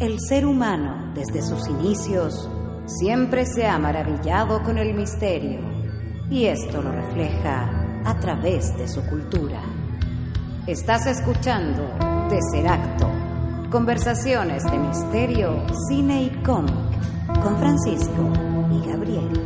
[0.00, 2.50] El ser humano, desde sus inicios,
[2.84, 5.60] siempre se ha maravillado con el misterio,
[6.28, 9.62] y esto lo refleja a través de su cultura.
[10.66, 11.88] Estás escuchando
[12.28, 13.08] Tesseracto,
[13.70, 16.74] conversaciones de misterio, cine y cómic,
[17.40, 18.32] con Francisco
[18.72, 19.43] y Gabriel.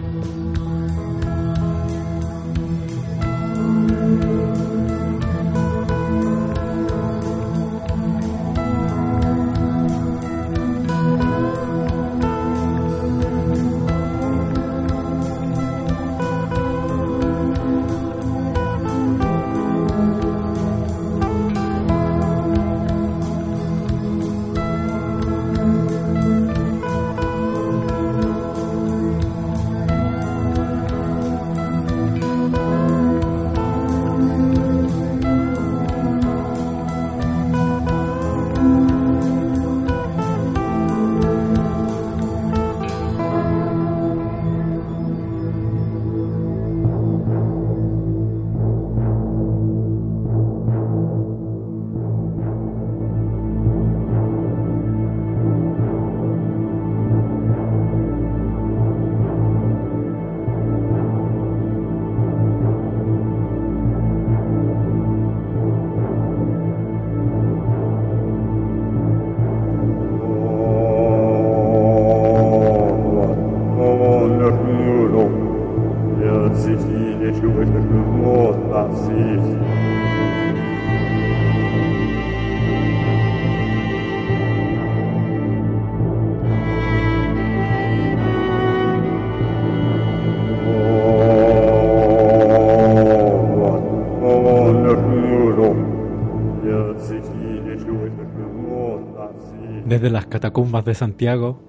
[100.99, 101.63] Santiago,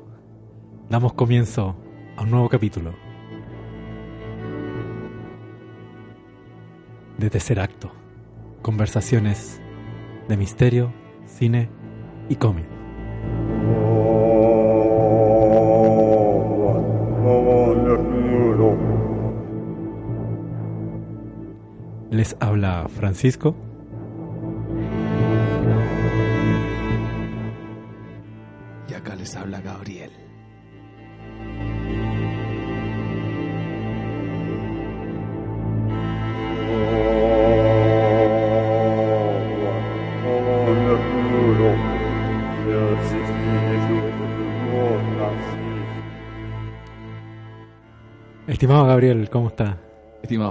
[0.90, 1.76] damos comienzo
[2.18, 2.96] a un nuevo capítulo
[7.20, 7.92] de Tercer Acto.
[8.64, 9.62] Conversaciones
[10.28, 10.92] de misterio,
[11.28, 11.70] cine
[12.28, 12.66] y cómic.
[22.10, 23.56] Les habla Francisco.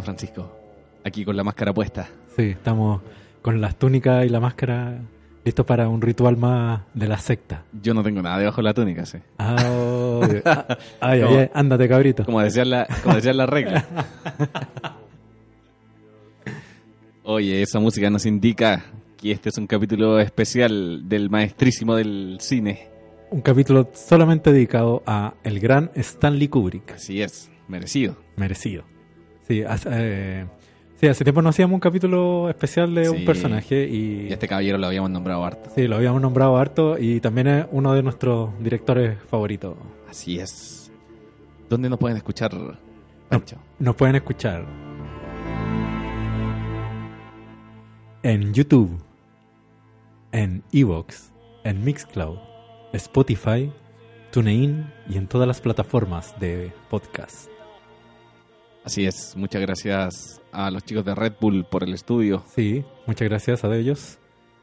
[0.02, 0.50] Francisco,
[1.04, 2.08] aquí con la máscara puesta.
[2.36, 3.00] Sí, estamos
[3.42, 4.98] con las túnicas y la máscara
[5.44, 7.62] listos para un ritual más de la secta.
[7.82, 9.18] Yo no tengo nada debajo de la túnica, sí.
[9.38, 9.56] Ah.
[10.44, 12.24] Ah, ay, ay, Como- ay, ándate, cabrito.
[12.24, 13.86] Como decían la, como decían la regla.
[17.22, 18.84] Oye, esa música nos indica
[19.16, 22.88] que este es un capítulo especial del maestrísimo del cine.
[23.30, 26.92] Un capítulo solamente dedicado a el gran Stanley Kubrick.
[26.92, 28.16] Así es, merecido.
[28.36, 28.84] Merecido.
[29.48, 30.46] Sí, hace, eh,
[31.00, 34.86] sí, hace tiempo no hacíamos un capítulo especial de un personaje y, este caballero lo
[34.86, 35.70] habíamos nombrado harto.
[35.74, 39.74] sí, lo habíamos nombrado harto y también es uno de nuestros directores favoritos.
[40.08, 40.92] Así es.
[41.70, 42.52] ¿Dónde nos pueden escuchar,
[43.30, 43.56] Pancho?
[43.78, 44.66] Nos pueden escuchar
[48.22, 49.00] en YouTube,
[50.32, 51.32] en Evox,
[51.64, 52.38] en Mixcloud,
[52.92, 53.72] Spotify,
[54.30, 57.48] TuneIn y en todas las plataformas de podcast.
[58.88, 59.36] Así es.
[59.36, 62.42] Muchas gracias a los chicos de Red Bull por el estudio.
[62.54, 64.18] Sí, muchas gracias a ellos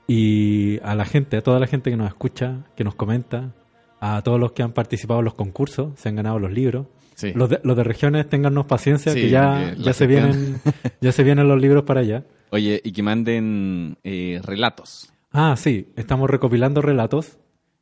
[0.08, 3.53] y a la gente, a toda la gente que nos escucha, que nos comenta,
[4.00, 6.88] a todos los que han participado en los concursos, se han ganado los libros.
[7.14, 7.34] Sí.
[7.35, 10.59] Los de, los de regiones, téngannos paciencia, Sí, que ya, ya se vienen,
[11.02, 12.24] ya se vienen los libros para allá.
[12.50, 15.14] Oye, y que manden eh, relatos.
[15.34, 17.38] Ah, sí, estamos recopilando relatos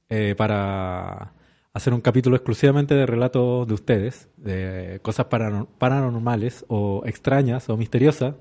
[0.09, 1.31] eh, para
[1.73, 7.77] hacer un capítulo exclusivamente de relatos de ustedes, de cosas paranor- paranormales o extrañas o
[7.77, 8.35] misteriosas,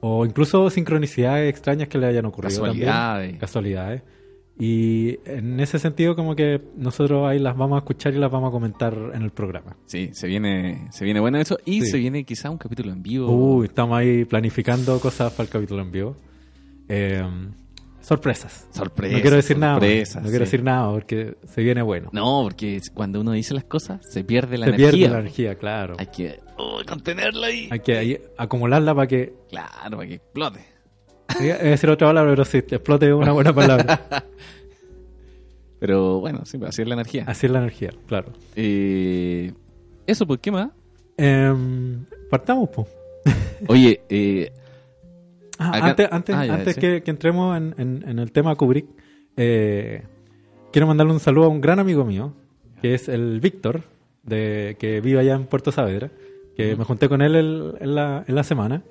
[0.00, 2.62] o incluso sincronicidades extrañas que le hayan ocurrido.
[2.62, 2.86] también.
[2.86, 3.38] Casualidades.
[3.40, 4.02] Casualidades.
[4.58, 8.48] Y en ese sentido como que nosotros ahí las vamos a escuchar y las vamos
[8.50, 9.76] a comentar en el programa.
[9.86, 11.58] Sí, se viene, se viene bueno eso.
[11.64, 11.86] Y Sí.
[11.92, 13.28] se viene quizá un capítulo en vivo.
[13.30, 16.16] Uy, estamos ahí planificando cosas para el capítulo en vivo.
[16.88, 17.22] Eh,
[18.02, 18.66] sorpresas.
[18.72, 19.16] Sorpresa.
[19.16, 19.74] no quiero decir nada.
[19.74, 20.50] más, sorpresas, No quiero sí.
[20.50, 22.10] decir nada porque se viene bueno.
[22.12, 24.90] No, porque cuando uno dice las cosas, se pierde la se energía.
[24.90, 25.96] pierde la energía, claro.
[25.98, 27.68] Hay que oh, contenerla ahí.
[27.70, 29.32] Hay que ahí acumularla para que.
[29.48, 30.60] Claro, para que explote.
[31.28, 34.26] A decir otra palabra, pero sí, te explote una buena palabra.
[35.78, 37.24] Pero bueno, sí, pues, así es la energía.
[37.26, 38.32] Así es la energía, claro.
[38.54, 39.52] Eh,
[40.06, 40.70] eso, pues, ¿qué más?
[41.16, 42.86] Em, partamos, pues.
[43.68, 44.52] Oye, eh,
[45.58, 46.80] Ah, antes antes, ah, ya, antes sí.
[46.80, 48.86] que, que entremos en, en- en el tema Kubrick,
[49.36, 50.02] eh,
[50.72, 52.34] quiero mandarle un saludo a un gran amigo mío,
[52.80, 53.82] que es el Víctor,
[54.22, 56.10] de, que vive allá en Puerto Saavedra,
[56.56, 58.82] que me junté con él el- en, la, en la semana.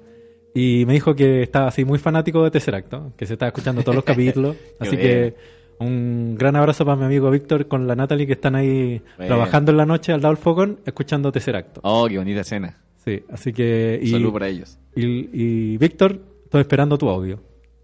[0.54, 3.96] Y me dijo que estaba así muy fanático de Tesseracto, que se estaba escuchando todos
[3.96, 4.56] los capítulos.
[4.80, 5.34] Así que
[5.80, 9.78] un gran abrazo para mi amigo Víctor con la Natalie que están ahí trabajando en
[9.78, 11.80] la noche al lado del fogón, escuchando Tesseracto.
[11.84, 12.78] oh, qué bonita escena.
[12.98, 13.98] Sí, así que...
[14.02, 14.78] Un Y, saludo para ellos.
[14.96, 16.20] y, y Víctor,
[16.52, 17.40] estoy esperando tu audio.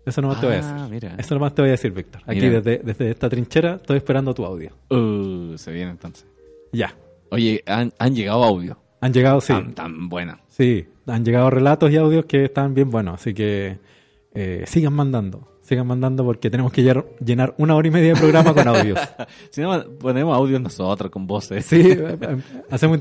[0.05, 0.73] Eso nomás te voy a decir.
[0.77, 1.15] Ah, mira.
[1.17, 2.21] Eso nomás te voy a decir, Víctor.
[2.25, 2.59] Aquí Mira.
[2.59, 4.71] desde, desde esta trinchera estoy esperando tu audio.
[4.89, 6.25] Uh, se viene entonces.
[6.73, 6.93] Ya.
[7.31, 8.77] Oye, han, han llegado audio.
[8.99, 9.53] Han llegado, sí.
[9.53, 10.41] Tan, tan buena.
[10.49, 13.21] Sí, han llegado relatos y audios que están bien buenos.
[13.21, 13.79] Así que
[14.33, 15.47] eh, sigan mandando.
[15.61, 16.83] Sigan mandando porque tenemos que
[17.19, 18.99] llenar, una hora y media de programa con audios.
[19.49, 21.65] Si no, ponemos audios nosotros con voces.
[21.65, 22.37] Sí, eh, eh,
[22.69, 22.99] hacemos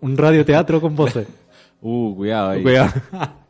[0.00, 1.26] un radioteatro con voces.
[1.86, 2.62] Uh, cuidado ahí.
[2.62, 2.92] Cuidado.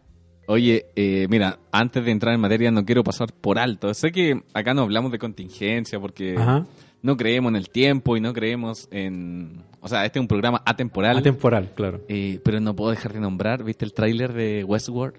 [0.46, 3.93] Oye, eh, mira, antes de entrar en materia no quiero pasar por alto.
[3.94, 6.67] Sé que acá no hablamos de contingencia porque Ajá.
[7.02, 9.62] no creemos en el tiempo y no creemos en...
[9.81, 11.19] O sea, este es un programa atemporal.
[11.19, 12.00] Atemporal, claro.
[12.08, 15.14] eh, pero no puedo dejar de nombrar, ¿viste el tráiler de Westworld?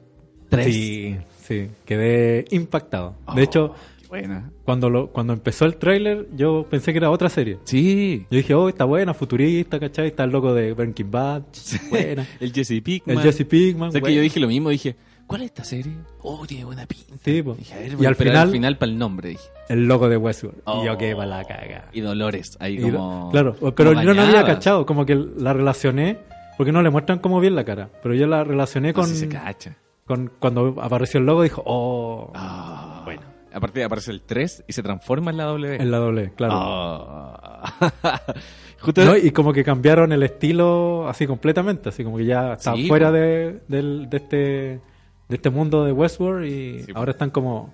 [0.49, 0.65] 3.
[0.65, 1.67] Sí, sí.
[1.85, 3.15] Quedé impactado.
[3.25, 4.51] Oh, De hecho, Qué buena.
[4.63, 7.57] cuando, lo, cuando empezó el tráiler, yo pensé que era otra serie.
[7.63, 8.25] Sí.
[8.29, 10.07] Yo dije, oh, está buena, futurista, ¿cachai?
[10.07, 11.43] Está el loco de Breaking Bad,
[11.89, 12.27] buena.
[12.39, 13.17] El Jesse Pinkman.
[13.17, 14.95] El Jesse Pinkman, O sea, que yo dije lo mismo, dije,
[15.27, 15.93] ¿cuál es esta serie?
[16.21, 17.15] Oh, tiene buena pinta.
[17.23, 17.55] Sí, po.
[17.55, 19.43] Dije, a ver, Y al final- al final para el nombre, dije.
[19.69, 20.61] El loco de Westworld.
[20.65, 20.83] Oh.
[20.83, 21.89] Y yo qué para la caga.
[21.93, 23.29] Y Dolores, ahí Y como...
[23.31, 26.19] claro, como pero yo no había cachado, como que la relacioné,
[26.57, 29.15] porque no le muestran como bien la cara, pero yo la relacioné No con, si
[29.17, 29.75] se cacha.
[30.05, 33.21] con cuando apareció el logo, dijo, oh, Ah, bueno.
[33.53, 35.75] Aparte aparece el 3 y se transforma en la W.
[35.81, 36.53] en la doble, claro.
[36.57, 38.21] Ah.
[38.81, 39.03] Justo...
[39.05, 43.11] No, y como que cambiaron el estilo así completamente, así como que ya Sí, fuera
[43.11, 44.81] de, del- de este
[45.29, 46.99] de este mundo de Westworld y Sí, po.
[46.99, 47.73] ahora están como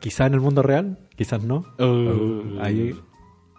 [0.00, 1.64] quizás en el mundo real, quizás no.
[1.78, 2.58] Uh.
[2.60, 2.94] Ahí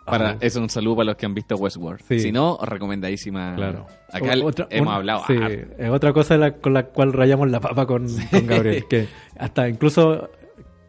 [0.05, 2.01] Para, eso un saludo para los que han visto Westworld.
[2.07, 2.19] Sí.
[2.19, 3.53] Si no, recomendadísima.
[3.55, 3.85] claro.
[4.11, 5.23] Acá otra- hemos un- hablado.
[5.27, 5.35] sí,
[5.77, 9.07] es otra cosa la- con la cual rayamos la papa con, con Gabriel, que
[9.37, 10.29] hasta incluso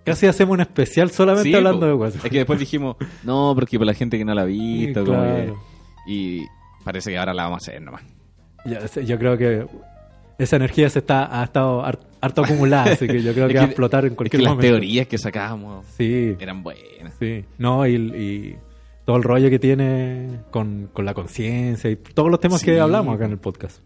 [0.04, 1.86] casi hacemos un especial solamente hablando po.
[1.86, 2.26] de Westworld.
[2.26, 5.18] Es que después dijimos, no, porque para la gente que no la ha visto, como
[5.18, 5.54] claro.
[6.06, 6.46] que- Y
[6.84, 8.02] parece que ahora la vamos a hacer nomás.
[8.88, 9.66] Sé, yo creo que
[10.38, 11.84] esa energía se está ha estado
[12.20, 14.48] harto acumulada, así que yo creo Es que, va a explotar en es cualquier que
[14.48, 17.14] las teorías que sacábamos Sí, eran buenas.
[17.18, 17.44] sí.
[17.58, 18.56] No, y, y
[19.04, 22.66] todo el rollo que tiene con, con la conciencia y todos los temas Sí.
[22.66, 23.80] que hablamos acá en el podcast.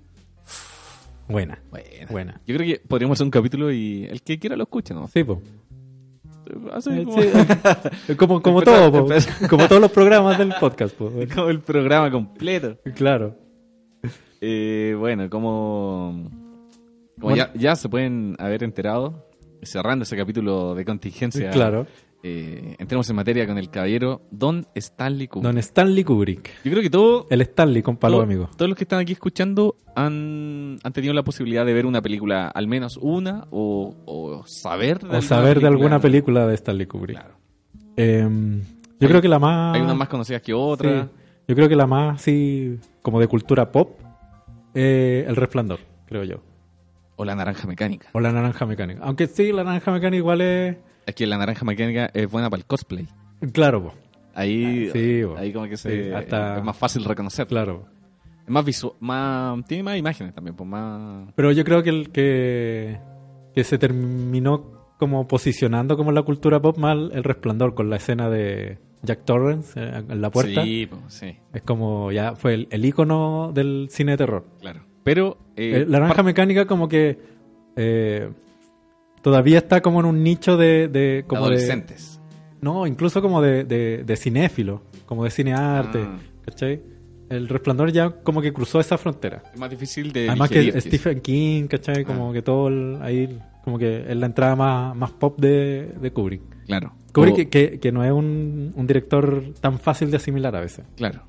[1.29, 2.07] Buena, Buena.
[2.11, 2.41] buena.
[2.47, 5.09] Yo creo que podríamos hacer un capítulo y el que quiera lo escuche, ¿no?
[5.09, 8.11] Sí, Eh, como, sí,
[8.43, 8.99] como, todo, po.
[8.99, 10.95] empezar- como todos los programas del podcast.
[10.95, 11.11] Po.
[11.35, 12.77] como el programa completo.
[12.95, 13.39] Claro.
[14.43, 16.29] Eh, bueno, como,
[17.21, 17.37] como Bueno.
[17.55, 19.29] ya, ya se pueden haber enterado,
[19.63, 21.87] cerrando ese capítulo de contingencia, Claro.
[22.23, 25.45] eh, entremos en materia con el caballero Don Stanley Kubrick.
[25.51, 26.51] Don Stanley Kubrick.
[26.65, 28.51] Yo creo que todo, El Stanley con palo todo- amigo.
[28.57, 32.49] todos los que están aquí escuchando han, han tenido la posibilidad de ver una película,
[32.49, 36.87] al menos una, o, o saber de O alguna saber de alguna película de Stanley
[36.87, 37.17] Kubrick.
[37.19, 37.35] Claro.
[37.97, 38.67] Em, yo
[39.03, 39.77] Hay- creo que la más...
[39.77, 41.07] Hay unas más conocidas que otras.
[41.07, 41.11] Sí.
[41.47, 44.01] Yo creo que la más así como de cultura pop,
[44.75, 46.37] eh, El Resplandor, creo yo.
[47.17, 48.09] O la naranja mecánica.
[48.13, 49.01] O La Naranja Mecánica.
[49.05, 50.77] Aunque sí, La Naranja Mecánica igual es...
[51.07, 53.07] Es que la naranja mecánica es buena para el cosplay.
[53.53, 53.95] Claro, po,
[54.35, 55.37] Ahí, Ah, sí, bo.
[55.37, 57.47] ahí como que se, Sí, hasta- es más fácil reconocer.
[57.47, 57.87] claro.
[58.43, 61.33] Es más visual, más, tiene más imágenes también, pues más...
[61.37, 62.99] Pero yo creo que el que,
[63.55, 68.29] que se terminó como posicionando como la cultura pop mal El Resplandor con la escena
[68.31, 70.63] de Jack Torrance eh, en la puerta.
[70.65, 74.45] Sí, pues, sí, Es como ya fue el, el icono del cine de terror.
[74.61, 74.81] claro.
[75.05, 75.39] Pero...
[75.57, 77.19] eh, Eh, la naranja mecánica como que
[77.77, 78.31] eh,
[79.23, 82.21] todavía está como en un nicho de, de como de adolescentes.
[82.61, 86.19] no incluso como de, de, de cinéfilo como de cinearte Ah.
[86.45, 86.83] ¿cachai?
[87.31, 91.21] el resplandor ya como que cruzó esa frontera Es más difícil de además que Stephen
[91.21, 92.05] King ¿cachai?
[92.05, 92.33] como Ah.
[92.33, 96.43] que todo el- ahí como que es la entrada más, más pop de, de Kubrick
[96.67, 96.93] Claro.
[97.13, 100.85] Kubrick O- que, que, no es un, un director tan fácil de asimilar a veces
[100.97, 101.23] Claro.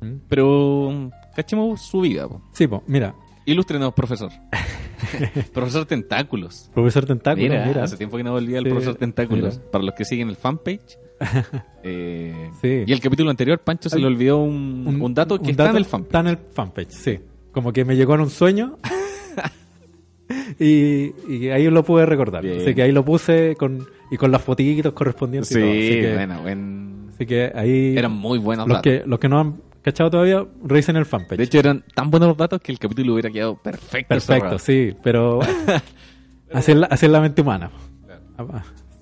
[0.00, 0.14] ¿Mm?
[0.28, 2.40] Pero cachemos su vida, po.
[2.52, 4.30] sí pues mira Ilústrenos, profesor.
[5.52, 6.70] profesor Tentáculos.
[6.72, 9.58] profesor Tentáculo Mira, mira, hace tiempo que no volvía el Sí, profesor Tentáculos.
[9.58, 9.70] mira.
[9.70, 10.98] Para los que siguen el fanpage.
[11.84, 12.84] Eh, Sí.
[12.86, 15.76] Y el capítulo anterior, Pancho se le olvidó un, un dato que un está en
[15.76, 16.06] el fanpage.
[16.08, 17.18] Está en el fanpage, sí.
[17.50, 18.78] Como que me llegó en un sueño
[20.58, 22.42] y, y ahí lo pude recordar.
[22.42, 22.60] Bien.
[22.60, 25.48] Así que ahí lo puse con, y con las fotitos correspondientes.
[25.48, 25.70] Sí, y todo.
[25.70, 27.96] Así que, bueno, buen, sí, Así que ahí...
[27.96, 28.82] Eran muy buenos los datos.
[28.92, 31.38] que, los que no han cachado todavía, revisen el fanpage.
[31.38, 34.08] De hecho, eran tan buenos los datos que el capítulo hubiera quedado perfecto.
[34.08, 35.40] Perfecto, sí, pero
[36.52, 37.70] así, es la, la mente humana.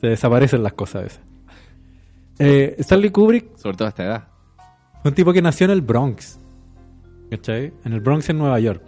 [0.00, 1.20] Se desaparecen las cosas a veces.
[2.38, 4.28] Eh, Stanley Kubrick Sobre todo a esta edad.
[5.02, 6.38] fue un tipo que nació en el Bronx.
[7.30, 7.72] ¿Cachai?
[7.84, 8.82] En el Bronx, en Nueva York.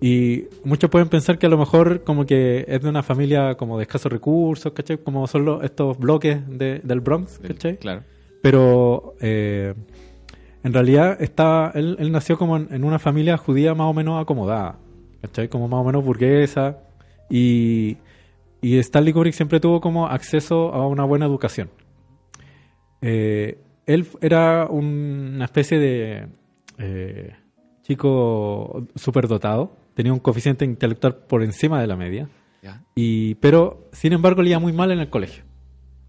[0.00, 3.76] Y muchos pueden pensar que a lo mejor como que es de una familia como
[3.78, 4.98] de escasos recursos, ¿cachai?
[4.98, 7.78] Como son los- estos bloques de- del Bronx, ¿cachai?
[7.78, 8.02] Claro.
[8.42, 9.74] Pero eh,
[10.66, 14.20] en realidad estaba, él, él nació como en, en una familia judía más o menos
[14.20, 14.78] acomodada,
[15.22, 15.48] ¿cachai?
[15.48, 16.78] Como más o menos burguesa.
[17.30, 17.96] Y,
[18.60, 21.70] y Stanley Kubrick siempre tuvo como acceso a una buena educación.
[23.00, 26.28] Eh, él era un- una especie de
[26.78, 27.32] eh,
[27.82, 32.28] chico superdotado, tenía un coeficiente intelectual por encima de la media,
[32.62, 32.82] Ya.
[32.94, 35.44] y, pero sin embargo le iba muy mal en el colegio.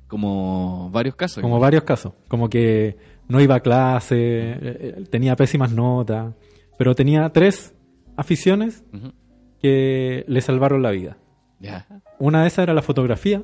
[0.08, 1.42] Como varios casos.
[1.42, 2.14] Como varios casos.
[2.30, 2.98] Como que
[3.28, 6.34] no iba a clase, eh, eh, tenía pésimas notas,
[6.78, 7.74] pero tenía tres
[8.16, 8.84] aficiones
[9.62, 11.18] que le salvaron la vida.
[12.20, 13.44] Una de esas era la fotografía,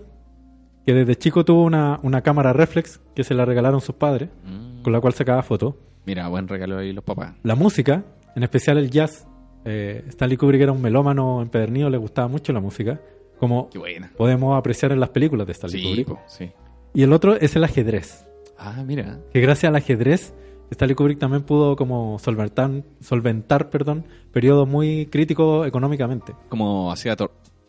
[0.86, 4.82] que desde chico tuvo una, una cámara reflex que se la regalaron sus padres, Mm.
[4.84, 5.76] con la cual sacaba fotos.
[6.06, 7.34] Mira, buen regalo ahí los papás.
[7.44, 8.04] La música,
[8.36, 9.26] en especial el jazz.
[9.66, 13.00] Eh, Stanley Kubrick era un melómano empedernido, le gustaba mucho la música,
[13.40, 13.70] como
[14.18, 16.08] podemos apreciar en las películas de Stanley Sí, Kubrick.
[16.08, 16.52] po, sí.
[16.94, 18.26] Y el otro es el ajedrez.
[18.64, 19.20] Ah, mira.
[19.32, 20.34] que gracias al ajedrez
[20.72, 26.34] Stanley Kubrick también pudo como solventar, solventar perdón, periodos muy críticos económicamente.
[26.50, 27.16] Como hacía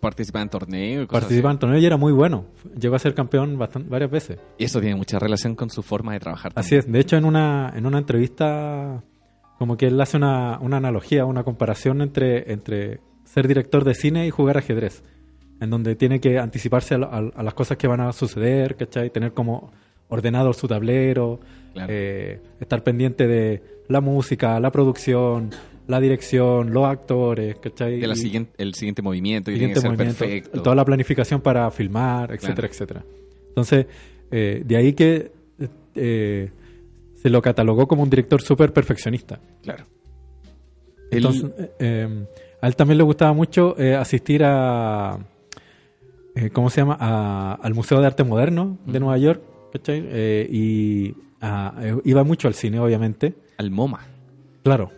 [0.01, 2.47] participar en torneos Participaba en torneos y era muy bueno.
[2.79, 4.39] Llegó a ser campeón bastan- varias veces.
[4.59, 6.53] Y eso tiene mucha relación con su forma de trabajar.
[6.55, 6.91] Así es.
[6.91, 9.03] De hecho, en una, en una entrevista,
[9.59, 14.27] como que él hace una, una analogía, una comparación entre, entre ser director de cine
[14.27, 15.03] y jugar ajedrez.
[15.61, 19.11] En donde tiene que anticiparse a, a- a las cosas que van a suceder, ¿cachai?
[19.11, 19.73] Tener como
[20.09, 21.41] ordenado su tablero,
[21.73, 21.93] Claro.
[21.93, 25.51] eh, estar pendiente de la música, la producción,
[25.87, 28.01] la dirección, los actores, ¿cachai?
[28.01, 30.63] De la siguiente, el siguiente movimiento que siguiente tiene que ser movimiento, perfecto.
[30.63, 32.73] toda la planificación para filmar, etcétera, Claro.
[32.73, 33.05] etcétera.
[33.49, 33.87] Entonces,
[34.31, 35.33] eh, de ahí que
[35.97, 36.51] eh,
[37.15, 39.39] se lo catalogó como un director súper perfeccionista.
[39.63, 39.85] Claro.
[41.11, 42.27] Entonces, eh,
[42.61, 45.19] a él también le gustaba mucho asistir a,
[46.35, 46.97] eh, ¿cómo se llama?
[46.99, 49.43] A- al Museo de Arte Moderno de Nueva York,
[49.75, 50.03] ¿cachai?
[50.07, 53.35] Eh, y a- eh, iba mucho al cine, obviamente.
[53.59, 54.01] al MoMA.
[54.63, 54.91] Claro.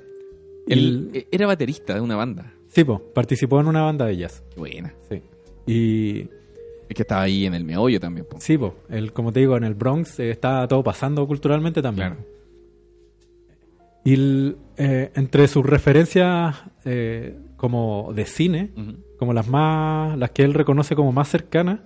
[0.68, 2.52] El- eh, era baterista de una banda.
[2.68, 4.42] sí, po, participó en una banda de jazz.
[4.54, 4.95] Qué buena.
[5.09, 5.23] Sí.
[5.66, 6.28] Y
[6.88, 8.26] Es que estaba ahí en el meollo también.
[8.30, 8.37] po.
[8.40, 12.11] Sí, po, el, como te digo, en el Bronx eh, está todo pasando culturalmente también.
[12.14, 12.25] Claro.
[14.04, 16.54] Y el, eh, entre sus referencias
[16.85, 18.71] eh, como de cine,
[19.18, 21.80] como las más, las que él reconoce como más cercanas,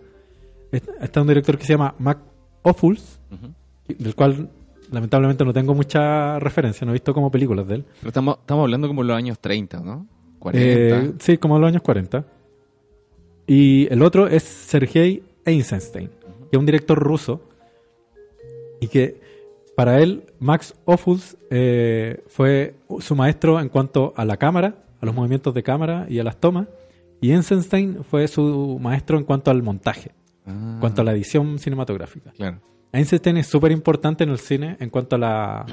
[0.70, 2.18] est- está un director que se llama Mac
[2.62, 3.20] Ophuls,
[3.86, 4.50] del cual
[4.90, 7.84] lamentablemente no tengo mucha referencia, no he visto como películas de él.
[8.00, 10.06] Pero estamos, estamos hablando como en los años 30, ¿no?
[10.38, 10.68] 40.
[10.68, 12.24] Eh, sí, como en los años 40.
[13.46, 17.42] Y el otro es Sergei Eisenstein, que es un director ruso.
[18.80, 19.20] Y que
[19.76, 25.14] para él, Max Ophuls eh, fue su maestro en cuanto a la cámara, a los
[25.14, 26.68] movimientos de cámara y a las tomas.
[27.20, 30.12] Y Eisenstein fue su maestro en cuanto al montaje,
[30.46, 32.30] Ah, en cuanto a la edición cinematográfica.
[32.32, 32.60] Claro.
[32.92, 35.66] Einstein es súper importante en el cine en cuanto a la,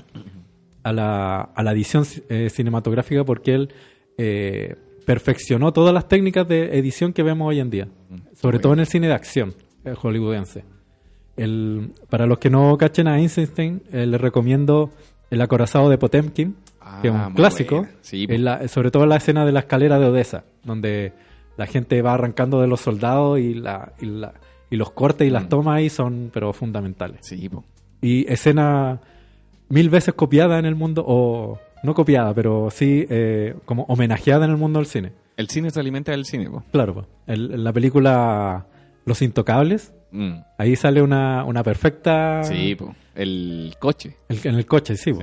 [0.83, 3.69] a la, a la edición eh, cinematográfica porque él
[4.17, 7.87] eh, perfeccionó todas las técnicas de edición que vemos hoy en día,
[8.33, 9.53] sobre todo en el cine de acción
[9.85, 10.63] eh, hollywoodense.
[11.37, 14.91] El, para los que no cachen a Einstein, eh, les recomiendo
[15.29, 16.55] El acorazado de Potemkin,
[17.01, 17.91] que es Ah, un clásico, buena.
[18.01, 18.33] Sí, po.
[18.33, 21.13] en la- sobre todo en la escena de la escalera de Odessa, donde
[21.57, 24.33] la gente va arrancando de los soldados y, la, y, la-
[24.69, 25.49] y los cortes y las Mm.
[25.49, 27.19] tomas ahí son pero fundamentales.
[27.21, 27.63] Sí, po.
[28.01, 28.99] Y escena
[29.69, 34.51] mil veces copiada en el mundo, o no copiada, pero sí eh, como homenajeada en
[34.51, 35.11] el mundo del cine.
[35.35, 36.63] El cine se alimenta del cine, po.
[36.71, 37.05] Claro, po.
[37.27, 38.65] El- la película
[39.05, 40.33] Los Intocables, Mm.
[40.57, 42.43] ahí sale una, una perfecta...
[42.43, 42.95] Sí, po.
[43.15, 44.15] El coche.
[44.29, 45.21] el- en el coche, sí, po.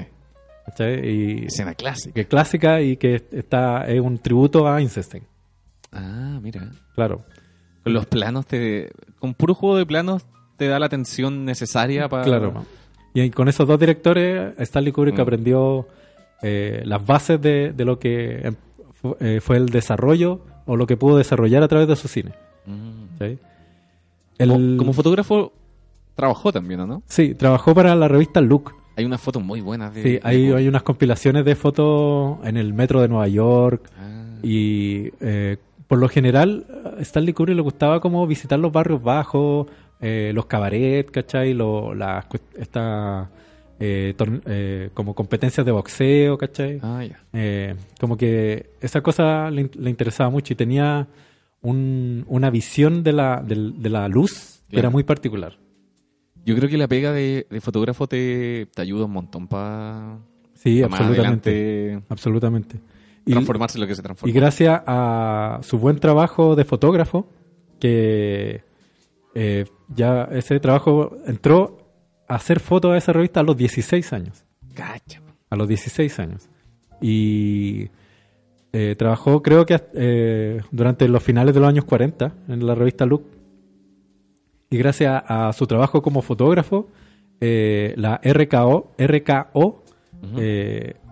[0.80, 2.14] Y Escena clásica.
[2.14, 5.24] que clásica y que está es un tributo a Einstein.
[5.92, 6.70] Ah, mira.
[6.94, 7.24] Claro.
[7.84, 10.24] Con los planos, te, con puro juego de planos,
[10.56, 12.24] te da la atención necesaria para.
[12.24, 12.64] Claro.
[13.12, 15.20] Y con esos dos directores, Stanley Kubrick Mm.
[15.20, 15.86] aprendió
[16.42, 18.54] eh, las bases de, de lo que em,
[19.20, 22.32] eh, fue el desarrollo o lo que pudo desarrollar a través de su cine.
[22.66, 23.18] Mm.
[23.20, 23.38] ¿sí?
[24.40, 25.52] Como, El- como fotógrafo,
[26.14, 27.02] trabajó también, ¿o ¿no?
[27.06, 28.72] sí, trabajó para la revista Look.
[28.96, 30.02] Hay unas fotos muy buenas de.
[30.02, 35.56] Sí, hay, unas compilaciones de fotos en el metro de Nueva York Ah, y eh,
[35.88, 36.64] por lo general
[37.00, 39.66] Stanley Kubrick le gustaba como visitar los barrios bajos,
[40.00, 41.54] eh, los cabarets, ¿cachai?
[41.54, 42.26] Lo, las
[42.58, 43.30] esta-
[43.80, 44.14] eh,
[44.46, 46.78] eh, como competencias de boxeo, ¿cachai?
[46.82, 47.20] Ah, ya.
[47.32, 51.08] Eh, como que esa cosa le, in- le interesaba mucho y tenía
[51.62, 55.56] un- una visión de la, de la luz que era muy particular.
[56.44, 60.18] Yo creo que la pega de, de fotógrafo te, te ayuda un montón para
[60.54, 62.00] Sí, absolutamente.
[62.08, 62.78] Absolutamente.
[63.26, 64.34] Y, transformarse en lo que se y transforma.
[64.34, 67.26] gracias a su buen trabajo de fotógrafo,
[67.80, 68.62] que
[69.34, 71.78] eh, ya ese trabajo entró
[72.28, 74.44] a hacer fotos a esa revista a los 16 años.
[74.74, 75.20] Cacha.
[75.50, 76.48] a los 16 años.
[77.00, 77.90] Y
[78.72, 83.06] eh, trabajó, creo que eh, durante los finales de los años 40 en la revista
[83.06, 83.24] Look.
[84.70, 86.88] Y gracias a, su trabajo como fotógrafo,
[87.40, 89.84] la RKO, RKO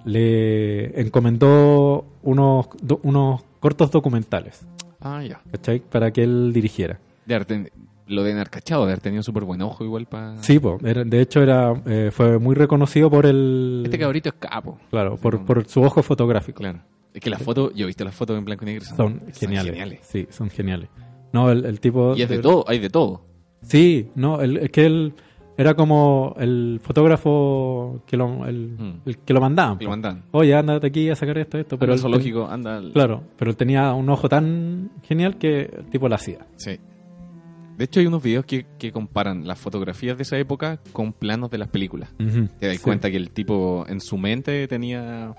[0.04, 4.66] le encomendó unos, do- unos cortos documentales,
[5.00, 5.40] Ah, ya.
[5.50, 5.80] ¿cachai?
[5.80, 6.98] Para que él dirigiera.
[7.26, 7.70] De
[8.08, 10.42] lo de haber cachado, de haber tenido súper buen ojo igual para...
[10.42, 13.82] Sí, po, era- de hecho era eh, fue muy reconocido por el...
[13.84, 14.78] Este cabrito es capo.
[14.90, 16.58] Claro, por, como- por su ojo fotográfico.
[16.58, 16.80] Claro.
[17.14, 18.84] Es que las fotos, yo he visto las fotos en blanco y negro.
[18.84, 20.00] son geniales.
[20.02, 20.88] Sí, son geniales.
[21.32, 22.14] No, el, el tipo...
[22.16, 23.22] Y es de todo, hay de todo.
[23.62, 25.14] Sí, no, el- es que él
[25.56, 28.92] era como el fotógrafo que lo, el, Mm.
[29.06, 29.78] el que lo mandaban.
[29.78, 29.92] Que lo po.
[29.92, 30.22] mandan.
[30.32, 31.78] Oye, ándate aquí a sacar esto, esto.
[31.78, 32.76] Pero el zoológico anda...
[32.78, 36.46] al- ten- claro, pero él tenía un ojo tan genial que el tipo lo hacía.
[36.56, 36.78] Sí.
[37.76, 41.50] De hecho, hay unos videos que, que comparan las fotografías de esa época con planos
[41.50, 42.10] de las películas.
[42.20, 42.82] Ujú, Te das sí.
[42.82, 45.34] cuenta que el tipo en su mente tenía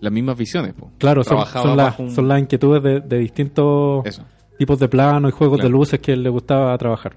[0.00, 0.74] las mismas visiones.
[0.74, 0.90] po.
[0.98, 4.22] Claro, son, Trabajaba son, las, un- son las inquietudes de, de distintos Eso.
[4.58, 5.68] tipos de planos y juegos Claro.
[5.68, 7.16] de luces que él le gustaba trabajar.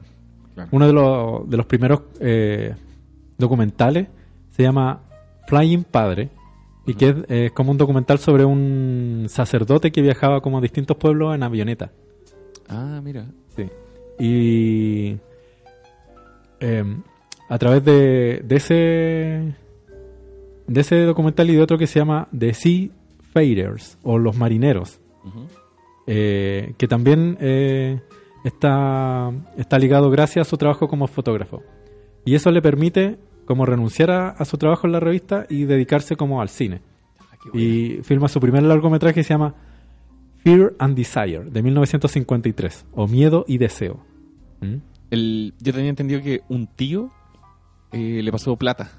[0.59, 0.69] Claro.
[0.71, 2.75] Uno de los, de los primeros eh,
[3.37, 4.07] documentales
[4.49, 5.01] se llama
[5.47, 6.29] Flying Padre
[6.85, 10.97] y que es, es como un documental sobre un sacerdote que viajaba como a distintos
[10.97, 11.91] pueblos en avioneta.
[12.67, 13.25] Ah, mira.
[13.55, 13.69] Sí.
[14.19, 15.17] Y
[16.59, 16.83] eh,
[17.47, 19.55] a través de, de ese
[20.67, 24.99] de ese documental y de otro que se llama The Seafarers o Los Marineros,
[26.05, 28.01] eh, que también eh,
[28.43, 31.62] está, está ligado gracias a su trabajo como fotógrafo.
[32.25, 36.15] Y eso le permite como renunciar a, a su trabajo en la revista y dedicarse
[36.15, 36.82] como al cine.
[37.19, 37.36] Ah.
[37.58, 39.56] Y filma su primer largometraje que se llama
[40.43, 43.99] Fear and Desire, de 1953, o Miedo y Deseo.
[44.62, 44.75] ¿Mm?
[45.12, 47.10] El- yo tenía entendido que un tío
[47.91, 48.91] eh, le pasó plata.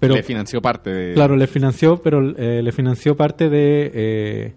[0.00, 1.14] Pero, le financió parte de...
[1.14, 4.54] claro, le financió, pero eh, le financió parte de eh,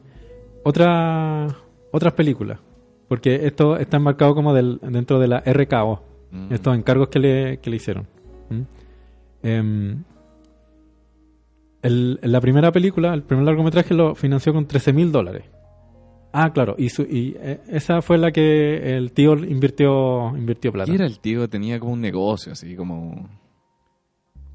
[0.64, 1.48] otra-
[1.92, 2.60] otras películas.
[3.08, 6.54] Porque esto está enmarcado como del, dentro de la RKO, Mm.
[6.54, 8.06] estos encargos que le, que le hicieron.
[8.50, 8.62] ¿Mm?
[9.44, 10.04] Em,
[11.82, 15.44] el- la primera película, el primer largometraje lo financió con 13 mil dólares.
[16.34, 20.90] Ah, claro, y, su- y eh, esa fue la que el tío invirtió, invirtió plata.
[20.92, 21.48] ¿Qué era el tío?
[21.50, 23.30] Tenía como un negocio, así como...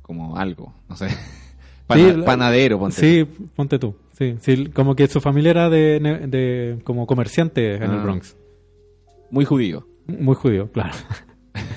[0.03, 1.09] Como algo, no sé.
[1.87, 2.97] Pana- panadero, ponte.
[2.97, 3.25] Sí,
[3.57, 3.95] ponte tú.
[4.13, 8.03] Sí, sí, como que su familia era de, de como comerciante en el Ah.
[8.03, 8.37] Bronx.
[9.33, 9.85] Muy judío.
[10.07, 10.93] Muy judío, claro.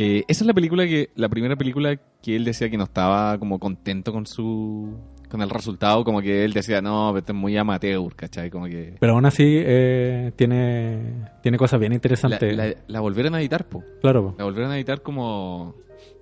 [0.00, 1.10] Eh, esa es la película que...
[1.16, 4.96] La primera película que él decía que no estaba como contento con su...
[5.28, 8.48] Con el resultado, como que él decía, no, esto es muy amateur, ¿cachai?
[8.48, 8.94] Como que...
[9.00, 12.56] Pero aún así eh, tiene, tiene cosas bien interesantes.
[12.56, 13.82] la- la volvieron a editar, po.
[14.00, 14.28] Claro.
[14.30, 14.34] po.
[14.38, 15.74] La volvieron a editar como...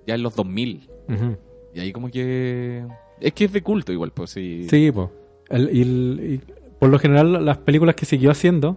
[0.07, 0.89] Ya en los 2000.
[1.09, 1.37] Ujú.
[1.75, 2.83] Y ahí como que...
[3.21, 4.65] Es que es de culto igual, pues sí.
[4.71, 5.11] Sí, po.
[5.49, 8.75] El- y el- y por lo general las películas que siguió haciendo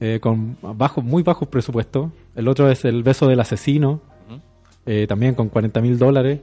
[0.00, 2.10] eh, con bajos, muy bajos presupuestos.
[2.34, 4.00] El otro es El beso del asesino,
[4.86, 6.40] eh, también con 40 mil dólares.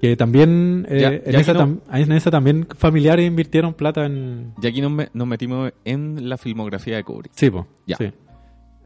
[0.00, 3.74] Que también eh, Ya- en, ya esa que no- tam- en esa también familiares invirtieron
[3.74, 7.32] plata en, Y aquí nos, me- nos metimos en la filmografía de Kubrick.
[7.34, 7.96] Sí, po, Ya.
[7.96, 8.10] sí.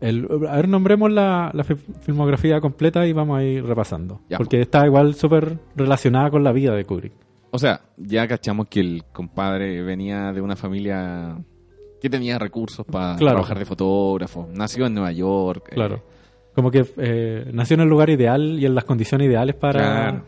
[0.00, 4.20] El, a ver, nombremos la, la fi- filmografía completa y vamos a ir repasando.
[4.29, 7.12] Ya, porque está igual súper relacionada con la vida de Kubrick.
[7.53, 11.38] O sea, ya cachamos que el compadre venía de una familia
[12.04, 13.36] que tenía recursos para Claro.
[13.36, 14.46] trabajar de fotógrafo.
[14.52, 15.68] Nació en Nueva York.
[15.70, 16.02] eh, Claro.
[16.54, 20.22] Como que eh, nació en el lugar ideal y en las condiciones ideales para, Claro.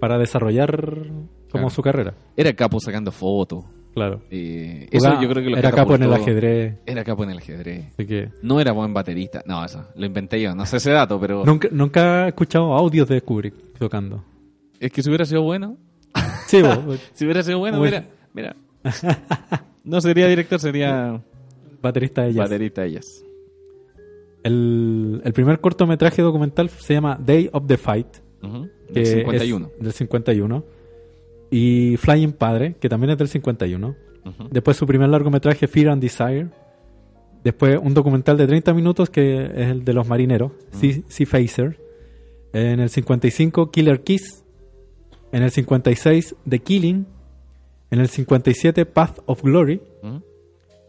[0.00, 1.70] para desarrollar como Claro.
[1.70, 2.14] su carrera.
[2.36, 3.64] era capo sacando fotos.
[3.94, 4.22] Claro.
[4.30, 6.76] eh, eso yo creo que lo era capo en el ajedrez.
[6.86, 7.86] Era capo en el ajedrez.
[7.92, 9.42] Así que No era buen baterista.
[9.44, 9.84] No, eso.
[9.96, 10.54] Lo inventé yo.
[10.54, 11.44] No sé ese dato, pero...
[11.44, 14.24] nunca, nunca he escuchado audios de Kubrick tocando.
[14.80, 15.76] Es que si hubiera sido bueno...
[16.46, 17.80] Sí, po, Si hubiera sido Bueno.
[17.80, 18.04] mira...
[18.32, 18.54] Mira.
[19.88, 21.22] No sería director, sería
[21.80, 22.50] baterista de jazz.
[22.50, 23.00] baterista de.
[24.42, 28.06] El, el primer cortometraje documental se llama Day of the Fight.
[28.90, 29.70] Del 51.
[29.78, 30.64] es del 51.
[31.50, 33.88] Y Flying Padre, que también es del 51.
[34.24, 34.48] Ujú.
[34.50, 36.48] Después su primer largometraje, Fear and Desire.
[37.42, 41.78] Después un documental de 30 minutos que es el de los marineros, Sea, Seafacer.
[42.52, 44.44] En el 55, Killer Kiss.
[45.32, 47.06] En el 56, The Killing.
[47.90, 49.80] En el 57, Path of Glory.
[50.02, 50.16] ¿Mm?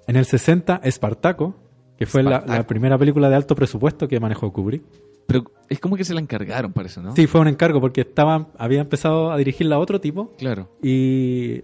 [0.08, 1.56] En el 60, Espartaco,
[1.98, 4.84] que fue la, primera película de alto presupuesto que manejó Kubrick.
[5.28, 7.16] Pero es como que se la encargaron, parece, ¿no?
[7.16, 10.68] Sí, fue un encargo porque estaba, había empezado a dirigirla a otro tipo Claro.
[10.82, 11.60] y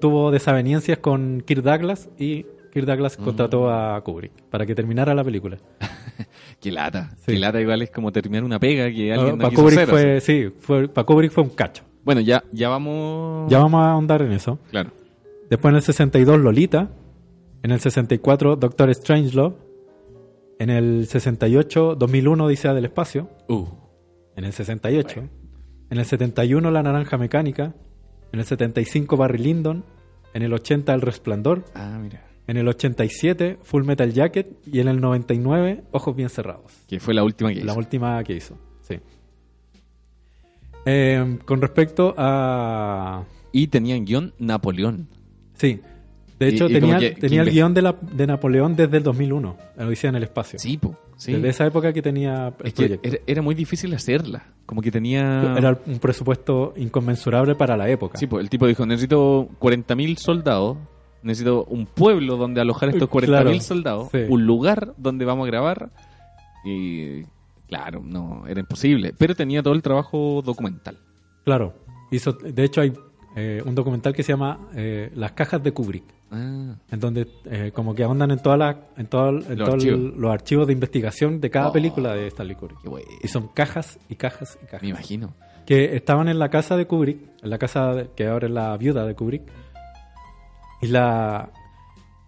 [0.00, 3.24] tuvo desavenencias con Kirk Douglas y Kirk Douglas Mm.
[3.24, 5.58] contrató a Kubrick para que terminara la película.
[6.60, 7.10] Qué lata.
[7.26, 7.32] Sí.
[7.32, 9.88] Qué lata igual es como terminar una pega que alguien no para quiso Kubrick hacer,
[9.90, 10.42] fue, así.
[10.44, 11.82] sí, fue, para Kubrick fue un cacho.
[12.04, 13.50] Bueno, ya, ya vamos...
[13.50, 14.58] Ya vamos a ahondar en eso.
[14.70, 14.90] Claro.
[15.48, 16.90] Después en el 62 Lolita,
[17.62, 19.54] en el 64 Doctor Strangelove,
[20.58, 23.66] en el 68 2001 Odisea del Espacio, Uh.
[24.36, 25.20] en el 68,
[25.90, 27.74] en el 71 La Naranja Mecánica,
[28.32, 29.84] en el 75 Barry Lyndon,
[30.34, 32.24] en el 80 El Resplandor, Ah, mira.
[32.46, 36.72] en el 87 Full Metal Jacket y en el 99 Ojos Bien Cerrados.
[36.88, 37.78] Que fue la última que La hizo.
[37.78, 38.98] última que hizo, sí.
[40.86, 43.24] Eh, con respecto a...
[43.52, 45.08] Y tenía en guion Napoleón.
[45.54, 45.80] Sí.
[46.38, 49.56] De hecho, y tenía, que- tenía el guion de, la, de Napoleón desde el 2001,
[49.76, 50.58] la Odisea en el Espacio.
[50.58, 50.96] Sí, po.
[51.16, 51.32] Sí.
[51.34, 53.08] Desde esa época que tenía el Es que proyecto.
[53.08, 54.46] era, era muy difícil hacerla.
[54.66, 55.54] Como que tenía...
[55.56, 58.18] Era un presupuesto inconmensurable para la época.
[58.18, 60.78] Sí, pues el tipo dijo, necesito 40.000 soldados,
[61.22, 64.18] necesito un pueblo donde alojar estos 40.000 Claro, soldados, sí.
[64.28, 65.90] un lugar donde vamos a grabar.
[66.64, 67.22] Y
[67.72, 69.14] claro, no, era imposible.
[69.16, 70.98] Pero tenía todo el trabajo documental.
[71.44, 71.72] Claro.
[72.10, 72.92] Hizo, de hecho, hay
[73.36, 77.72] eh, un documental que se llama eh, Las cajas de Kubrick, Ah, en donde eh,
[77.74, 80.16] como que ahondan en todas las en todo, en Los todo el- archivos.
[80.16, 81.72] los archivos de investigación de cada Oh.
[81.72, 82.78] película de Stanley Kubrick.
[83.22, 84.82] Y son cajas y cajas y cajas.
[84.82, 85.34] Me imagino.
[85.66, 88.76] que estaban en la casa de Kubrick, en la casa de- que ahora es la
[88.76, 89.42] viuda de Kubrick.
[90.82, 91.50] Y la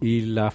[0.01, 0.53] y la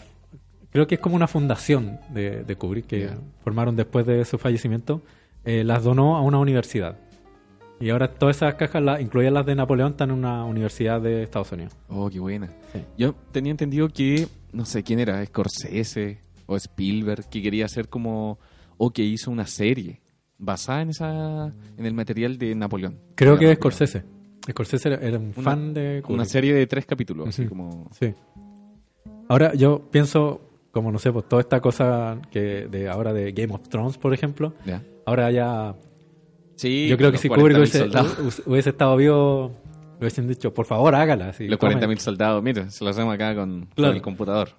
[0.70, 3.11] creo que es como una fundación de, de Kubrick que
[3.44, 5.02] formaron después de su fallecimiento,
[5.44, 6.96] eh, las donó a una universidad.
[7.80, 11.22] Y ahora todas esas cajas, la- incluidas las de Napoleón, están en una universidad de
[11.22, 11.74] Estados Unidos.
[11.88, 12.48] Oh, qué buena.
[12.72, 12.80] Sí.
[12.98, 18.38] Yo tenía entendido que, no sé quién era, Scorsese o Spielberg, que quería hacer como,
[18.76, 20.00] o que hizo una serie
[20.37, 22.98] basada en esa en el material de Napoleón.
[23.14, 24.04] Creo que Scorsese.
[24.50, 26.14] Scorsese era, era un Una- fan de Kubrick.
[26.14, 27.48] Una serie de tres capítulos, así Ujú.
[27.50, 27.88] como...
[27.98, 28.12] Sí.
[29.28, 30.40] Ahora yo pienso,
[30.72, 34.14] como no sé, pues toda esta cosa que de ahora de Game of Thrones, por
[34.14, 34.52] ejemplo,
[35.06, 35.74] ahora ya
[36.61, 39.50] Sí, Yo creo que si Kubrick 40.000 hubiese, estado vivo,
[39.98, 41.33] hubiesen dicho, por favor, hágala.
[41.38, 41.74] Los tome.
[41.76, 44.50] 40.000 soldados, mira, se lo hacemos acá con, el computador.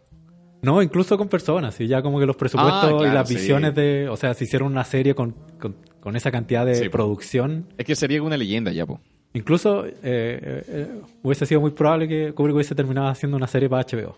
[0.63, 3.35] No, incluso con personas, y ya como que los presupuestos Ah, claro, y las sí.
[3.35, 4.09] visiones de...
[4.09, 7.85] O sea, si hicieron una serie con, con, con esa cantidad de Sí, producción, Es
[7.85, 8.99] que sería una leyenda ya, po.
[9.33, 10.87] incluso eh, eh, eh,
[11.21, 14.15] hubiese sido muy probable que Kubrick hubiese terminado haciendo una serie para HBO.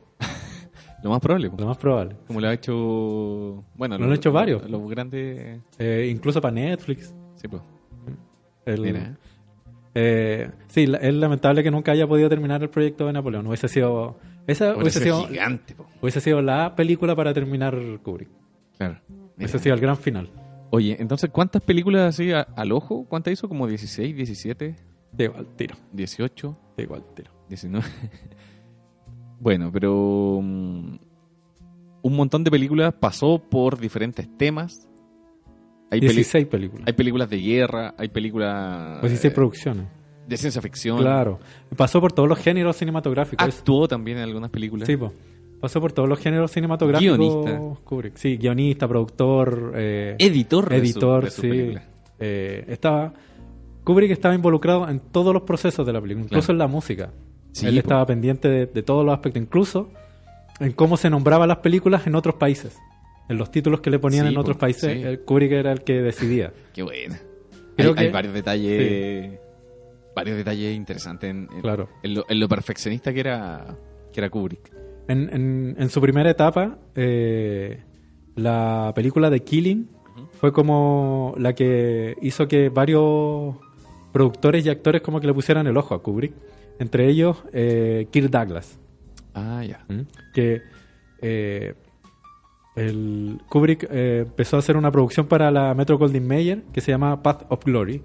[1.04, 1.52] Lo más probable.
[1.58, 2.16] Lo más probable.
[2.28, 3.64] Como lo ha hecho...
[3.76, 4.70] Bueno, Lo han hecho varios.
[4.70, 5.60] Los grandes...
[5.78, 7.14] Eh, incluso para Netflix.
[7.36, 7.62] Sí, pues.
[8.66, 9.18] El- Mira.
[9.96, 13.46] eh, sí, la- es lamentable que nunca haya podido terminar el proyecto de Napoleón.
[13.48, 14.18] Hubiese sido...
[14.48, 15.86] Esa hubiese sido gigante, po.
[16.02, 18.30] hubiese sido la película para terminar Kubrick.
[18.78, 19.00] Claro.
[19.38, 19.46] Mira.
[19.48, 20.30] Ese ha sido el gran final.
[20.70, 23.06] Oye, entonces, ¿cuántas películas así a- al ojo?
[23.08, 23.48] ¿Cuántas hizo?
[23.48, 24.76] ¿Como 16, 17,
[25.14, 25.76] Da igual, tiro.
[25.92, 27.32] 18, Da igual, tiro.
[27.50, 27.86] 19?
[29.44, 30.40] bueno, pero...
[30.42, 30.96] mm,
[32.04, 34.90] un montón de películas pasó por diferentes temas.
[35.92, 36.84] Hay, peli- 16 películas.
[36.88, 39.86] hay películas de guerra, hay películas Pues 16 eh, producciones.
[40.28, 40.98] de ciencia ficción.
[40.98, 41.40] Claro.
[41.78, 43.46] Pasó por todos los géneros cinematográficos.
[43.48, 44.88] Actuó también en algunas películas.
[44.88, 45.14] Sí, po.
[45.62, 47.18] Pasó por todos los géneros cinematográficos.
[47.18, 47.62] Guionista.
[47.86, 48.18] Kubrick.
[48.18, 50.68] Sí, guionista, productor, eh, Editor.
[50.70, 51.76] de su- editor, de sí.
[52.20, 53.14] Eh, estaba,
[53.86, 56.54] Kubrick estaba involucrado en todos los procesos de la película, incluso Claro.
[56.54, 57.12] en la música.
[57.54, 57.80] Sí, Él po.
[57.80, 59.90] estaba pendiente de, de todos los aspectos, incluso
[60.60, 62.78] en cómo se nombraban las películas en otros países.
[63.30, 65.02] En los títulos que le ponían Sí, en otros países, sí.
[65.02, 66.52] el Kubrick era el que decidía.
[66.74, 67.18] Qué buena.
[67.78, 69.40] Creo hay, que- hay varios detalles.
[70.16, 71.88] Varios detalles interesantes en, en- Claro.
[72.04, 73.78] en lo, en lo perfeccionista que era,
[74.12, 74.72] que era Kubrick.
[75.08, 77.82] En su primera etapa, eh,
[78.36, 79.90] la película de Killing
[80.40, 83.56] fue como la que hizo que varios
[84.12, 86.34] productores y actores como que le pusieran el ojo a Kubrick.
[86.80, 88.80] Entre ellos, eh, Kirk Douglas.
[89.34, 89.86] Ah, ya.
[89.90, 90.06] ¿m?
[90.34, 90.62] Que
[91.22, 91.74] eh,
[92.76, 96.92] el Kubrick eh, empezó a hacer una producción para la Metro Goldwyn Mayer que se
[96.92, 98.04] llama Path of Glory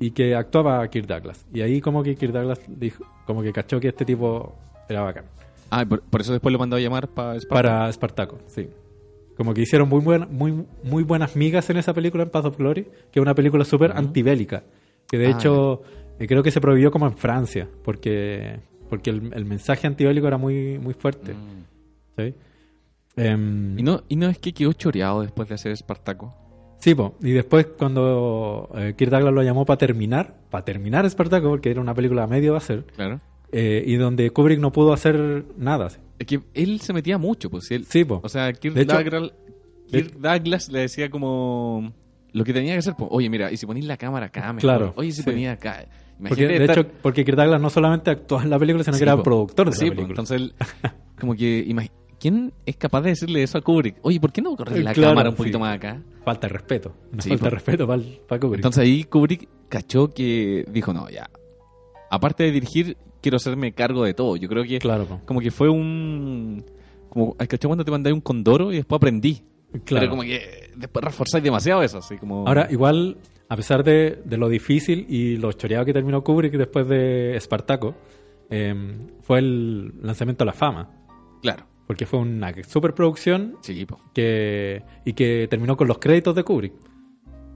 [0.00, 1.46] y que actuaba Kirk Douglas.
[1.52, 4.54] Y ahí como que Kirk Douglas dijo, como que cachó que este tipo
[4.88, 5.24] era bacán.
[5.70, 8.68] Ah, por, por eso después lo mandó a llamar para Para Espartaco, sí.
[9.36, 12.56] Como que hicieron muy, buena- muy, muy buenas migas en esa película, en Path of
[12.58, 14.62] Glory, que es una película súper antibélica.
[15.08, 15.82] Que de Ah, hecho,
[16.18, 20.36] eh, creo que se prohibió como en Francia, porque porque el, el mensaje antibélico era
[20.38, 21.34] muy, muy fuerte.
[22.16, 22.34] ¿sí?
[23.16, 23.78] Em, Mm.
[23.78, 26.34] ¿Y no, ¿Y no es que quedó choreado después de hacer Espartaco?
[26.78, 27.14] Sí, po.
[27.22, 31.80] y después cuando eh, Kirk Douglas lo llamó para terminar, para terminar Espartaco, porque era
[31.80, 33.20] una película a medio a ser, Claro.
[33.52, 35.88] eh, y donde Kubrick no pudo hacer nada.
[36.18, 37.70] Es que él se metía mucho, pues.
[37.70, 38.20] Él, Sí, po.
[38.22, 39.32] O sea, Kirk, De hecho- Douglas,
[39.90, 41.92] Kirk Douglas le decía como
[42.32, 42.94] lo que tenía que hacer.
[42.98, 44.60] pues, Oye, mira, y si ponís la cámara acá, mejor.
[44.60, 45.30] Claro, Oye, si sí.
[45.30, 45.86] ponía acá.
[46.28, 49.00] Porque, de estar- hecho, porque Kirk Douglas no solamente actuaba en la película, sino Sí,
[49.00, 49.22] que era po.
[49.22, 50.12] productor de Sí, la po, película.
[50.12, 50.54] entonces él,
[51.20, 53.96] como que, imagi- ¿quién es capaz de decirle eso a Kubrick?
[54.02, 55.62] Oye, ¿por qué no corres la Claro, cámara un poquito sí.
[55.62, 56.00] más acá?
[56.24, 56.94] Falta de respeto.
[57.10, 57.44] Falta po.
[57.44, 58.58] de respeto para, Kubrick.
[58.58, 61.28] Entonces ahí Kubrick cachó que dijo, no, ya.
[62.10, 64.36] Aparte de dirigir, quiero hacerme cargo de todo.
[64.36, 66.64] Yo creo que claro, como que fue un...
[67.08, 69.42] Como, ¿hay cachado cuando te mandáis un condoro y después aprendí?
[69.84, 70.00] Claro.
[70.06, 72.46] Pero como que después reforzáis demasiado eso, así como...
[72.46, 73.16] Ahora, igual,
[73.48, 77.94] a pesar de, de lo difícil y lo choreado que terminó Kubrick después de Espartaco,
[78.50, 78.74] eh,
[79.20, 80.90] fue el lanzamiento a la fama.
[81.42, 81.64] Claro.
[81.86, 86.72] Porque fue una superproducción Sí, que, y que terminó con los créditos de Kubrick.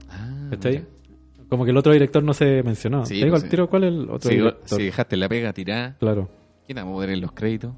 [0.09, 0.85] Ah, ¿Cachai?
[1.49, 3.05] Como que el otro director no se mencionó.
[3.05, 3.49] Sí, Te digo al sí.
[3.49, 4.79] tiro cuál es el otro Si, director.
[4.79, 6.29] si dejaste la pega tirada, Claro.
[6.67, 7.73] ¿quién vamos a poner en los créditos?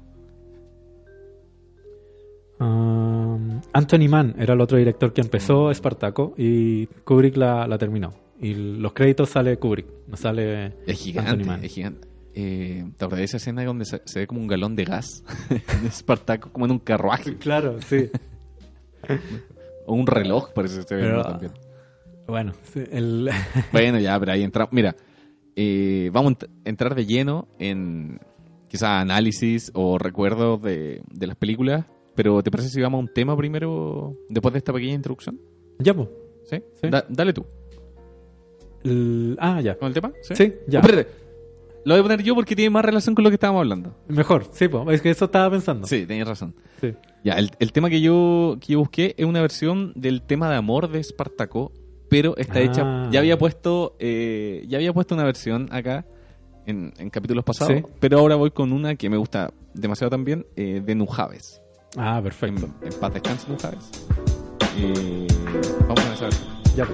[2.62, 8.12] Um, Anthony Mann era el otro director que empezó Espartaco y Kubrick la, la terminó.
[8.40, 11.64] Y los créditos sale Kubrick, no sale Es Anthony gigante, Mann.
[11.64, 12.08] es gigante.
[12.34, 15.22] Eh, ¿Te acuerdas de esa escena donde se, se ve como un galón de gas
[15.50, 17.36] en Espartaco, como en un carruaje?
[17.36, 18.10] Claro, sí.
[19.86, 21.52] O un reloj, parece que se ve Pero- también.
[22.28, 23.28] bueno, sí, el,
[23.72, 24.72] Bueno, ya, pero ahí entramos.
[24.72, 24.94] Mira,
[25.56, 28.20] eh, vamos a ent- entrar de lleno en
[28.68, 31.84] quizás análisis o recuerdos de, de las películas.
[32.14, 35.40] Pero ¿te parece si vamos a un tema primero, después de esta pequeña introducción?
[35.78, 36.08] ya, po.
[36.44, 36.56] ¿Sí?
[36.80, 36.88] Sí.
[36.90, 37.44] Da- dale tú.
[39.38, 39.76] Ah, ya.
[39.78, 40.12] ¿Con el tema?
[40.22, 40.80] Sí, ya.
[40.80, 41.10] Oh, espérate.
[41.84, 43.96] Lo voy a poner yo porque tiene más relación con lo que estábamos hablando.
[44.08, 44.88] Mejor, sí, po.
[44.90, 45.86] es que eso estaba pensando.
[45.86, 46.54] Sí, tenías razón.
[46.80, 46.94] Sí.
[47.24, 50.56] Ya, el, el tema que yo, que yo busqué es una versión del tema de
[50.56, 51.72] amor de Espartaco,
[52.08, 52.62] pero está Ah.
[52.62, 53.10] hecha.
[53.10, 56.06] Ya había puesto, eh, ya había puesto una versión acá
[56.66, 57.82] en, en capítulos pasados, Sí.
[57.98, 61.61] pero ahora voy con una que me gusta demasiado también, eh, de Nujaves.
[61.96, 62.68] Ah, En, perfecto.
[62.82, 63.90] en paz descanse Nujaves.
[64.76, 65.26] Eh,
[65.88, 66.30] vamos a versión.
[66.74, 66.86] Ya,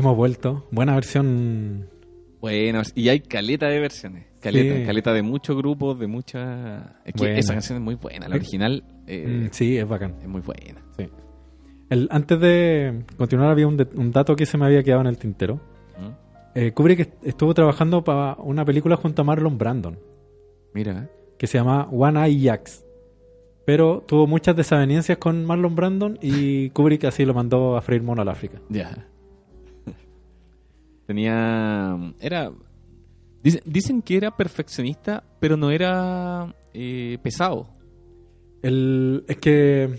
[0.00, 0.66] Hemos vuelto.
[0.70, 1.88] Buena versión.
[2.40, 4.24] Bueno, y hay caleta de versiones.
[4.40, 4.84] Caleta, Sí.
[4.86, 6.82] caleta de muchos grupos, de muchas...
[7.04, 8.26] Es que esa canción es muy buena.
[8.28, 10.14] La original eh, Mm, sí, es bacán.
[10.22, 10.80] es muy buena.
[10.96, 11.06] Sí.
[11.90, 15.08] El, antes de continuar, había un, de- un dato que se me había quedado en
[15.08, 15.56] el tintero.
[15.98, 16.58] ¿Mm?
[16.58, 19.98] Eh, Kubrick est- estuvo trabajando para una película junto a Marlon Brandon,
[20.72, 21.08] Mira, ¿eh?
[21.36, 22.86] que se llama One Eye Jacks.
[23.66, 28.22] Pero tuvo muchas desavenencias con Marlon Brandon y Kubrick así lo mandó a freír mono
[28.22, 28.58] al África.
[28.70, 29.06] ya.
[31.10, 31.98] Tenía...
[32.20, 32.52] Era...
[33.42, 37.66] Dicen, dicen que era perfeccionista, pero no era eh, pesado.
[38.62, 39.90] El, es que.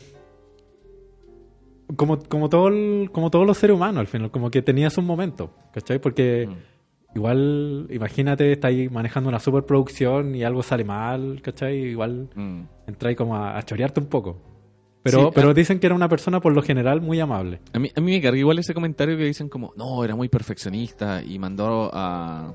[1.98, 5.04] Como, como, todo el- como todos los seres humanos, al final, como que tenía sus
[5.04, 6.00] momentos, ¿cachai?
[6.00, 7.18] Porque Mm.
[7.18, 11.78] igual, imagínate, estáis manejando una superproducción y algo sale mal, ¿cachai?
[11.78, 12.62] Igual Mm.
[12.88, 14.38] entráis como a, a chorearte un poco.
[15.04, 17.60] Pero, Sí, pero dicen que era una persona por lo general muy amable.
[17.74, 20.30] A mí, a mí me carga igual ese comentario que dicen como, no, era muy
[20.30, 22.54] perfeccionista y mandó a...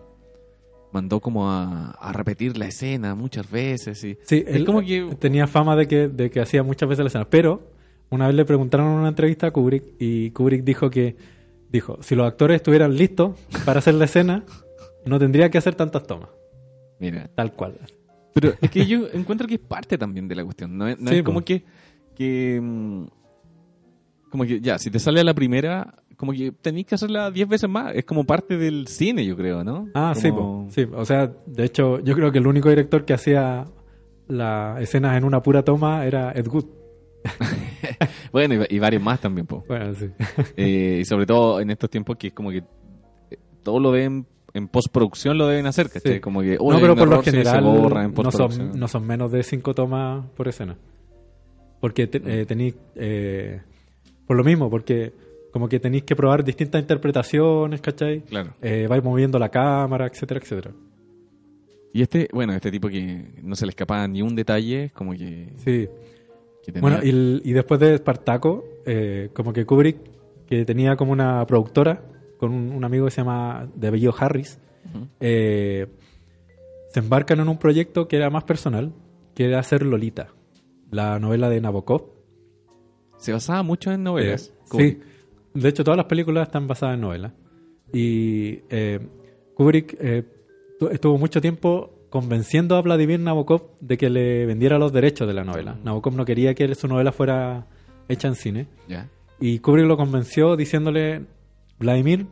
[0.93, 4.17] Mandó como a, a repetir la escena muchas veces y...
[4.23, 7.29] Sí, él como que- tenía fama de que, de que hacía muchas veces la escena.
[7.29, 7.71] Pero
[8.09, 11.17] una vez le preguntaron en una entrevista a Kubrick y Kubrick dijo que
[11.69, 14.45] dijo, si los actores estuvieran listos para hacer la escena,
[15.05, 16.31] no tendría que hacer tantas tomas.
[17.01, 17.75] Mira, Tal cual.
[18.33, 20.79] Pero es que yo encuentro que es parte también de la cuestión.
[20.79, 21.65] No es, no Sí, es como que,
[22.17, 22.61] que.
[22.61, 23.05] mm,
[24.31, 27.49] Como que ya, si te sale a la primera, como que tenéis que hacerla 10
[27.49, 27.95] veces más.
[27.95, 29.89] Es como parte del cine, yo creo, ¿no?
[29.95, 30.67] Ah, sí, po.
[30.71, 30.87] sí.
[30.95, 33.65] O sea, de hecho, yo creo que el único director que hacía
[34.29, 36.65] las escenas en una pura toma era Ed Wood.
[38.33, 39.65] Bueno, y, y varios más también, po.
[39.69, 40.11] Bueno, sí.
[40.57, 42.59] Eh, y sobre todo en estos tiempos que es como que
[43.31, 44.27] eh, todo lo deben.
[44.53, 46.15] En postproducción lo deben hacer, ¿cachai?
[46.15, 46.21] Sí.
[46.21, 49.31] Como que, no, pero por lo general se borra en no, son, no son menos
[49.31, 50.79] de cinco tomas por escena.
[51.81, 52.75] Porque te- eh, tenéis...
[52.95, 53.61] eh,
[54.27, 55.13] por lo mismo, porque
[55.53, 58.21] como que tenéis que probar distintas interpretaciones, ¿cachai?
[58.23, 58.55] Claro.
[58.61, 60.73] Eh, vais moviendo la cámara, etcétera, etcétera.
[61.93, 65.49] Y este, bueno, este tipo que no se le escapaba ni un detalle, como que,
[65.59, 65.89] Sí.
[66.63, 69.97] que tenía- Bueno, y, el- y después de Espartaco, eh, como que Kubrick,
[70.47, 72.03] que tenía como una productora
[72.39, 74.59] con un, un amigo que se llama de apellido Harris,
[75.21, 75.87] eh,
[76.91, 78.93] se embarcan en un proyecto que era más personal,
[79.35, 80.29] que era hacer Lolita,
[80.97, 82.03] la novela de Nabokov.
[83.19, 84.53] se basaba mucho en novelas.
[84.79, 85.01] Eh, sí,
[85.61, 87.33] de hecho todas las películas están basadas en novelas.
[87.93, 89.01] Y eh,
[89.55, 90.25] Kubrick eh,
[90.79, 95.35] tu- estuvo mucho tiempo convenciendo a Vladimir Nabokov de que le vendiera los derechos de
[95.35, 95.75] la novela.
[95.75, 95.85] Mm.
[95.85, 97.67] Nabokov no quería que su novela fuera
[98.09, 98.67] hecha en cine.
[99.41, 101.23] Y Kubrick lo convenció diciéndole,
[101.79, 102.27] Vladimir,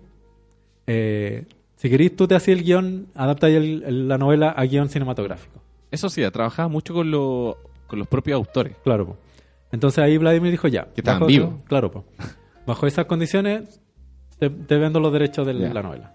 [0.87, 1.45] eh,
[1.77, 5.61] si querís tú te hacías el guion, adapta la novela a guion cinematográfico.
[5.91, 7.59] Eso sí, trabajaba mucho con, lo-
[7.95, 8.77] con los propios autores.
[8.85, 9.17] Claro, po.
[9.73, 10.87] Entonces ahí Vladimir dijo ya.
[10.95, 11.55] Que estaban vivos.
[11.67, 12.05] Claro, po.
[12.67, 13.81] Bajo esas condiciones
[14.39, 16.13] te, te vendo los derechos de la novela.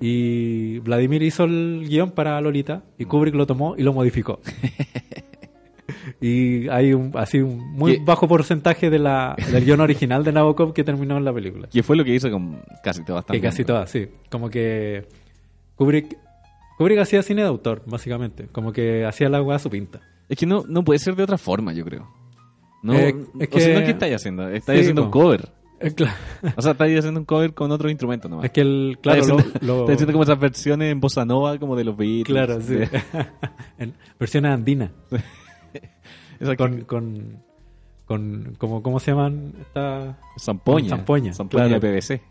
[0.00, 3.04] Y Vladimir hizo el guion para Lolita y.
[3.04, 4.40] Kubrick lo tomó y lo modificó.
[6.20, 8.04] y hay un, así un muy ¿Qué?
[8.04, 11.68] bajo porcentaje de la, del guion original de Nabokov que terminó en la película.
[11.68, 13.42] Que fue lo que hizo con casi todas Que también.
[13.42, 14.08] casi todas, sí.
[14.30, 15.06] Como que
[15.74, 16.16] Kubrick,
[16.76, 18.46] Kubrick hacía cine de autor, básicamente.
[18.52, 20.00] Como que hacía la weá a su pinta.
[20.28, 22.08] Es que no, no puede ser de otra forma, yo creo.
[22.82, 23.08] No, Eh,
[23.40, 24.48] es o sea, que- no, ¿qué estáis haciendo?
[24.48, 25.48] Estáis Sí, haciendo un cover.
[25.80, 26.12] Eh, cla-
[26.56, 28.44] O sea, estáis haciendo un cover con otro instrumento nomás.
[28.46, 31.24] Es que el, claro, estáis lo- haciendo, lo- estáis haciendo como esas versiones en bossa
[31.24, 32.24] nova, como de los Beatles.
[32.26, 32.74] Claro, sí.
[33.78, 34.90] de- versiones andinas.
[36.40, 37.42] esa Con, con,
[38.06, 39.52] con como, ¿cómo se llaman?
[39.60, 40.18] Esta...
[40.38, 40.88] Zampoña.
[40.90, 41.80] Zampoña, Zampoña claro.
[41.80, 42.22] de PVC.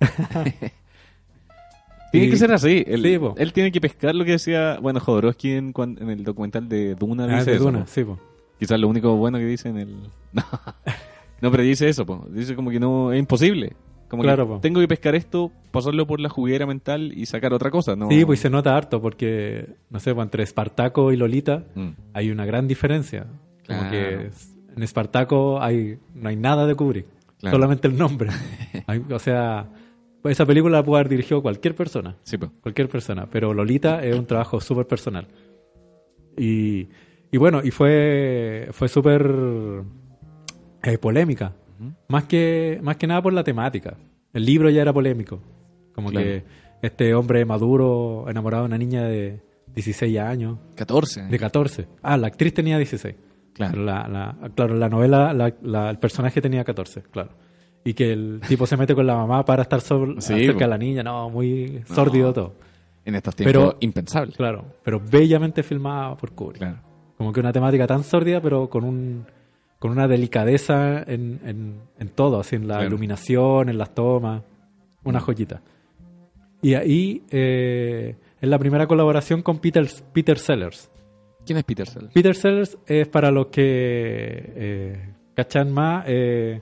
[2.12, 2.84] Tiene Y- que ser así.
[2.88, 6.68] Él, Sí, él tiene que pescar lo que decía, bueno, Jodorowsky en, en el documental
[6.70, 7.86] de Duna Ah, dice de eso, Duna, po.
[7.88, 8.20] sí, po.
[8.60, 9.95] Quizás lo único bueno que dice en el...
[11.41, 12.26] No, pero dice eso, po.
[12.30, 13.74] dice como que no es imposible.
[14.08, 17.70] Como Claro, que tengo que pescar esto, pasarlo por la juguera mental y sacar otra
[17.70, 17.95] cosa.
[17.95, 21.89] No, Sí, pues se nota harto porque, no sé, entre Espartaco y Lolita Mm.
[22.14, 23.28] hay una gran diferencia.
[23.68, 24.30] Como que
[24.76, 27.05] en Espartaco hay, no hay nada de Kubrick,
[27.39, 27.55] Claro.
[27.58, 28.30] solamente el nombre.
[28.88, 29.68] Hay- o sea,
[30.24, 32.15] esa película la puede haber dirigido cualquier persona.
[32.24, 32.51] Sí, po.
[32.61, 35.28] cualquier persona, pero Lolita es un trabajo súper personal.
[36.38, 36.88] Y,
[37.32, 39.26] y bueno, y fue, fue súper
[40.84, 41.93] eh, polémica, Ujú.
[42.09, 43.97] más que, más que nada por la temática.
[44.34, 45.39] El libro ya era polémico,
[45.93, 46.26] como Claro.
[46.26, 46.43] que
[46.82, 49.41] este hombre maduro enamorado de una niña de
[49.74, 51.24] 16 años, 14.
[51.24, 51.88] de 14.
[52.03, 53.15] Ah, la actriz tenía 16.
[53.53, 53.72] Claro.
[53.74, 57.32] Pero la, la- claro, la novela la- la- el personaje tenía 14, claro.
[57.88, 60.68] Y que el tipo se mete con la mamá para estar sobre, Sí, cerca de
[60.72, 62.54] la niña, no, muy sórdido todo.
[63.06, 64.34] En estos tiempos Pero- impensable.
[64.34, 66.58] Claro, pero bellamente filmada por Kubrick.
[66.58, 66.78] Claro.
[67.18, 69.26] Como que una temática tan sórdida, pero con un
[69.80, 72.88] con una delicadeza en, en, en todo, así en la Claro.
[72.90, 74.42] iluminación, en las tomas.
[75.06, 75.62] Una joyita.
[76.62, 80.90] Y ahí eh, es la primera colaboración con Peter, Peter Sellers.
[81.46, 82.12] ¿Quién es Peter Sellers?
[82.14, 86.62] Peter Sellers es para los que eh, cachan más eh,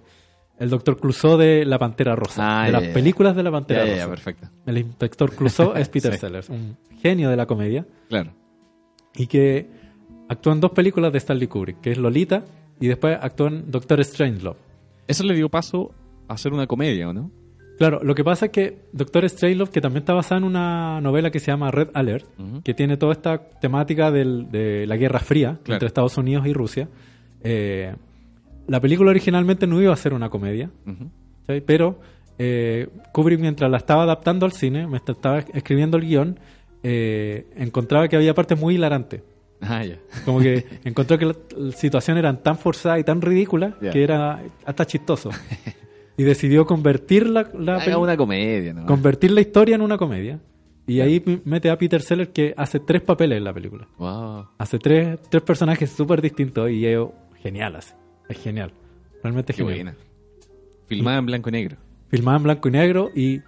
[0.59, 2.61] el doctor Clouseau de La Pantera Rosa.
[2.61, 4.09] Ah, de las películas de La Pantera Rosa.
[4.09, 4.47] perfecto.
[4.65, 6.19] El inspector Clouseau es Peter Sí.
[6.19, 7.85] Sellers, un genio de la comedia.
[8.09, 8.31] Claro.
[9.15, 9.67] Y que
[10.29, 12.43] actúa en dos películas de Stanley Kubrick, que es Lolita
[12.79, 14.57] y después actúa en Doctor Strangelove.
[15.07, 15.91] Eso le dio paso
[16.27, 17.31] a hacer una comedia, ¿o no?
[17.77, 21.29] Claro, lo que pasa es que Doctor Strangelove, que también está basada en una novela
[21.29, 22.25] que se llama Red Alert,
[22.63, 25.75] que tiene toda esta temática del- de la Guerra Fría Claro.
[25.75, 26.87] entre Estados Unidos y Rusia,
[27.43, 27.93] eh,
[28.67, 30.69] la película originalmente no iba a ser una comedia,
[31.65, 31.99] pero
[32.37, 36.39] eh, Kubrick mientras la estaba adaptando al cine, mientras estaba escribiendo el guion,
[36.83, 39.21] eh, encontraba que había partes muy hilarantes.
[39.61, 39.97] Ah, ya.
[40.25, 41.37] Como que encontró que las
[41.75, 43.91] situaciones eran tan forzadas y tan ridículas Ya.
[43.91, 45.29] que era hasta chistoso.
[46.17, 48.85] Y decidió convertir la, la Haga peli- una comedia, ¿no?
[48.85, 50.39] convertir la historia en una comedia.
[50.87, 53.87] Y ahí mete a Peter Sellers que hace tres papeles en la película.
[53.97, 54.45] Wow.
[54.59, 56.99] Hace tres, tres personajes súper distintos y es
[57.41, 57.93] genial así.
[58.29, 58.71] Es genial.
[59.23, 59.75] Realmente Qué genial.
[59.77, 59.95] buena.
[60.87, 61.77] Filmada en blanco y negro.
[62.09, 63.41] Filmada en blanco y negro y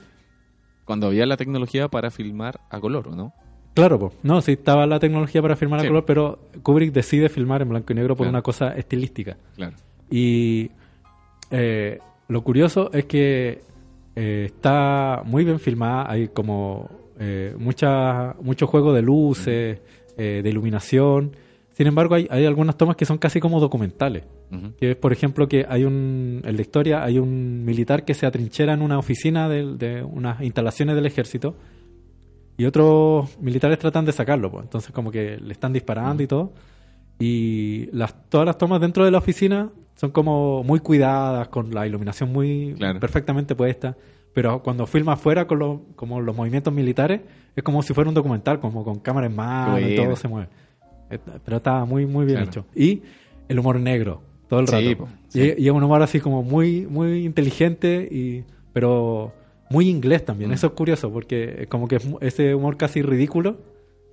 [0.86, 3.34] Cuando había la tecnología para filmar a color, ¿o no?
[3.76, 7.62] claro, po, no, sí estaba la tecnología para filmar a color, pero Kubrick decide filmar
[7.62, 8.30] en blanco y negro por Claro.
[8.32, 9.38] una cosa estilística.
[9.56, 9.76] Claro.
[10.10, 10.72] Y
[11.52, 13.62] eh, lo curioso es que
[14.16, 19.80] eh, está muy bien filmada, hay como eh, mucha, mucho juego de luces,
[20.18, 21.36] eh, de iluminación.
[21.78, 24.24] Sin embargo, hay, hay algunas tomas que son casi como documentales.
[24.80, 28.26] Que es, por ejemplo, que hay un, en la historia hay un militar que se
[28.26, 31.56] atrinchera en una oficina del- de, unas instalaciones del ejército
[32.58, 34.50] y otros militares tratan de sacarlo.
[34.50, 34.64] Pues.
[34.64, 36.54] Entonces, como que le están disparando y todo.
[37.20, 41.86] Y las, todas las tomas dentro de la oficina son como muy cuidadas, con la
[41.86, 43.00] iluminación muy Claro.
[43.00, 43.96] perfectamente puesta.
[44.34, 47.22] Pero cuando filma afuera con los, como los movimientos militares,
[47.56, 50.48] es como si fuera un documental, como con cámara en mano y todo se mueve.
[51.10, 52.50] Pero está muy, muy bien Claro.
[52.52, 52.66] hecho.
[52.76, 53.02] Y
[53.48, 55.08] el humor negro, todo el Sí, rato.
[55.30, 55.54] Y, sí.
[55.58, 58.44] y es un humor así como muy, muy inteligente, y
[58.74, 59.34] pero
[59.70, 60.50] muy inglés también.
[60.52, 60.54] Mm.
[60.54, 63.58] Eso es curioso, porque como que es ese humor casi ridículo,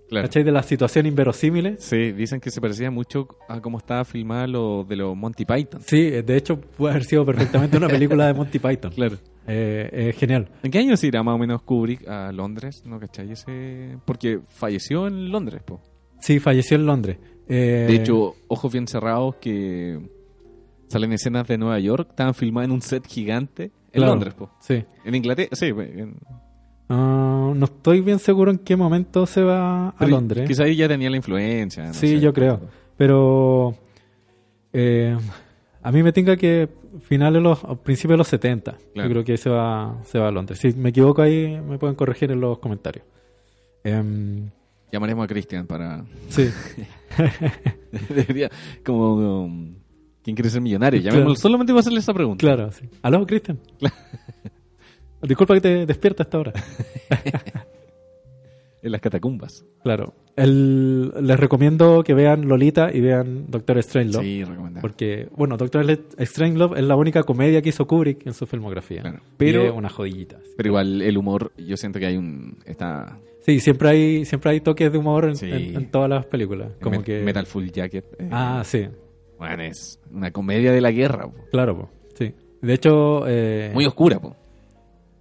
[0.08, 0.26] Claro.
[0.28, 0.44] ¿cachai?
[0.44, 1.82] De las situaciones inverosímiles.
[1.82, 5.80] Sí, dicen que se parecía mucho a cómo estaba filmada lo de los Monty Python.
[5.80, 8.92] Sí, eh, de hecho puede haber sido perfectamente una película de Monty Python.
[8.94, 9.16] Claro.
[9.46, 10.48] Eh, es genial.
[10.62, 12.82] ¿En qué año se irá más o menos Kubrick a Londres?
[12.86, 13.30] ¿No cachai?
[13.32, 13.96] Ese...
[14.06, 15.80] Porque falleció en Londres, po.
[16.24, 17.18] Sí, falleció en Londres.
[17.48, 19.98] Eh, De hecho, Ojos Bien Cerrados, que
[20.88, 24.50] salen escenas de Nueva York, estaban filmadas en un set gigante en claro, Londres, po.
[24.58, 24.82] Sí.
[25.04, 26.16] En Inglaterra, sí, en-
[26.88, 30.48] Ah, no estoy bien seguro en qué momento se va a pero Londres.
[30.48, 31.84] Quizá ahí ya tenía la influencia.
[31.86, 32.20] no Sí, sé.
[32.20, 32.60] yo creo.
[32.96, 33.74] Pero
[34.72, 35.16] eh,
[35.82, 36.68] a mí me tinca que
[37.02, 38.78] finales de los principios de los 70.
[38.94, 39.08] Claro.
[39.08, 40.58] Yo creo que se va se va a Londres.
[40.58, 43.04] Si me equivoco ahí me pueden corregir en los comentarios.
[43.82, 44.50] Em,
[44.94, 46.04] Llamaremos a Christian para...
[46.28, 46.48] sí,
[48.08, 48.48] Debería,
[48.84, 49.44] como...
[49.44, 49.74] um,
[50.22, 51.00] ¿Quién quiere ser millonario?
[51.00, 51.40] Llamémoslo Claro.
[51.40, 52.40] solamente para hacerle esa pregunta.
[52.40, 52.70] claro.
[52.72, 52.88] Sí.
[53.02, 53.58] ¿Aló, Cristian?
[55.22, 56.52] Disculpa que te despierta hasta ahora.
[58.82, 59.64] En las catacumbas.
[59.82, 60.12] Claro.
[60.36, 64.22] El- les recomiendo que vean Lolita y vean Doctor Strangelove.
[64.22, 64.82] Sí, recomendable.
[64.82, 65.86] Porque, bueno, Doctor
[66.20, 69.00] Strangelove es la única comedia que hizo Kubrick en su filmografía.
[69.00, 69.20] Claro.
[69.38, 70.38] Pero Pero- una jodillita.
[70.58, 72.58] Pero igual el humor, yo siento que hay un...
[72.66, 73.18] Está...
[73.44, 75.50] Sí, siempre hay, siempre hay toques de humor en, Sí.
[75.50, 76.72] en- en todas las películas.
[76.80, 77.22] Como Met- que...
[77.22, 78.04] Metal Full Jacket.
[78.18, 78.86] eh, Ah, sí,
[79.38, 81.24] Bueno, es una comedia de la guerra.
[81.28, 81.34] po.
[81.50, 82.32] claro, po, sí.
[82.62, 84.34] De hecho, eh, Muy oscura, po.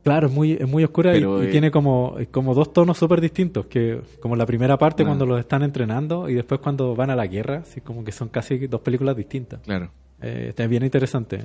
[0.03, 2.97] claro, es muy, es muy oscura y- Pero, y, eh, tiene como, como dos tonos
[2.97, 5.07] súper distintos, que como la primera parte Ah.
[5.07, 8.29] cuando los están entrenando y después cuando van a la guerra, así como que son
[8.29, 9.59] casi dos películas distintas.
[9.61, 9.91] Claro.
[10.21, 11.43] Está bien interesante.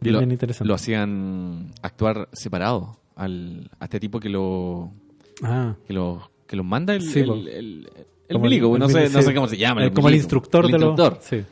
[0.00, 0.66] Bien, lo, bien interesante.
[0.68, 4.92] lo hacían actuar separado al, a este tipo que lo
[5.42, 7.88] Ah, que lo que los manda el, Sí, el,
[8.40, 10.88] milico, no sé no cómo se llama Eh, como el instructor el de los...
[10.90, 11.18] instructor.
[11.22, 11.44] Sí,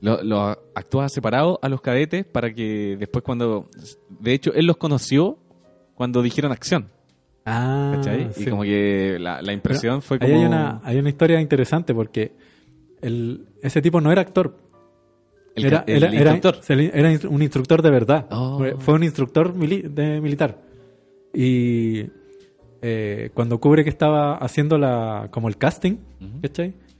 [0.00, 0.40] Lo, lo
[0.74, 3.68] actúa separado a los cadetes para que después cuando
[4.08, 5.38] de hecho él los conoció
[5.94, 6.88] cuando dijeron acción
[7.46, 8.30] ah, ¿cachai?
[8.36, 11.94] y como que la, la impresión fue Ahí como hay una, hay una historia interesante
[11.94, 12.32] porque
[13.00, 14.56] el, ese tipo no era actor,
[15.54, 18.26] era, era, era- un instructor de verdad.
[18.30, 18.58] Oh.
[18.58, 20.58] Fue, fue un instructor mili- de militar.
[21.34, 22.04] Y
[22.82, 25.96] eh, cuando cubre que estaba haciendo la, como el casting.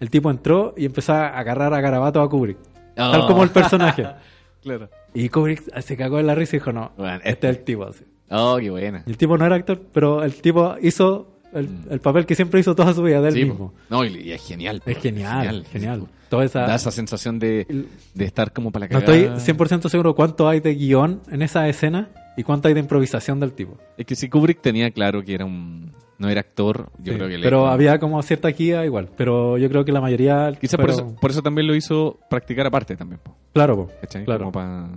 [0.00, 2.56] El tipo entró y empezó a agarrar a Garabato a Kubrick.
[2.94, 4.06] Tal como el personaje.
[4.62, 7.64] claro Y Kubrick se cagó en la risa y dijo, no, Bueno, este es el
[7.64, 7.84] tipo.
[7.84, 8.04] así.
[8.30, 12.24] oh qué buena el tipo no era actor, pero el tipo hizo el, el papel
[12.26, 13.38] que siempre hizo toda su vida de él Mm.
[13.38, 13.74] Sí, mismo.
[13.90, 16.06] no y, y es genial Es genial, genial.
[16.28, 19.88] Toda esa, da esa sensación de, de estar como para la no cagada estoy 100%
[19.90, 23.78] seguro cuánto hay de guion en esa escena, y cuánto hay de improvisación del tipo.
[23.96, 25.90] Es que si Kubrick tenía claro que era un...
[26.18, 29.08] No era actor, yo Sí, creo que le- pero había como cierta guía igual.
[29.16, 30.52] Pero yo creo que la mayoría.
[30.60, 33.20] Quizás por eso, por eso también lo hizo practicar aparte también.
[33.24, 33.90] po, Claro, po,
[34.24, 34.52] claro.
[34.52, 34.88] Pa-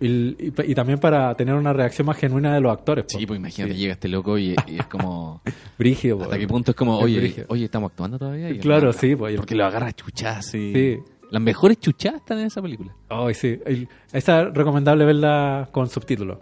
[0.00, 3.04] Y, y- y también para tener una reacción más genuina de los actores.
[3.10, 3.18] po.
[3.18, 3.80] Sí, pues imagínate, Sí.
[3.80, 5.40] llega este loco y, y es como...
[5.78, 6.24] Brígido, po.
[6.24, 7.46] ¿Hasta qué punto es como, Es oye, brígido.
[7.48, 8.50] oye, estamos actuando todavía?
[8.50, 10.72] Y Claro, sí, pues, el- Porque lo agarra chuchas y...
[10.74, 10.98] Sí.
[11.30, 12.94] Las mejores chuchadas están en esa película.
[13.08, 13.58] Ay, sí.
[13.64, 16.38] El- esa es recomendable verla con subtítulos.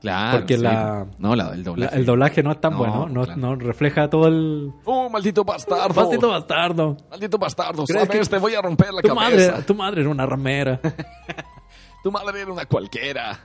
[0.00, 0.38] Claro.
[0.38, 0.62] Porque sí.
[0.62, 1.96] la- No, la, el La- doblaje.
[1.96, 3.40] el doblaje no es tan No, bueno, no, claro.
[3.40, 4.70] no refleja todo el.
[4.84, 5.94] ¡Oh, maldito bastardo!
[5.94, 6.96] ¡Maldito bastardo!
[7.10, 7.84] ¡Maldito bastardo!
[7.86, 10.80] ¿Crees que- te voy a romper la Tu madre, tu madre era una ramera.
[12.02, 13.36] Tu madre era una cualquiera.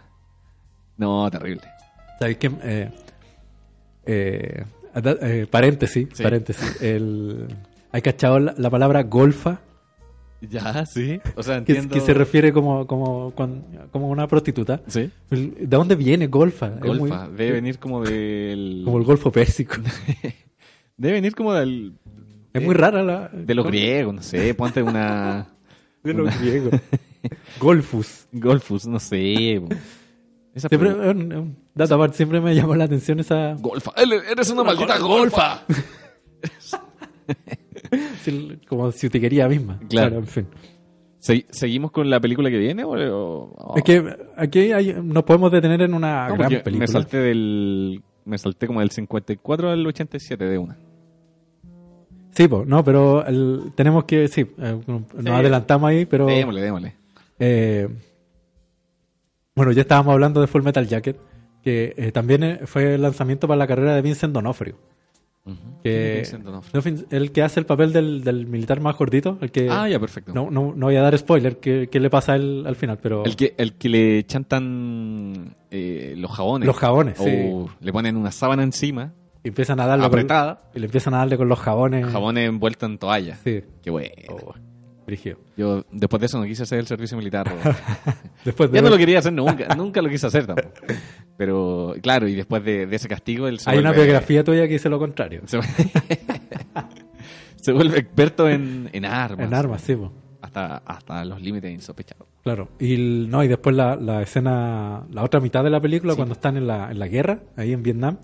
[0.98, 1.64] No, terrible.
[2.20, 2.52] ¿Sabes qué?
[2.62, 2.92] Eh,
[4.06, 6.22] eh, eh, paréntesis, Sí.
[6.22, 6.80] paréntesis.
[6.82, 7.48] El,
[7.92, 9.60] ¿Hay cachado la, la palabra golfa?
[10.50, 11.20] Ya, sí.
[11.36, 11.94] O sea, Que, entiendo...
[11.94, 13.32] que se refiere como, como,
[13.92, 14.82] como una prostituta.
[14.88, 15.10] Sí.
[15.30, 16.74] El- ¿De dónde viene golfa?
[16.82, 17.28] Es muy- Golfa.
[17.30, 18.82] Debe venir como del...
[18.86, 19.76] Como el golfo pérsico.
[20.98, 21.94] Debe venir como del...
[22.54, 23.30] es muy rara la.
[23.30, 24.54] De los griegos, no sé.
[24.54, 25.48] Ponte una...
[26.04, 26.74] De los griegos.
[27.60, 28.26] Golfus.
[28.32, 29.62] Golfus, no sé.
[30.56, 33.54] Esa Siempre, un- un dato aparte, siempre me llamó la atención esa.
[33.60, 33.92] Golfa.
[33.96, 35.64] Eres una maldita golfa.
[38.68, 39.80] Como si te quería misma.
[39.90, 40.18] Claro.
[40.18, 40.48] en fin.
[41.20, 42.84] Se- ¿Seguimos con la película que viene?
[42.84, 44.04] O, o- Es que
[44.38, 46.78] aquí hay- nos podemos detener en una No, gran película.
[46.78, 48.02] Me salté del...
[48.26, 50.78] Me salté como del 54 al 87 de una.
[52.32, 55.28] Sí, po, no, pero el- tenemos que, sí, eh, nos Sí.
[55.30, 56.26] adelantamos ahí, pero...
[56.28, 56.96] Démosle, démosle.
[57.40, 57.88] eh,
[59.56, 61.18] bueno, ya estábamos hablando de Full Metal Jacket,
[61.62, 64.78] que eh, también eh, fue el lanzamiento para la carrera de Vincent D'Onofrio.
[65.84, 66.24] Que,
[67.10, 69.70] el que hace el papel del, del militar más gordito, el que...
[69.72, 70.34] Ah, ya, perfecto.
[70.34, 73.00] no, no, no voy a dar spoiler, que, que le pasa a él al final,
[73.02, 73.26] pero...
[73.26, 76.68] El que, el que le chantan eh, los jabones.
[76.68, 77.76] Los jabones, o sí.
[77.80, 79.14] le ponen una sábana encima,
[79.44, 80.06] empiezan a darle...
[80.06, 82.06] apretada, Con, y le empiezan a darle con los jabones.
[82.06, 83.36] jabones envueltos en toalla.
[83.44, 83.64] Sí.
[83.82, 84.12] Qué bueno.
[84.30, 84.54] Oh,
[85.58, 87.46] Yo después de eso no quise hacer el servicio militar.
[87.46, 87.74] bro.
[88.46, 90.70] Después de ya no lo quería hacer nunca, nunca lo quise hacer tampoco.
[91.38, 94.74] Pero claro, y después de, de ese castigo él se Hay una biografía tuya que
[94.74, 95.42] dice lo contrario.
[95.46, 95.60] Se,
[97.56, 99.48] se vuelve experto en, en armas.
[99.48, 100.12] En armas, sí, po.
[100.42, 102.28] Hasta, hasta los límites insospechados.
[102.44, 102.70] claro.
[102.80, 106.18] Y, el- no, y después la, la escena, la otra mitad de la película, Sí.
[106.18, 108.18] cuando están en la, en la guerra, ahí en Vietnam,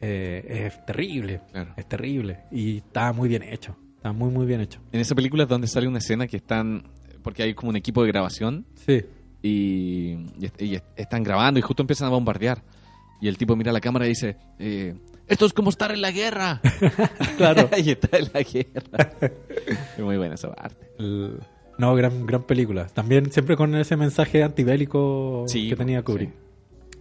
[0.00, 1.40] eh, es terrible.
[1.50, 1.72] Claro.
[1.76, 2.40] Es terrible.
[2.50, 3.74] Y está muy bien hecho.
[4.02, 4.80] Está muy, muy bien hecho.
[4.90, 6.82] En esa película es donde sale una escena que están.
[7.22, 9.00] Porque hay como un equipo de grabación Sí.
[9.42, 12.64] y, y est- y est- están grabando y justo empiezan a bombardear.
[13.20, 14.96] Y el tipo mira la cámara y dice: eh,
[15.28, 16.60] Esto es como estar en la guerra.
[17.36, 17.68] Claro.
[17.78, 19.12] y está en la guerra.
[19.96, 20.84] es muy buena esa parte.
[20.98, 21.38] El-
[21.78, 22.86] no, gran, gran película.
[22.88, 26.30] También siempre con ese mensaje antibélico Sí, que tenía Kubrick.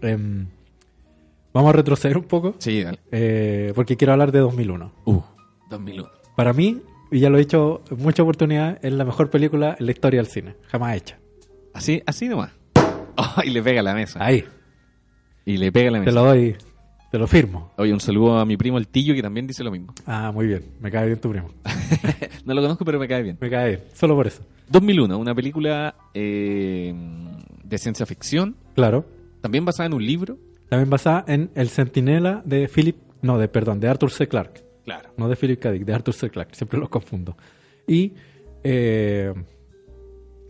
[0.04, 0.45] Em,
[1.52, 2.99] vamos a retroceder un poco, Sí, dale.
[3.12, 4.91] eh, porque quiero hablar de 2001.
[5.06, 5.22] Uh,
[5.70, 6.10] 2001.
[6.36, 6.80] Para mí,
[7.12, 10.20] y ya lo he dicho en muchas oportunidades, es la mejor película en la historia
[10.22, 11.20] del cine, jamás hecha.
[11.74, 12.51] Así, así nomás.
[13.18, 14.24] Oh, y le pega a la mesa.
[14.24, 14.43] Ahí,
[15.45, 16.16] Y le pega a la te mesa.
[16.20, 16.55] lo doy,
[17.12, 17.72] te lo firmo.
[17.78, 19.93] Oye, un saludo a mi primo el Tillo que también dice lo mismo.
[20.05, 21.49] Ah, muy bien, me cae bien tu primo.
[22.45, 23.38] no lo conozco, pero me cae bien.
[23.39, 24.41] Me cae bien, solo por eso.
[24.70, 26.93] 2001, una película eh,
[27.64, 29.05] de ciencia ficción, Claro.
[29.41, 30.38] también basada en un libro.
[30.70, 34.28] También basada en El Centinela de Philip, no, de perdón, de Arthur C.
[34.30, 34.64] Clarke.
[34.84, 35.09] Claro.
[35.17, 35.71] No de Philip K.
[35.71, 36.29] Dick, de Arthur C.
[36.29, 37.36] Clarke, siempre los confundo.
[37.88, 38.13] Y,
[38.63, 39.34] eh,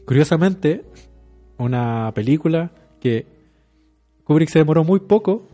[0.05, 0.85] curiosamente,
[1.57, 3.25] una película que
[4.23, 5.47] Kubrick se demoró muy poco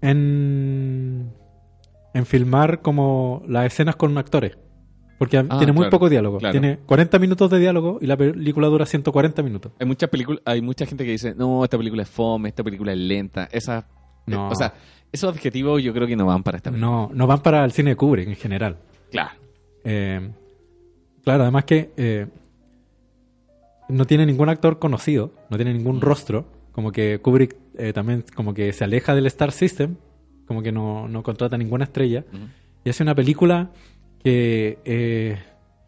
[0.00, 1.30] en,
[2.12, 4.56] en filmar como las escenas con actores.
[5.18, 6.38] Porque Ah, tiene muy claro, poco diálogo.
[6.38, 6.52] claro.
[6.52, 9.72] Tiene 40 minutos de diálogo y la película dura 140 minutos.
[9.78, 12.92] Hay muchas películas, hay mucha gente que dice, no, esta película es fome, esta película
[12.92, 13.48] es lenta.
[13.52, 13.86] Esa,
[14.26, 14.48] No.
[14.48, 14.74] eh, o sea,
[15.14, 16.90] esos adjetivos yo creo que no van para esta película.
[16.90, 18.76] No, no van para el cine de Kubrick en general.
[19.10, 19.30] Claro.
[19.84, 20.28] Eh,
[21.22, 22.26] claro, además que eh,
[23.88, 26.46] no tiene ningún actor conocido, no tiene ningún rostro.
[26.72, 29.96] Como que Kubrick eh, también como que se aleja del Star System,
[30.46, 32.24] como que no, no contrata ninguna estrella.
[32.84, 33.70] Y hace una película
[34.22, 35.38] que,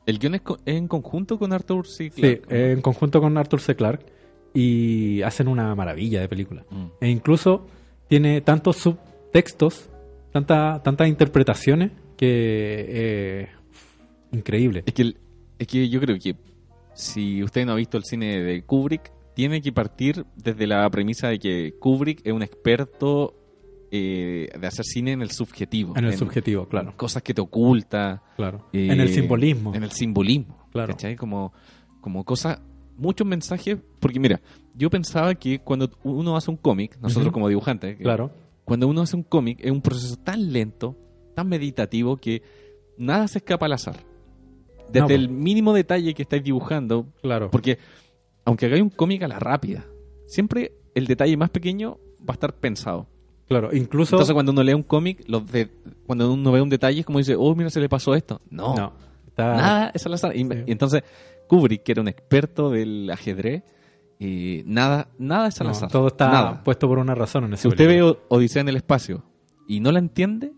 [0.06, 2.10] El guion es, co- en conjunto con Arthur C.
[2.10, 3.74] sí, Clarke, eh, en conjunto con Arthur C.
[3.74, 4.06] Clarke,
[4.54, 6.64] y hacen una maravilla de película.
[6.70, 6.84] Mm.
[7.00, 7.66] E incluso
[8.08, 8.76] tiene tantos
[9.36, 9.90] subtextos,
[10.32, 12.86] tanta, tantas interpretaciones que...
[12.88, 13.48] eh,
[14.32, 14.82] increíble.
[14.86, 15.16] Es que, el-
[15.58, 16.36] es que yo creo que
[16.94, 21.28] si usted no ha visto el cine de Kubrick, tiene que partir desde la premisa
[21.28, 23.34] de que Kubrick es un experto
[23.90, 25.94] eh, de hacer cine en el subjetivo.
[25.96, 26.94] En el subjetivo, claro.
[26.96, 28.22] Cosas que te oculta.
[28.36, 28.66] Claro.
[28.72, 29.74] eh, en el simbolismo.
[29.74, 30.66] En el simbolismo.
[30.72, 30.94] Claro.
[30.94, 31.16] ¿cachai?
[31.16, 31.52] Como,
[32.00, 32.60] como cosas
[32.96, 34.40] muchos mensajes, porque mira,
[34.74, 38.30] yo pensaba que cuando uno hace un cómic, nosotros como dibujantes, Claro.
[38.66, 40.94] Cuando uno hace un cómic es un proceso tan lento,
[41.34, 42.42] tan meditativo, que
[42.98, 43.96] nada se escapa al azar.
[44.92, 47.50] Desde No, el mínimo detalle que estáis dibujando, Claro.
[47.50, 47.78] porque
[48.44, 49.84] aunque hagáis un cómic a la rápida,
[50.26, 53.06] siempre el detalle más pequeño va a estar pensado.
[53.48, 53.70] Claro.
[53.74, 54.16] Incluso.
[54.16, 55.68] Entonces cuando uno lee un cómic, los de,
[56.06, 58.40] cuando uno ve un detalle es como dice, oh, mira, se le pasó esto.
[58.50, 58.92] No, no.
[59.28, 60.34] Está- nada es al azar.
[60.36, 60.48] Y, Sí.
[60.66, 61.02] y entonces
[61.46, 63.62] Kubrick, que era un experto del ajedrez,
[64.18, 65.90] y nada, nada es al no, azar.
[65.90, 66.64] todo está Nada.
[66.64, 69.22] puesto por una razón en ese Si usted ve O- Odisea en el espacio
[69.68, 70.52] y no la entiende,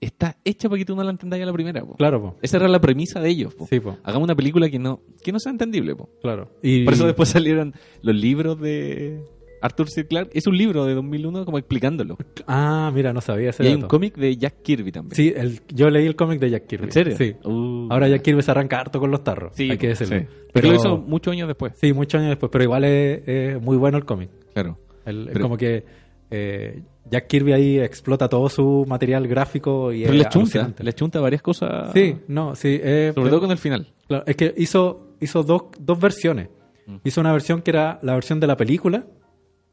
[0.00, 1.84] está hecha para que tú no la entendáis a la primera.
[1.84, 1.96] po.
[1.96, 2.36] Claro, po.
[2.40, 3.54] Esa era la premisa de ellos.
[3.54, 3.66] po.
[3.66, 3.96] Sí, po.
[4.04, 5.94] Hagamos una película que no, que no sea entendible.
[5.96, 6.08] po.
[6.22, 6.50] Claro.
[6.62, 9.22] Y, Por eso después salieron los libros de
[9.60, 10.06] Arthur C.
[10.06, 10.30] Clarke.
[10.36, 12.16] Es un libro de 2001 como explicándolo.
[12.46, 13.86] Ah, mira, no sabía ese Y hay dato.
[13.86, 15.14] un cómic de Jack Kirby también.
[15.14, 16.84] Sí, el, yo leí el cómic de Jack Kirby.
[16.86, 17.16] ¿En serio?
[17.16, 17.34] Sí.
[17.44, 17.88] Uh.
[17.90, 19.52] Ahora Jack Kirby se arranca harto con los tarros.
[19.54, 20.18] Sí, hay que decirlo.
[20.18, 20.24] sí.
[20.28, 21.72] Pero Pero lo hizo muchos años después.
[21.76, 24.30] Sí, muchos años después, pero igual es, es muy bueno el cómic.
[24.54, 24.78] Claro.
[25.04, 25.84] El- Pero- como que
[26.30, 30.92] eh, Jack Kirby ahí explota todo su material gráfico y Pero es le chunta, le
[30.92, 31.92] chunta varias cosas.
[31.92, 32.78] Sí, no, sí.
[32.82, 33.88] eh, Sobre eh, todo con el final.
[34.06, 36.48] claro, es que hizo, hizo dos, dos versiones.
[36.86, 36.96] Mm.
[37.04, 39.06] Hizo una versión que era la versión de la película,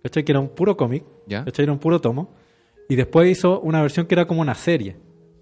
[0.04, 0.24] ¿cachai?
[0.24, 1.44] Que era un puro cómic, ¿Ya?
[1.46, 1.64] ¿cachai?
[1.64, 2.34] Era un puro tomo.
[2.90, 4.96] Y después hizo una versión que era como una serie.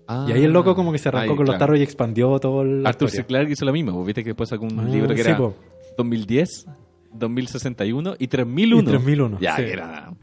[0.08, 1.60] Ah, y ahí el loco como que se arrancó ahí, con los claro.
[1.60, 2.86] tarros y expandió todo el...
[2.86, 3.26] Arthur C.
[3.26, 3.92] Clarke hizo lo mismo.
[3.94, 5.56] vos Viste que después sacó un Ah, libro que sí, era po.
[5.98, 6.68] 2010,
[7.14, 8.82] 2061 y 3001.
[8.82, 9.64] Y 3001, Ya, sí.
[9.64, 10.14] que era,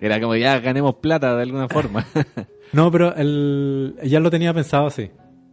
[0.00, 2.06] era como ya ganemos plata de alguna forma.
[2.72, 5.10] No, pero él ya lo tenía pensado así.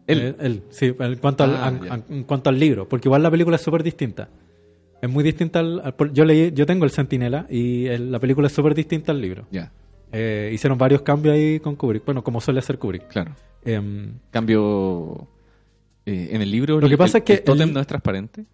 [0.08, 0.20] ¿Él?
[0.22, 1.94] Eh, él, sí, en cuanto, al, Ah, ya.
[1.96, 4.30] an- en cuanto al libro, porque igual la película es súper distinta.
[5.02, 8.54] Es muy distinta al, yo leí, yo tengo el Centinela y el- la película es
[8.54, 9.46] súper distinta al libro.
[9.52, 9.72] ya,
[10.12, 13.08] Eh, hicieron varios cambios ahí con Kubrick, bueno, como suele hacer Kubrick.
[13.10, 13.36] claro.
[13.64, 15.28] Em, Cambio.
[16.06, 16.80] eh, en el libro.
[16.80, 18.46] Lo que el- pasa el- es que el tótem no es transparente.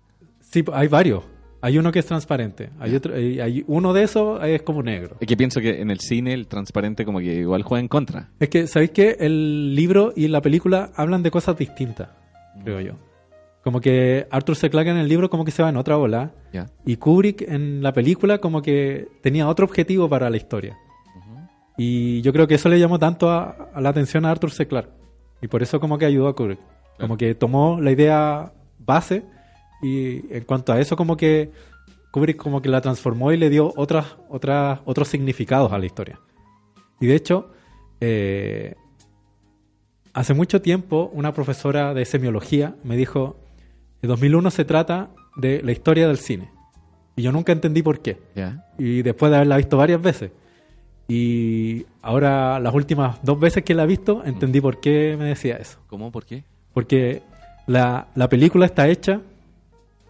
[0.41, 1.23] sí, hay varios.
[1.61, 5.15] Hay uno que es transparente, hay otro, hay uno de esos es como negro.
[5.19, 8.29] Es que pienso que en el cine el transparente como que igual juega en contra.
[8.39, 12.09] Es que, ¿sabéis que El libro y la película hablan de cosas distintas,
[12.63, 12.93] creo yo.
[13.65, 14.69] Como que Arthur C.
[14.69, 16.67] Clarke en el libro como que se va en otra ola Ya.
[16.85, 20.77] y Kubrick en la película como que tenía otro objetivo para la historia.
[21.77, 24.65] Y yo creo que eso le llamó tanto a, a la atención a Arthur C.
[24.67, 24.91] Clarke.
[25.41, 26.59] Y por eso como que ayudó a Kubrick.
[26.99, 29.25] Como que tomó la idea base
[29.81, 31.51] y en cuanto a eso como que
[32.11, 36.19] Kubrick como que la transformó y le dio otras, otras, otros significados a la historia.
[37.01, 37.51] Y de hecho,
[37.99, 38.75] eh,
[40.13, 43.35] hace mucho tiempo una profesora de semiología me dijo,
[44.05, 46.49] en 2001 se trata de la historia del cine.
[47.15, 48.17] Y yo nunca entendí por qué.
[48.77, 50.31] Y después de haberla visto varias veces.
[51.07, 55.55] Y ahora las últimas dos veces que la he visto, entendí por qué me decía
[55.57, 55.79] eso.
[55.87, 56.11] ¿Cómo?
[56.11, 56.43] ¿Por qué?
[56.73, 57.21] Porque
[57.67, 59.21] la, la película está hecha,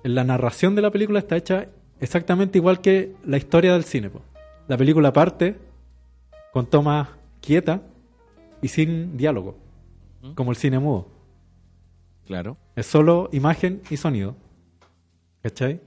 [0.03, 1.67] la narración de la película está hecha
[1.99, 4.09] exactamente igual que la historia del cine.
[4.09, 4.21] po.
[4.67, 5.55] La película parte
[6.53, 7.09] con tomas
[7.41, 7.81] quietas
[8.61, 9.57] y sin diálogo,
[10.23, 10.33] Ujú.
[10.35, 11.07] como el cine mudo.
[12.26, 12.57] Claro.
[12.76, 14.36] Es solo imagen y sonido.
[15.41, 15.82] ¿Cachai?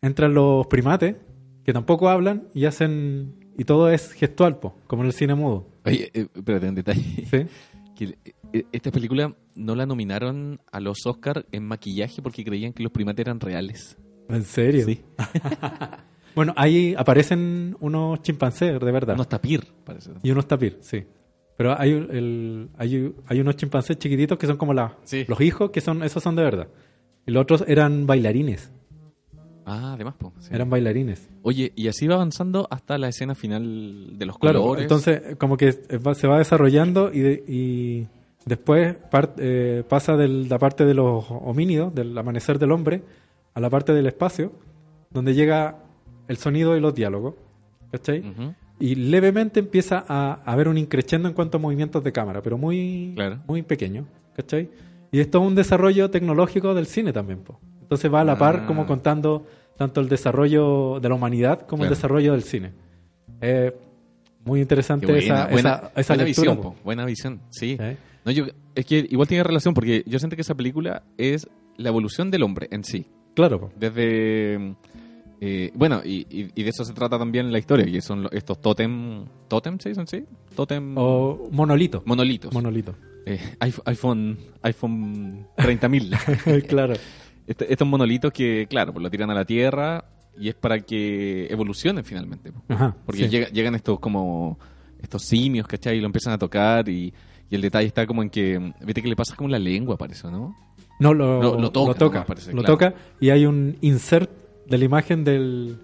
[0.00, 1.16] Entran los primates,
[1.64, 3.34] que tampoco hablan y hacen.
[3.56, 5.68] Y todo es gestual, po, como en el cine mudo.
[5.84, 7.26] Oye, eh, espérate, un detalle.
[7.30, 7.46] ¿sí?
[7.94, 8.18] Que,
[8.52, 12.90] eh, esta película no la nominaron a los Oscars en maquillaje porque creían que los
[12.90, 13.96] primates eran reales.
[14.28, 14.84] ¿En serio?
[14.84, 15.00] Sí.
[16.34, 19.14] Bueno, ahí aparecen unos chimpancés, de verdad.
[19.14, 20.10] Unos tapir, parece.
[20.22, 21.04] Y unos tapir, sí.
[21.56, 25.24] Pero hay, el, hay, hay unos chimpancés chiquititos que son como la, Sí.
[25.28, 26.68] los hijos, que son esos son de verdad.
[27.26, 28.72] Y los otros eran bailarines.
[29.66, 30.50] Ah, además, sí.
[30.52, 31.30] Eran bailarines.
[31.42, 34.82] Oye, y así va avanzando hasta la escena final de los Claro, colores.
[34.82, 38.06] entonces como que se va desarrollando y, de- y
[38.44, 38.96] después
[39.38, 43.02] eh, pasa de la parte de los homínidos, del amanecer del hombre,
[43.54, 44.52] a la parte del espacio,
[45.10, 45.78] donde llega
[46.28, 47.34] el sonido y los diálogos.
[47.90, 48.22] ¿Cachai?
[48.80, 52.58] Y levemente empieza a, a haber un increchendo en cuanto a movimientos de cámara, pero
[52.58, 53.38] muy, Claro.
[53.46, 54.06] muy pequeño.
[54.36, 54.68] ¿Cachai?
[55.12, 57.38] Y esto es un desarrollo tecnológico del cine también.
[57.40, 57.60] po.
[57.82, 58.66] Entonces va a la par Ah.
[58.66, 59.46] como contando
[59.76, 61.94] tanto el desarrollo de la humanidad como el Claro.
[61.96, 62.72] desarrollo del cine.
[63.40, 63.72] Es
[64.44, 66.76] muy interesante buena, esa, buena, esa, esa buena lectura, visión, po.
[66.84, 67.76] buena visión, sí.
[67.80, 67.96] ¿Eh?
[68.24, 71.88] No, yo, es que igual tiene relación porque yo siento que esa película es la
[71.90, 73.06] evolución del hombre en sí.
[73.34, 73.72] Claro, po.
[73.78, 74.74] Desde.
[75.46, 78.60] Eh, bueno, y, y- y de eso se trata también la historia, que son estos
[78.62, 79.26] totem.
[79.48, 80.24] ¿Totem se dicen, sí?
[80.56, 80.94] Totem.
[80.96, 82.02] o monolito.
[82.06, 82.52] monolitos.
[82.54, 82.94] monolito.
[83.26, 86.66] Eh, iPhone, iPhone, iPhone 30.000.
[86.66, 86.94] claro.
[87.46, 90.04] Este- estos monolitos que, claro, pues lo tiran a la tierra
[90.38, 92.50] y es para que evolucionen finalmente.
[92.50, 92.62] po.
[92.68, 93.28] Ajá, Porque sí.
[93.28, 94.58] llega- llegan estos como
[95.02, 95.98] estos simios, ¿cachai?
[95.98, 97.12] Y lo empiezan a tocar y,
[97.50, 100.30] y el detalle está como en que, viste que le pasa como la lengua, parece,
[100.30, 100.56] ¿no?
[101.00, 102.74] No, lo, Lo- lo toca, lo toca, nomás parece, lo claro.
[102.74, 104.30] toca y hay un insert
[104.66, 105.78] de la imagen del,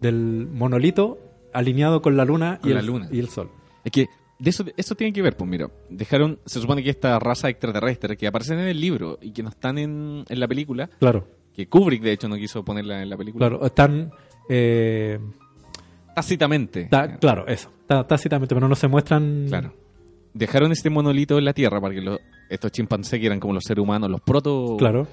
[0.00, 1.18] del monolito
[1.52, 3.08] alineado con la luna, Con y, la el, luna.
[3.10, 3.50] y el sol.
[3.84, 4.06] Es que
[4.38, 8.16] de eso, eso tiene que ver, pues mira, dejaron, se supone que esta raza extraterrestre
[8.16, 11.66] que aparecen en el libro y que no están en, en la película, Claro, que
[11.68, 13.64] Kubrick de hecho no quiso ponerla en la película, claro.
[13.66, 14.12] Están.
[14.48, 15.18] eh,
[16.14, 16.84] tácitamente.
[16.84, 17.70] ta- claro, eso.
[17.86, 19.46] tá- tácitamente, pero no se muestran.
[19.48, 19.72] Claro.
[20.34, 23.64] Dejaron este monolito en la Tierra para que los- estos chimpancés, que eran como los
[23.64, 24.76] seres humanos, los proto...
[24.78, 25.06] Claro.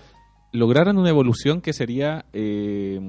[0.56, 2.26] Lograran una evolución que sería...
[2.34, 3.00] eh,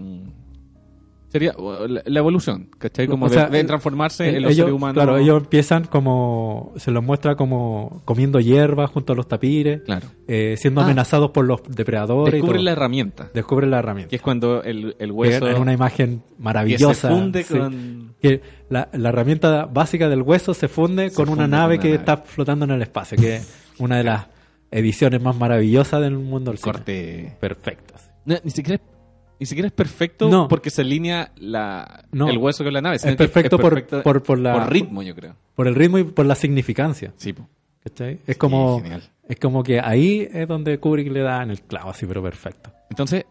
[1.29, 1.55] sería
[1.89, 3.07] la, la evolución, ¿cachai?
[3.09, 4.95] Como O de, sea, de transformarse El- en los ellos, seres humanos.
[4.95, 6.73] Claro, ellos empiezan como.
[6.77, 10.07] Se los muestra como comiendo hierba junto a los tapires, Claro.
[10.29, 10.85] eh, siendo Ah.
[10.85, 12.33] amenazados por los depredadores.
[12.33, 12.65] y Descubren todo.
[12.65, 14.09] la herramienta, Descubren la herramienta.
[14.11, 15.49] que es cuando el, el Que hueso...
[15.49, 17.09] en una imagen que maravillosa.
[17.09, 17.55] se funde sí.
[17.55, 18.15] con...
[18.23, 18.41] Que
[18.71, 22.17] la, la herramienta básica del hueso se funde Se con una nave con que está
[22.19, 24.27] flotando en el espacio, que es una de las
[24.71, 26.73] ediciones más maravillosas del mundo del cine.
[26.73, 27.37] corte...
[27.41, 28.11] Perfectas.
[28.25, 28.91] No, ni siquiera es,
[29.39, 30.49] ni siquiera es perfecto No.
[30.49, 32.29] porque se alinea la, No.
[32.29, 32.97] el hueso con la nave.
[32.97, 35.37] Es perfecto, por, perfecto por, por la, por ritmo, yo creo.
[35.55, 37.13] por el ritmo y por la significancia.
[37.17, 37.35] Sí.
[37.85, 38.19] ¿cachai?
[38.27, 39.03] Es como, genial.
[39.29, 42.73] es como que ahí es donde Kubrick le da en el clavo, así, pero perfecto.
[42.91, 43.25] Entonces,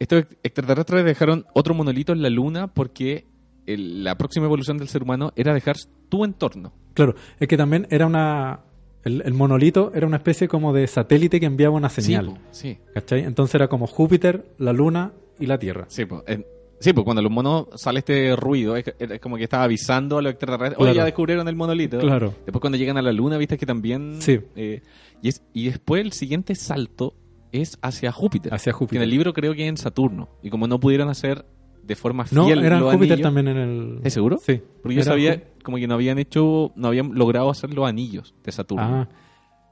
[0.00, 3.26] estos extraterrestres dejaron otro monolito en la luna porque
[3.66, 5.76] el- la próxima evolución del ser humano era dejar
[6.08, 6.72] tu entorno.
[6.94, 8.60] Claro, es que también era una.
[9.04, 12.38] El, el monolito era una especie como de satélite que enviaba una señal.
[12.52, 13.24] Sí, sí, ¿Cachai?
[13.24, 15.86] Entonces era como Júpiter, la Luna y la Tierra.
[15.88, 16.22] sí, po.
[16.26, 16.46] En-
[16.78, 20.22] sí, pues cuando los monos sale este ruido, es, es como que estaba avisando a
[20.22, 20.96] los extraterrestres, oye, Claro.
[20.96, 21.98] ya descubrieron el monolito.
[21.98, 22.34] Claro.
[22.44, 24.16] Después cuando llegan a la luna, viste que también...
[24.20, 24.40] Sí.
[24.56, 24.82] eh,
[25.20, 27.14] y, es, y después el siguiente salto
[27.52, 28.52] es hacia Júpiter.
[28.54, 28.98] Hacia Que Júpiter.
[28.98, 30.28] en el libro creo que es en Saturno.
[30.42, 31.44] Y como no pudieron hacer
[31.82, 34.00] de forma No, fiel era en los Júpiter anillos- también en el.
[34.04, 34.38] ¿Es seguro?
[34.38, 34.60] Sí.
[34.82, 38.34] Porque yo Era sabía como que no habían hecho, no habían logrado hacer los anillos
[38.44, 38.84] de Saturno.
[38.84, 39.08] Ah.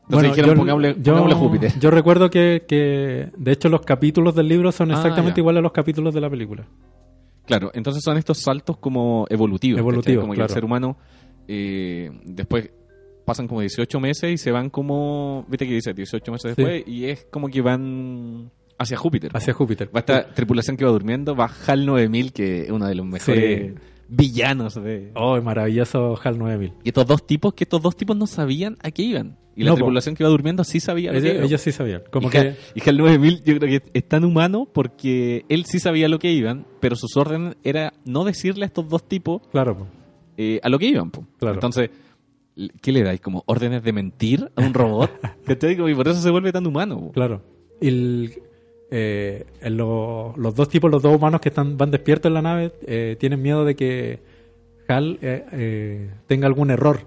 [0.04, 1.72] Entonces dijeron, yo, pongámosle- yo- Júpiter.
[1.78, 5.62] yo recuerdo que, que, de hecho, los capítulos del libro son Ah, exactamente iguales a
[5.62, 6.66] los capítulos de la película.
[7.46, 9.78] Claro, entonces son estos saltos como evolutivos.
[9.78, 10.96] Evolutivos, Como que el ser humano
[11.46, 12.70] eh, después
[13.24, 16.62] pasan como 18 meses y se van como, viste que dice 18 meses Sí.
[16.62, 18.50] después y es como que van
[18.80, 19.30] hacia Júpiter.
[19.34, 19.90] Hacia Júpiter.
[19.94, 23.74] Va esta tripulación que va durmiendo, va HAL 9000 que es uno de los mejores
[24.08, 25.12] villanos de...
[25.14, 26.72] Oh, maravilloso HAL 9000.
[26.82, 29.36] Y estos dos tipos, que estos dos tipos no sabían a qué iban.
[29.54, 29.76] Y la po.
[29.76, 32.02] tripulación que iba durmiendo sí sabía a lo que Ellos, ellos sí sabían.
[32.10, 32.38] Como y, que.
[32.38, 36.18] Hal, y Hal 9000 yo creo que es tan humano porque él sí sabía lo
[36.18, 39.86] que iban, pero sus órdenes era no decirle a estos dos tipos Claro,
[40.38, 41.10] eh, a lo que iban.
[41.10, 41.26] po.
[41.38, 41.54] Claro.
[41.54, 41.90] Entonces,
[42.80, 43.20] ¿qué le dais?
[43.20, 45.10] ¿Como órdenes de mentir a un robot?
[45.46, 46.98] Y por eso se vuelve tan humano.
[46.98, 47.12] po.
[47.12, 47.42] claro.
[47.80, 48.32] El-
[48.90, 52.42] eh, en lo- los dos tipos, los dos humanos que están van despiertos en la
[52.42, 54.18] nave, eh, tienen miedo de que
[54.88, 57.00] HAL eh, eh, tenga algún error.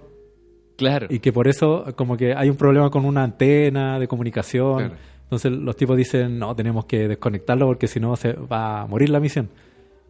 [0.76, 1.06] Claro.
[1.10, 4.78] Y que por eso, como que hay un problema con una antena de comunicación.
[4.78, 4.94] Claro.
[5.24, 9.10] Entonces los tipos dicen, no, tenemos que desconectarlo porque si no se va a morir
[9.10, 9.48] la misión.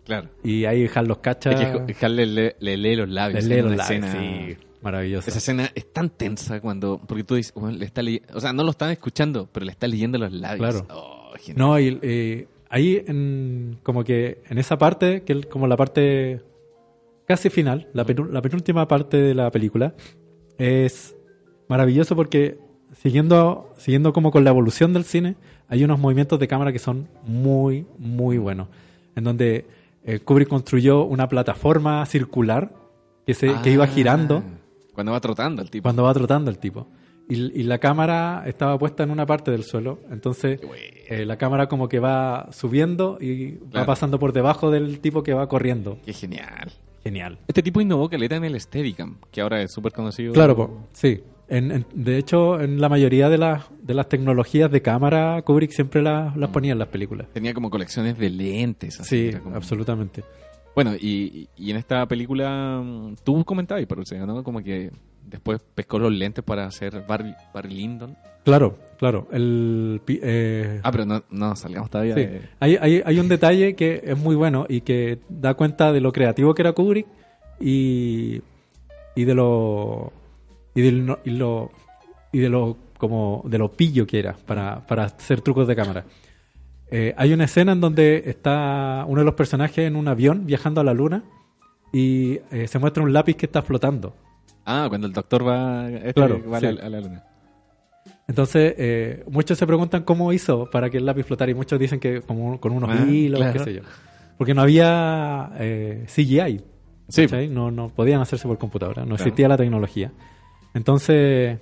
[0.04, 0.28] claro.
[0.42, 1.50] Y ahí HAL los cacha.
[1.86, 3.44] Es que Hal le, lee- le lee los labios.
[3.44, 5.28] les lee los labios, sí, maravilloso.
[5.28, 7.00] Esa escena es tan tensa cuando.
[7.04, 8.02] Porque tú dices, bueno, le está.
[8.34, 10.82] O sea, no lo están escuchando, pero le está leyendo los labios.
[10.82, 10.86] Claro.
[10.90, 11.32] Oh.
[11.56, 16.42] No, y eh, ahí en, como que en esa parte, que es como la parte
[17.26, 19.94] casi final, la penúltima parte de la película,
[20.58, 21.16] es
[21.68, 22.58] maravilloso porque
[23.02, 25.36] siguiendo, siguiendo como con la evolución del cine,
[25.68, 28.68] hay unos movimientos de cámara que son muy, muy buenos.
[29.16, 29.66] En donde
[30.04, 32.72] eh, Kubrick construyó una plataforma circular
[33.26, 34.42] que, se, que iba Ah, girando
[34.94, 35.82] Cuando va trotando el tipo.
[35.82, 36.88] cuando va trotando el tipo.
[37.28, 40.60] Y, y la cámara estaba puesta en una parte del suelo, entonces
[41.08, 43.86] eh, la cámara como que va subiendo y va Claro.
[43.86, 45.98] pasando por debajo del tipo que va corriendo.
[46.04, 46.70] Qué genial.
[47.02, 47.38] Genial.
[47.48, 50.32] Este tipo innovó caleta en el Steadicam, que ahora es súper conocido.
[50.34, 51.22] Claro, po, sí.
[51.48, 55.70] En- en- de hecho, en la mayoría de las, de las tecnologías de cámara, Kubrick
[55.70, 57.26] siempre las, las ponía en las películas.
[57.32, 59.00] Tenía como colecciones de lentes.
[59.00, 60.24] así, Sí, era como- absolutamente.
[60.74, 64.42] Bueno, y, y en esta película mm, tú comentabas, pero ¿no?
[64.42, 64.90] Como que
[65.24, 68.16] después pescó los lentes para hacer Barry, Barry Lyndon.
[68.44, 69.26] Claro, claro.
[69.32, 72.20] El, eh, Ah, pero no, no salgamos todavía Sí.
[72.20, 72.42] de...
[72.60, 76.12] Hay, hay, hay un detalle que es muy bueno y que da cuenta de lo
[76.12, 77.06] creativo que era Kubrick
[77.60, 78.42] y,
[79.14, 80.12] y de lo
[80.74, 81.70] y de lo, y lo
[82.32, 86.04] y de lo como de lo pillo que era para, para hacer trucos de cámara.
[86.96, 90.80] Eh, hay una escena en donde está uno de los personajes en un avión viajando
[90.80, 91.24] a la luna
[91.92, 94.14] y eh, se muestra un lápiz que está flotando.
[94.64, 96.66] Ah, cuando el doctor va, este, Claro, va sí.
[96.66, 97.24] a, la, a la luna.
[98.28, 101.98] Entonces, eh, muchos se preguntan cómo hizo para que el lápiz flotara y muchos dicen
[101.98, 103.52] que como con unos Ah, hilos, claro.
[103.54, 103.80] qué sé yo.
[104.38, 105.50] Porque no había
[106.06, 106.60] CGI.
[107.08, 107.26] Sí.
[107.50, 109.22] No, no podían hacerse por computadora, no Claro.
[109.24, 110.12] existía la tecnología.
[110.74, 111.58] Entonces,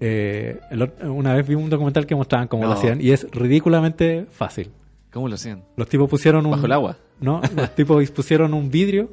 [0.00, 4.26] eh, el una vez vi un documental que mostraban cómo lo hacían y es ridículamente
[4.30, 4.70] fácil.
[5.12, 5.64] ¿Cómo lo hacían?
[5.76, 6.52] Los tipos pusieron un...
[6.52, 6.98] Bajo el agua.
[7.20, 9.10] No, los tipos pusieron un vidrio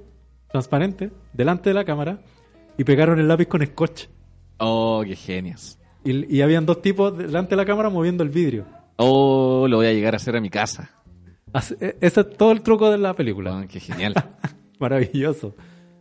[0.52, 2.20] transparente delante de la cámara
[2.78, 4.06] y pegaron el lápiz con scotch.
[4.58, 5.78] Oh, qué genios.
[6.04, 8.66] Y, y habían dos tipos delante de la cámara moviendo el vidrio.
[8.98, 10.92] Oh, lo voy a llegar a hacer a mi casa.
[11.54, 13.58] Así- e- ese es todo el truco de la película.
[13.58, 14.14] Oh, qué genial.
[14.80, 15.56] Maravilloso.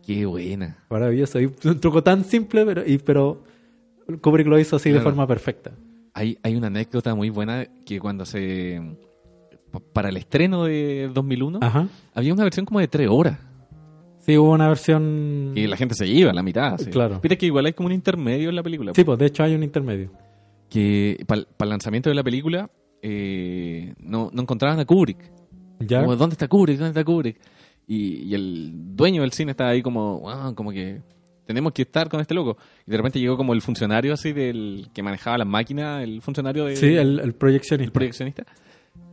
[0.05, 0.77] qué buena.
[0.89, 1.39] Maravilloso.
[1.39, 3.43] Y un truco tan simple, pero, y, pero
[4.21, 5.71] Kubrick lo hizo así de forma perfecta.
[6.13, 8.79] Hay, hay una anécdota muy buena que cuando se...
[9.71, 11.87] pa- Para el estreno de 2001, Ajá.
[12.13, 13.39] había una versión como de tres horas.
[14.19, 15.51] Sí, hubo una versión...
[15.55, 16.75] Y la gente se iba la mitad.
[16.75, 16.89] así.
[16.91, 17.19] Claro.
[17.21, 18.93] Viste que igual hay como un intermedio en la película.
[18.95, 20.11] Sí, pues de hecho hay un intermedio.
[20.69, 22.69] Que para el lanzamiento de la película
[23.01, 25.17] eh, no, no encontraban a Kubrick.
[25.79, 26.01] ¿Ya?
[26.01, 26.77] Como, ¿Dónde está Kubrick?
[26.77, 27.37] ¿Dónde está Kubrick?
[27.85, 31.01] Y, y el dueño del cine estaba ahí como, "Ah, como que
[31.45, 32.57] tenemos que estar con este loco.
[32.87, 36.65] Y de repente llegó como el funcionario así del que manejaba las máquinas, el funcionario
[36.65, 37.85] de, Sí, el, el proyeccionista.
[37.85, 38.43] el proyeccionista.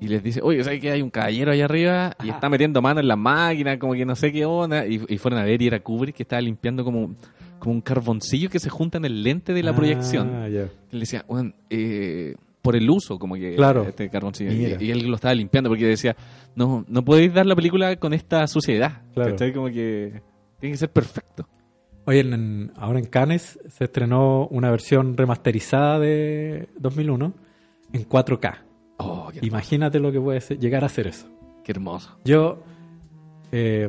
[0.01, 2.15] Y les dice, oye, ¿sabes que hay un caballero ahí arriba?
[2.25, 4.87] Y está metiendo mano en la máquina, como que no sé qué onda.
[4.87, 7.15] Y, y fueron a ver y era Kubrick que estaba limpiando como,
[7.59, 10.31] como un carboncillo que se junta en el lente de la Ah, proyección.
[10.53, 10.65] ya.
[10.91, 13.85] Y le decía, bueno, eh, por el uso, como que Claro.
[13.89, 14.53] este carboncillo.
[14.53, 16.15] Y, y él lo estaba limpiando porque decía,
[16.55, 19.03] no, no podéis dar la película con esta suciedad.
[19.15, 19.37] Claro.
[19.55, 20.21] Como que
[20.61, 21.47] tiene que ser perfecto.
[22.07, 27.35] Oye, en- ahora en Cannes se estrenó una versión remasterizada de 2001
[27.93, 28.65] en 4K.
[28.99, 31.27] Oh, qué, hermoso, Imagínate lo que puede ser- llegar a ser eso.
[31.65, 32.17] qué hermoso.
[32.25, 32.63] Yo
[33.53, 33.89] eh,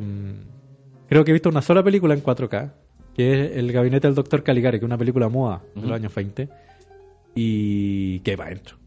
[1.08, 2.74] creo que he visto una sola película en 4K,
[3.16, 5.90] que es El gabinete del doctor Caligari, que es una película muda de Ujú.
[5.90, 6.50] los años 20.
[7.34, 8.78] Y que va adentro.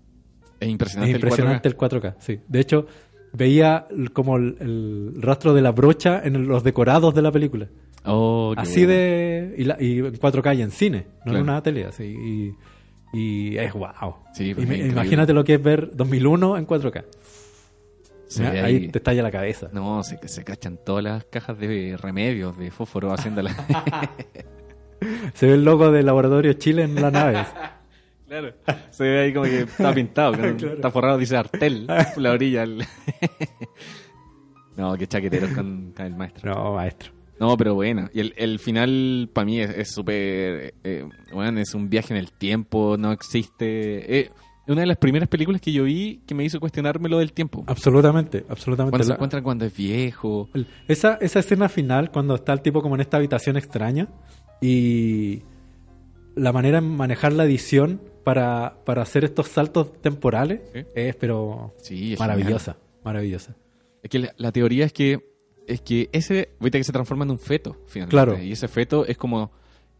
[0.61, 2.41] Es Es impresionante, impresionante el el 4K, sí.
[2.47, 2.87] De hecho,
[3.33, 7.69] veía como el, el rastro de la brocha en los decorados de la película.
[8.05, 8.11] 4K.
[8.13, 8.89] Oh, Así bueno.
[9.01, 9.55] de.
[9.59, 11.39] Y, la- y en 4K y en cine, no Claro.
[11.39, 11.85] en una tele.
[11.87, 14.17] Así, y, y es wow.
[14.35, 17.05] Sí, pues, es imagínate lo que es ver 2001 en 4K.
[18.27, 19.69] Se Mira, ve ahí ahí- te estalla la cabeza.
[19.73, 23.55] No, se, se cachan todas las cajas de remedios de fósforo haciéndola.
[25.35, 27.45] Se ve el logo del Laboratorio Chile en la nave.
[28.27, 28.55] claro.
[28.91, 30.33] Se ve ahí como que está pintado.
[30.37, 30.57] Claro.
[30.75, 31.87] Está forrado, dice Artel.
[32.17, 32.63] la orilla.
[32.63, 32.85] el-
[34.77, 36.55] no, qué chaqueteros con, con el maestro.
[36.55, 37.13] No, maestro.
[37.41, 38.09] No, pero bueno.
[38.15, 40.75] Y el, el final para mí es súper...
[40.85, 44.19] eh, bueno, es un viaje en el tiempo, no existe...
[44.21, 44.31] eh,
[44.67, 47.33] es una de las primeras películas que yo vi que me hizo cuestionarme lo del
[47.35, 47.65] tiempo.
[47.67, 48.93] Absolutamente, absolutamente.
[48.93, 50.49] Cuando se La- encuentran cuando es viejo.
[50.55, 54.09] el- esa, esa escena final, cuando está el tipo como en esta habitación extraña
[54.63, 55.43] y
[56.35, 60.81] la manera en manejar la edición para, para hacer estos saltos temporales Sí.
[60.95, 63.55] es, pero Sí, es maravillosa, maravillosa.
[64.03, 65.34] Es que la, la teoría es que
[65.67, 68.11] es que ese, viste que se transforma en un feto, finalmente.
[68.11, 68.43] Claro.
[68.43, 69.51] Y ese feto es como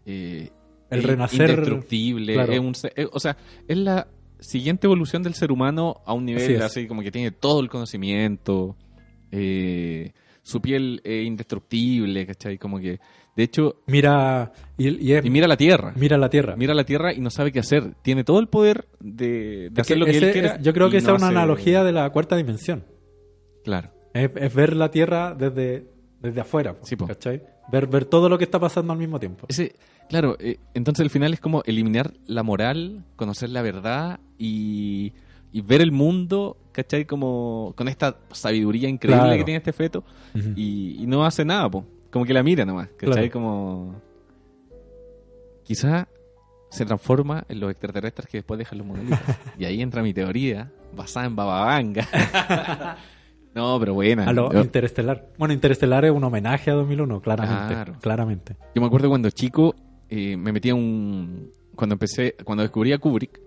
[0.07, 0.51] eh,
[0.91, 2.35] El es renacer, indestructible.
[2.35, 2.53] claro.
[2.53, 3.37] es un eh, o sea,
[3.67, 4.07] es la
[4.41, 6.61] siguiente evolución del ser humano a un nivel es.
[6.63, 8.77] así, como que tiene todo el conocimiento.
[9.31, 10.13] eh,
[10.43, 12.59] su piel es indestructible, ¿cachai?
[12.59, 13.01] Como que,
[13.35, 15.95] de hecho, Mira, y, y es- y mira la Tierra.
[15.97, 16.55] mira la Tierra.
[16.55, 17.95] Mira la Tierra y no sabe qué hacer.
[18.03, 20.49] Tiene todo el poder de, de Es hacer lo que ese él quiera.
[20.57, 22.85] es- yo creo que esa no es una hace- analogía de la cuarta dimensión.
[23.65, 23.91] Claro.
[24.15, 25.87] Es, es ver la Tierra desde,
[26.21, 27.07] desde afuera, po, Sí, po.
[27.07, 27.43] ¿cachai?
[27.71, 29.47] Ver, ver todo lo que está pasando al mismo tiempo.
[29.49, 29.75] Ese,
[30.09, 35.13] claro, eh, entonces el final es como eliminar la moral, conocer la verdad y,
[35.53, 37.05] y ver el mundo, ¿cachai?
[37.07, 39.37] Como con esta sabiduría increíble Claro.
[39.39, 40.05] que tiene este feto
[40.57, 41.85] y, y no hace nada, po.
[42.11, 43.31] como que la mira nomás, ¿cachai?
[43.31, 43.31] Claro.
[43.33, 43.95] Como
[45.65, 46.07] quizá
[46.71, 49.19] se transforma en los extraterrestres que después dejan los modelitos.
[49.59, 52.07] y ahí entra mi teoría, basada en Bababanga.
[53.55, 54.25] no, pero buena.
[54.29, 55.29] A lo Yo- Interestelar.
[55.39, 57.75] Bueno, Interestelar es un homenaje a 2001, claramente.
[57.75, 57.95] Claro.
[58.01, 58.57] Claramente.
[58.75, 59.75] Yo me acuerdo cuando chico
[60.09, 61.51] eh, me metía un...
[61.75, 63.41] Cuando empecé, cuando descubrí a Kubrick,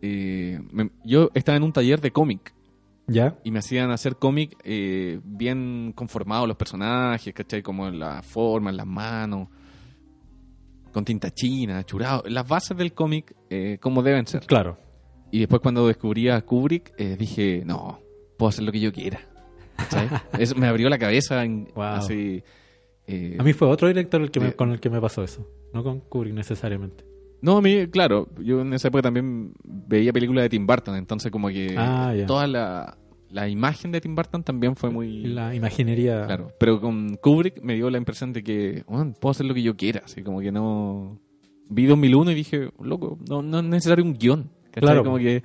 [0.00, 2.54] eh, me- yo estaba en un taller de cómic
[3.06, 3.36] ¿Ya?
[3.44, 7.62] y me hacían hacer cómic eh, bien conformados los personajes, ¿cachai?
[7.62, 9.48] Como en la forma, en las manos,
[10.92, 14.46] con tinta china, churado, las bases del cómic eh, como deben ser.
[14.46, 14.78] Claro.
[15.30, 17.98] Y después cuando descubrí a Kubrick eh, dije, no,
[18.36, 19.20] puedo hacer lo que yo quiera.
[20.38, 21.84] Eso me abrió la cabeza en, Wow.
[21.84, 22.42] así...
[23.06, 24.54] eh, A mí fue otro director el que me- Sí.
[24.56, 25.46] con el que me pasó eso.
[25.72, 27.04] No con Kubrick necesariamente.
[27.40, 31.32] No, a mí, claro, yo en esa época también veía películas de Tim Burton, entonces
[31.32, 32.96] como que Ah, toda la,
[33.30, 35.22] la imagen de Tim Burton también fue muy...
[35.24, 36.24] La imaginería.
[36.26, 39.62] Claro, pero con Kubrick me dio la impresión de que, bueno, puedo hacer lo que
[39.62, 41.18] yo quiera, así como que no...
[41.68, 44.80] Vi 2001 y dije, loco, no, no es necesario un guion, ¿cachai?
[44.82, 45.02] Claro.
[45.04, 45.42] Como que...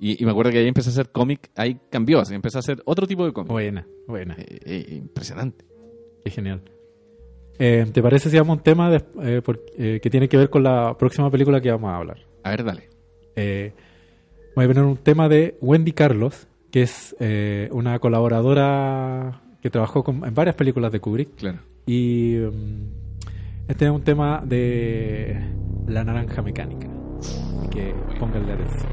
[0.00, 2.60] Y, y me acuerdo que ahí empecé a hacer cómic, ahí cambió, así empecé a
[2.60, 3.50] hacer otro tipo de cómic.
[3.50, 4.34] Buena, buena.
[4.38, 5.64] Eh, eh, impresionante.
[6.24, 6.62] Qué genial.
[7.58, 10.62] Eh, ¿Te parece si vamos a un tema de- por- que tiene que ver con
[10.62, 12.18] la próxima película que vamos a hablar?
[12.44, 12.88] A ver, dale.
[14.54, 17.16] Voy a poner un tema de Wendy Carlos, que es
[17.72, 21.34] una colaboradora que trabajó con- en varias películas de Kubrick.
[21.34, 21.58] Claro.
[21.86, 25.36] Y mm, este es un tema de
[25.88, 26.86] la naranja mecánica.
[27.18, 28.88] Así que pónganle atención.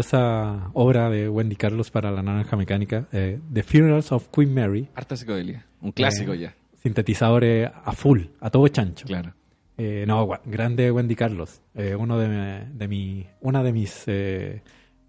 [0.00, 4.88] Maravillosa obra de Wendy Carlos para la naranja mecánica, eh, The Funerals of Queen Mary,
[4.94, 5.66] Harta psicodelia.
[5.80, 6.54] Un clásico Eh, ya.
[6.82, 9.06] sintetizadores a full, a todo chancho.
[9.06, 9.34] Claro.
[9.76, 14.62] Eh, no, grande Wendy Carlos, eh, uno de, de mi, una de mis eh,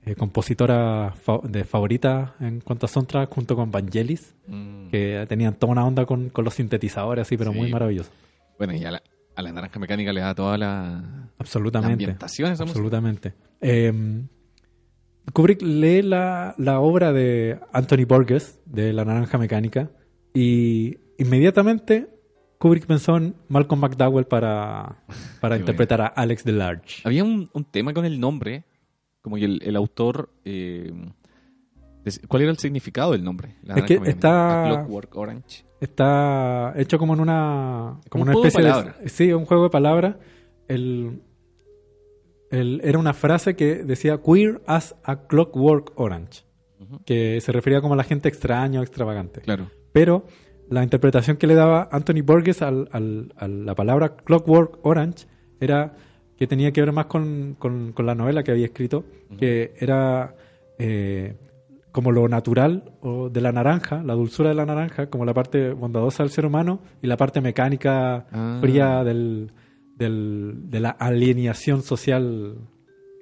[0.06, 4.90] eh, compositoras fa- de favoritas en cuanto a soundtrack, junto con Vangelis, Mm.
[4.90, 7.58] que tenían toda una onda con, con los sintetizadores así, pero Sí.
[7.60, 8.10] muy maravilloso.
[8.58, 9.02] Bueno, y a la,
[9.36, 10.68] a la naranja mecánica le da toda la,
[11.04, 11.94] la Absolutamente.
[11.94, 12.80] ambientación esa música.
[12.80, 13.34] Absolutamente.
[13.62, 13.94] Eh,
[15.34, 19.92] Kubrick lee la, la obra de Anthony Burgess, de La Naranja Mecánica,
[20.34, 22.08] y inmediatamente
[22.58, 25.04] Kubrick pensó en Malcolm McDowell para,
[25.40, 27.02] para interpretar a Alex DeLarge.
[27.06, 28.66] Había un, un tema con el nombre,
[29.22, 30.30] como que el, el autor...
[30.46, 30.92] eh,
[32.28, 33.58] ¿Cuál era el significado del nombre?
[33.62, 35.66] La Es que está- Clockwork Orange.
[35.80, 39.10] Está hecho como en una, como Un una especie de.
[39.10, 40.16] Sí, un juego de palabras.
[40.68, 41.22] El,
[42.52, 46.44] el- era una frase que decía Queer as a Clockwork Orange,
[47.06, 49.42] que se refería como a la gente extraña o extravagante.
[49.42, 49.68] Claro.
[49.94, 50.26] Pero
[50.70, 55.26] la interpretación que le daba Anthony Burgess al- al- a la palabra Clockwork Orange
[55.60, 55.94] era
[56.38, 59.04] que tenía que ver más con, con- con la novela que había escrito,
[59.38, 60.36] que era
[60.80, 61.36] eh,
[61.92, 65.72] como lo natural o de la naranja, la dulzura de la naranja, como la parte
[65.74, 68.58] bondadosa del ser humano y la parte mecánica Ah.
[68.62, 69.52] fría del,
[70.02, 72.58] del- de la alienación social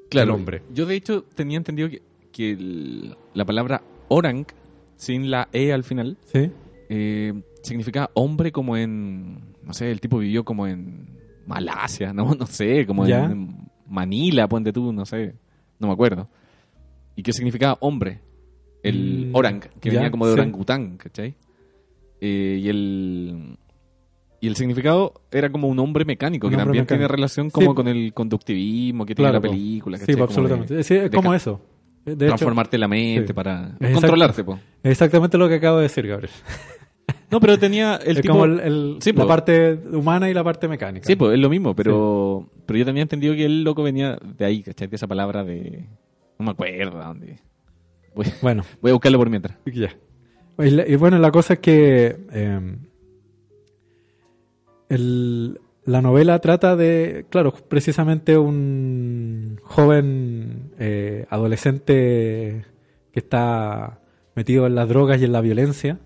[0.09, 0.31] Claro.
[0.33, 0.61] del hombre.
[0.73, 2.01] Yo, de hecho, tenía entendido que,
[2.31, 4.45] que el- la palabra orang,
[4.95, 6.49] sin la E al final, ¿Sí?
[6.89, 9.53] eh, significa hombre como en...
[9.63, 11.07] No sé, el tipo vivió como en
[11.45, 15.35] Malasia, no, no sé, como en Manila, ponte tú, no sé,
[15.79, 16.27] no me acuerdo.
[17.15, 18.21] ¿Y qué significaba hombre?
[18.81, 21.35] El Mm, orang, que ya, venía como de orangután, ¿cachai?
[22.21, 23.57] Eh, y el...
[24.41, 26.99] Y el significado era como un hombre mecánico, Un que hombre también mecánico.
[27.01, 27.75] tiene relación como Sí.
[27.75, 30.83] con el conductivismo que tiene la película, Sí, Como de- absolutamente.
[30.83, 31.59] Sí, es como eso.
[32.05, 33.33] De hecho, transformarte la mente sí.
[33.33, 34.57] para controlarte, po.
[34.83, 36.31] exactamente lo que acabo de decir, Gabriel.
[37.29, 38.33] No, pero tenía el es tipo...
[38.33, 39.27] como el- el- Sí, la po.
[39.27, 41.05] parte humana y la parte mecánica.
[41.05, 44.17] Sí, pues es lo mismo, pero, pero yo también he entendido que el loco venía
[44.37, 44.87] de ahí, ¿cachai?
[44.87, 45.85] De esa palabra de...
[46.39, 47.37] No me acuerdo dónde.
[48.15, 49.57] Voy, Bueno, voy a buscarlo por mientras.
[49.65, 49.89] ya.
[50.59, 52.75] Y, la- y bueno, la cosa es que eh,
[54.89, 62.65] el, la novela trata de, claro, precisamente un joven eh, adolescente
[63.11, 63.99] que está
[64.35, 65.99] metido en las drogas y en la violencia,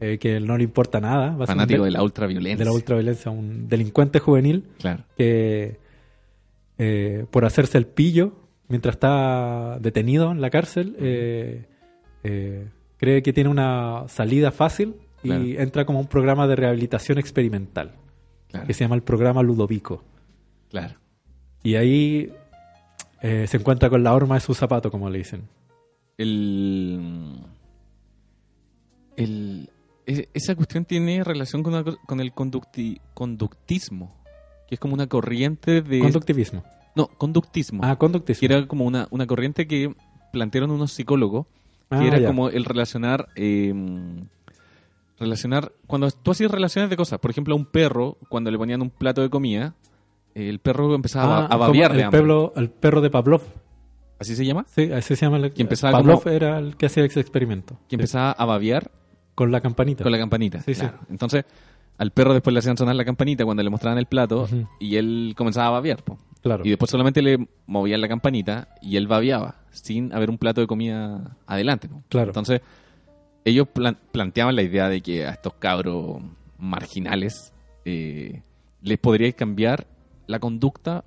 [0.00, 1.36] eh, que no le importa nada.
[1.46, 2.58] Fanático de- la ultraviolencia.
[2.58, 5.04] de la ultraviolencia, un delincuente juvenil Claro.
[5.16, 5.78] que
[6.78, 8.32] eh, por hacerse el pillo
[8.68, 11.66] mientras está detenido en la cárcel eh,
[12.96, 15.44] cree que tiene una salida fácil y Claro.
[15.44, 17.92] entra como un programa de rehabilitación experimental
[18.52, 18.66] Claro.
[18.66, 20.04] que se llama el programa Ludovico
[20.70, 20.94] claro.
[21.64, 22.32] y ahí
[23.22, 25.48] eh, se encuentra con la horma de su zapato como le dicen
[26.18, 27.40] El,
[29.16, 29.70] el,
[30.06, 34.14] e- esa cuestión tiene relación con, una con el conducti- conductismo,
[34.68, 35.98] que es como una corriente de...
[36.00, 36.62] conductivismo
[36.94, 37.82] no, conductismo.
[37.84, 39.94] ah que conductismo era como una, una corriente que
[40.30, 41.46] plantearon unos psicólogos,
[41.88, 42.26] que Ah, era ya.
[42.28, 43.28] como el relacionar...
[43.36, 43.72] eh,
[45.22, 45.72] relacionar...
[45.86, 48.90] Cuando tú hacías relaciones de cosas, por ejemplo, a un perro, cuando le ponían un
[48.90, 49.74] plato de comida,
[50.34, 52.20] el perro empezaba Ah, a babear de hambre.
[52.20, 53.42] perro, el perro de Pavlov
[54.18, 54.64] ¿Así se llama?
[54.68, 57.76] sí así se llama el, Que empezaba Pavlov como- era el que hacía ese experimento
[57.88, 58.90] Que empezaba a babear
[59.34, 60.60] con la campanita Con la campanita.
[60.62, 60.86] Sí, sí.
[61.10, 61.44] Entonces,
[61.98, 64.48] al perro después le hacían sonar la campanita cuando le mostraban el plato
[64.80, 66.02] y él comenzaba a babear.
[66.04, 66.18] po.
[66.40, 70.60] claro Y después solamente le movían la campanita y él babeaba sin haber un plato
[70.60, 71.88] de comida adelante.
[71.88, 72.02] po.
[72.08, 72.28] Claro.
[72.28, 72.60] Entonces,
[73.44, 76.22] ellos plan- planteaban la idea de que a estos cabros
[76.58, 77.52] marginales
[77.84, 78.42] eh,
[78.82, 79.86] les podría cambiar
[80.26, 81.04] la conducta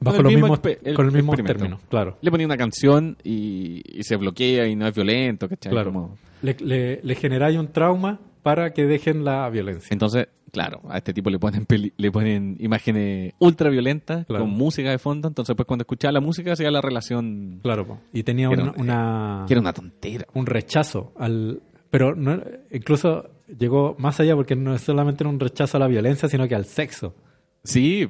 [0.00, 1.58] Bajo con el mismo el con el mismo experimento.
[1.64, 2.18] término, claro.
[2.22, 5.70] Le ponía una canción y, y se bloquea y no es violento, ¿cachai?
[5.70, 5.92] Claro.
[5.92, 9.88] Como- Le, le, le generáis un trauma para que dejen la violencia.
[9.92, 14.42] Entonces, claro, a este tipo le ponen peli- le ponen imágenes ultra violentas Claro.
[14.44, 15.28] con música de fondo.
[15.28, 17.98] Entonces, pues cuando escuchaba la música hacía la relación Claro, po.
[18.12, 20.26] y tenía una, un- una- que era una tontera.
[20.34, 21.62] un rechazo al...
[21.92, 22.40] Pero no,
[22.70, 23.28] incluso
[23.58, 26.64] llegó más allá porque no es solamente un rechazo a la violencia, sino que al
[26.64, 27.14] sexo.
[27.64, 28.08] Sí.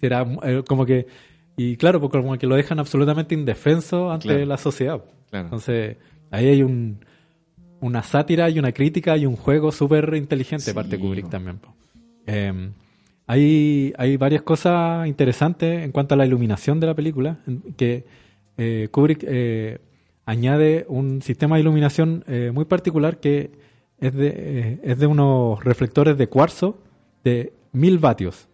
[0.00, 1.06] Era eh, como que...
[1.54, 4.46] Y claro, porque como que lo dejan absolutamente indefenso ante Claro.
[4.46, 5.04] la sociedad.
[5.28, 5.44] claro.
[5.44, 5.98] Entonces,
[6.30, 7.04] ahí hay un,
[7.80, 11.28] una sátira y una crítica y un juego súper inteligente de Sí, parte de Kubrick
[11.28, 11.60] también.
[12.26, 12.70] Eh,
[13.26, 17.40] hay, hay varias cosas interesantes en cuanto a la iluminación de la película,
[17.76, 18.06] que
[18.56, 19.80] eh, Kubrick eh,
[20.28, 23.50] añade un sistema de iluminación eh, muy particular que
[23.98, 26.76] es de, eh, es de unos reflectores de cuarzo
[27.24, 28.46] de mil vatios,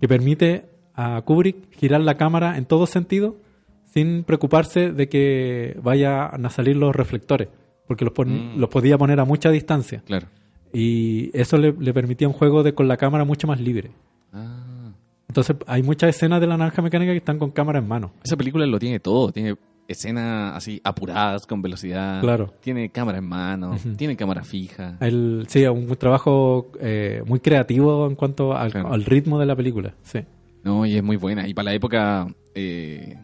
[0.00, 0.64] que permite
[0.94, 3.36] a Kubrick girar la cámara en todo sentido
[3.84, 7.48] sin preocuparse de que vayan a salir los reflectores,
[7.86, 8.58] porque los, pon- Mm.
[8.60, 10.02] los podía poner a mucha distancia.
[10.06, 10.26] Claro.
[10.72, 13.90] Y eso le, le permitía un juego de con la cámara mucho más libre.
[14.32, 14.92] Ah.
[15.28, 18.12] Entonces hay muchas escenas de la naranja mecánica que están con cámara en mano.
[18.24, 19.32] Esa película lo tiene todo.
[19.32, 19.56] Tiene
[19.90, 22.20] escenas así apuradas, con velocidad.
[22.20, 22.54] Claro.
[22.60, 23.76] Tiene cámara en mano.
[23.96, 24.96] Tiene cámara fija.
[25.00, 28.92] El, sí, un trabajo eh, muy creativo en cuanto al, Claro.
[28.92, 29.94] al ritmo de la película.
[30.02, 30.20] Sí.
[30.62, 31.48] No, y es muy buena.
[31.48, 33.16] Y para la época, eh,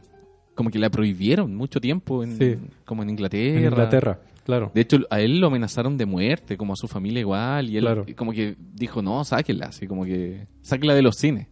[0.55, 2.56] como que la prohibieron mucho tiempo, en, Sí.
[2.84, 3.59] como en Inglaterra.
[3.59, 4.70] En Inglaterra, claro.
[4.74, 7.82] De hecho, a él lo amenazaron de muerte, como a su familia igual, y él
[7.84, 8.06] Claro.
[8.16, 11.47] como que dijo, no, sáquenla, así como que, sáquenla de los cines,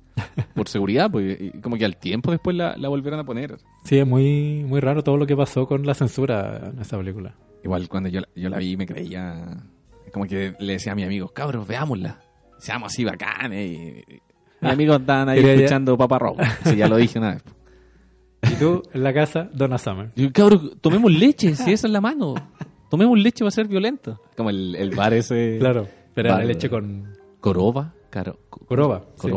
[0.55, 3.57] por seguridad, pues, y como que al tiempo después la, la volvieron a poner.
[3.85, 7.35] Sí, es muy, muy raro todo lo que pasó con la censura en esa película.
[7.62, 9.65] Igual cuando yo, yo la vi me creía,
[10.12, 12.20] como que le decía a mis amigos, cabros, veámosla,
[12.59, 13.74] seamos así bacanes, y,
[14.12, 14.20] y
[14.61, 17.43] mis amigos estaban ahí escuchando Papa Rojo, sí, ya lo dije una vez.
[18.53, 20.11] Y tú, en la casa, Donna Summer.
[20.16, 22.35] Y cabros, tomemos leche, si esa es la mano,
[22.91, 24.20] tomemos leche va a ser violento.
[24.36, 25.57] Como el, el bar ese...
[25.59, 26.49] Claro, pero era Vale.
[26.49, 27.09] leche con
[27.41, 29.07] Coroba, caro, Coroba.
[29.16, 29.31] sí.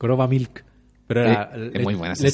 [0.00, 0.64] Coroba Milk.
[1.06, 2.24] Pero era Eh, es muy buena esa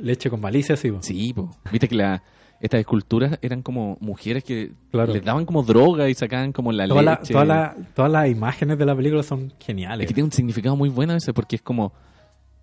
[0.00, 0.92] leche, con malicia, sí.
[0.92, 1.02] po.
[1.02, 1.50] Sí, po.
[1.72, 2.22] viste que la,
[2.60, 5.12] estas esculturas eran como mujeres que Claro.
[5.12, 7.32] les daban como droga y sacaban como la Toda la- leche.
[7.32, 10.04] toda la- todas las imágenes de la película son geniales.
[10.04, 11.92] Es que tiene un significado muy bueno ese porque es como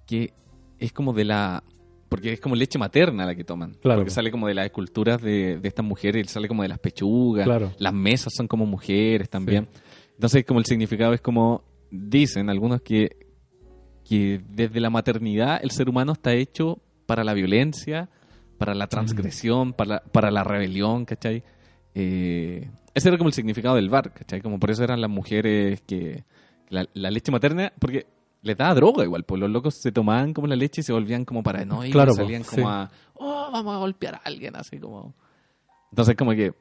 [0.08, 0.34] que
[0.80, 1.64] es como de la
[2.10, 3.74] porque es como leche materna la que toman.
[3.82, 4.02] Claro.
[4.02, 7.46] Porque sale como de las esculturas de, de estas mujeres, sale como de las pechugas,
[7.46, 7.72] Claro.
[7.80, 9.68] las mesas son como mujeres también.
[10.14, 13.18] Entonces como el significado es como dicen algunos que
[14.08, 18.10] que desde la maternidad el ser humano está hecho para la violencia,
[18.58, 21.44] para la transgresión, para, para la rebelión, ¿cachai?
[21.96, 24.42] Eh, ese era como el significado del bar, ¿cachai?
[24.42, 26.24] Como por eso eran las mujeres que...
[26.70, 28.08] La, la leche materna, porque
[28.42, 31.24] les daba droga igual, pues los locos se tomaban como la leche y se volvían
[31.24, 32.64] como paranoicos, Claro, po, salían como sí.
[32.66, 32.90] a...
[33.14, 35.14] Oh, vamos a golpear a alguien, así como...
[35.92, 36.54] Entonces como que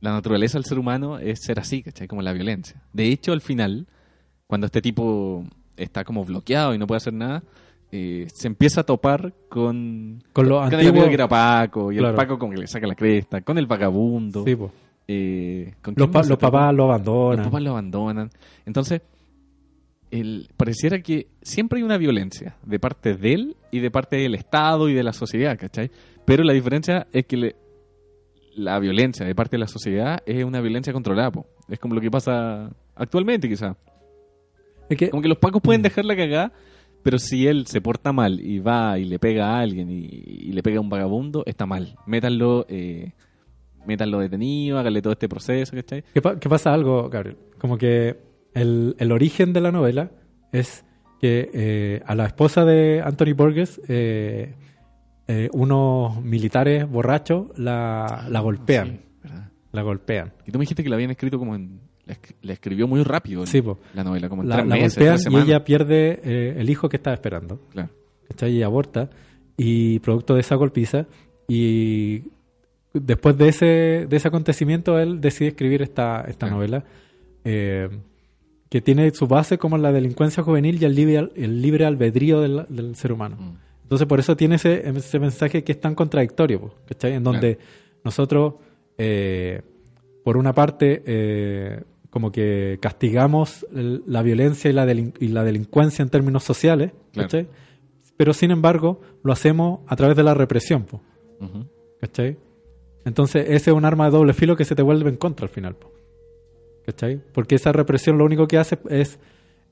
[0.00, 2.06] la naturaleza del ser humano es ser así, ¿cachai?
[2.06, 2.82] Como la violencia.
[2.92, 3.86] De hecho, al final,
[4.46, 7.42] cuando este tipo está como bloqueado y no puede hacer nada,
[7.92, 12.10] eh, se empieza a topar con, Con los con el que era Paco, y Claro.
[12.10, 14.44] el Paco como que le saca la cresta, con el vagabundo.
[14.44, 14.56] Sí,
[15.06, 17.44] eh, ¿con Los, pa- los papás lo Los abandonan.
[17.44, 18.30] papás lo abandonan.
[18.66, 19.02] Entonces,
[20.10, 24.34] el, pareciera que siempre hay una violencia de parte de él y de parte del
[24.34, 25.90] Estado y de la sociedad, ¿cachai?
[26.24, 27.56] Pero la diferencia es que le-
[28.56, 31.46] la violencia de parte de la sociedad es una violencia controlada, po.
[31.68, 33.76] Es como lo que pasa actualmente, quizá.
[34.88, 36.52] Es que, Como que los pacos pueden dejar la cagada,
[37.02, 40.52] pero si él se porta mal y va y le pega a alguien y, y
[40.52, 41.96] le pega a un vagabundo, está mal.
[42.06, 43.12] Métanlo, eh,
[43.86, 46.02] métanlo detenido, háganle todo este proceso, ¿cachai?
[46.14, 47.36] que pa- que pasa algo, Gabriel.
[47.58, 48.16] Como que
[48.54, 50.10] el, el origen de la novela
[50.52, 50.84] es
[51.20, 54.54] que eh, a la esposa de Anthony Borges, eh,
[55.26, 58.86] eh, unos militares borrachos la, la golpean.
[58.88, 59.50] Sí, ¿verdad?
[59.72, 60.32] La golpean.
[60.46, 61.80] Y tú me dijiste que la habían escrito como en...
[62.06, 63.78] La, esc- la escribió muy rápido Sí, po.
[63.94, 66.68] la novela, como en La, tres la meses, golpean tres y ella pierde eh, el
[66.70, 67.60] hijo que estaba esperando.
[67.70, 67.88] Claro.
[68.28, 68.52] ¿cachai?
[68.52, 69.08] Y aborta.
[69.56, 71.06] Y producto de esa golpiza.
[71.48, 72.24] Y
[72.92, 73.66] después de ese,
[74.08, 76.56] de ese acontecimiento, él decide escribir esta, esta Claro.
[76.56, 76.84] novela.
[77.44, 77.88] eh,
[78.70, 82.66] que tiene su base como la delincuencia juvenil y el libre, el libre albedrío del,
[82.68, 83.36] del ser humano.
[83.38, 83.56] Mm.
[83.84, 87.12] Entonces, por eso tiene ese, ese mensaje que es tan contradictorio, po, ¿cachai?
[87.12, 87.58] En donde
[88.02, 88.54] nosotros,
[88.98, 89.62] eh,
[90.24, 91.82] por una parte, eh,
[92.14, 97.28] como que castigamos la violencia y la, y la delincuencia en términos sociales, Claro.
[97.28, 97.48] ¿cachai?
[98.16, 101.02] Pero sin embargo, lo hacemos a través de la represión, po,
[101.40, 101.66] Ujú.
[102.00, 102.36] ¿cachai?
[103.04, 105.50] Entonces, ese es un arma de doble filo que se te vuelve en contra al
[105.50, 105.92] final, po,
[106.86, 107.20] ¿cachai?
[107.32, 109.18] Porque esa represión lo único que hace es...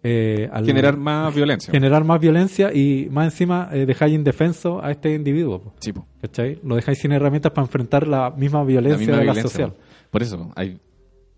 [0.03, 1.71] eh, al- Generar más violencia.
[1.71, 5.93] generar más violencia y más encima eh, dejáis indefenso a este individuo, po, Sí.
[6.21, 6.59] ¿cachai?
[6.65, 9.71] Lo dejáis sin herramientas para enfrentar la misma violencia la misma de la social.
[9.71, 9.79] po.
[10.11, 10.81] Por eso, hay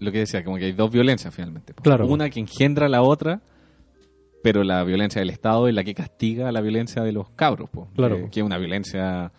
[0.04, 1.72] lo que decía, como que hay dos violencias finalmente.
[1.74, 2.06] Claro.
[2.06, 3.40] Una que engendra la otra,
[4.42, 7.88] pero la violencia del Estado es la que castiga la violencia de los cabros, po.
[7.96, 9.32] Claro, que, es una violencia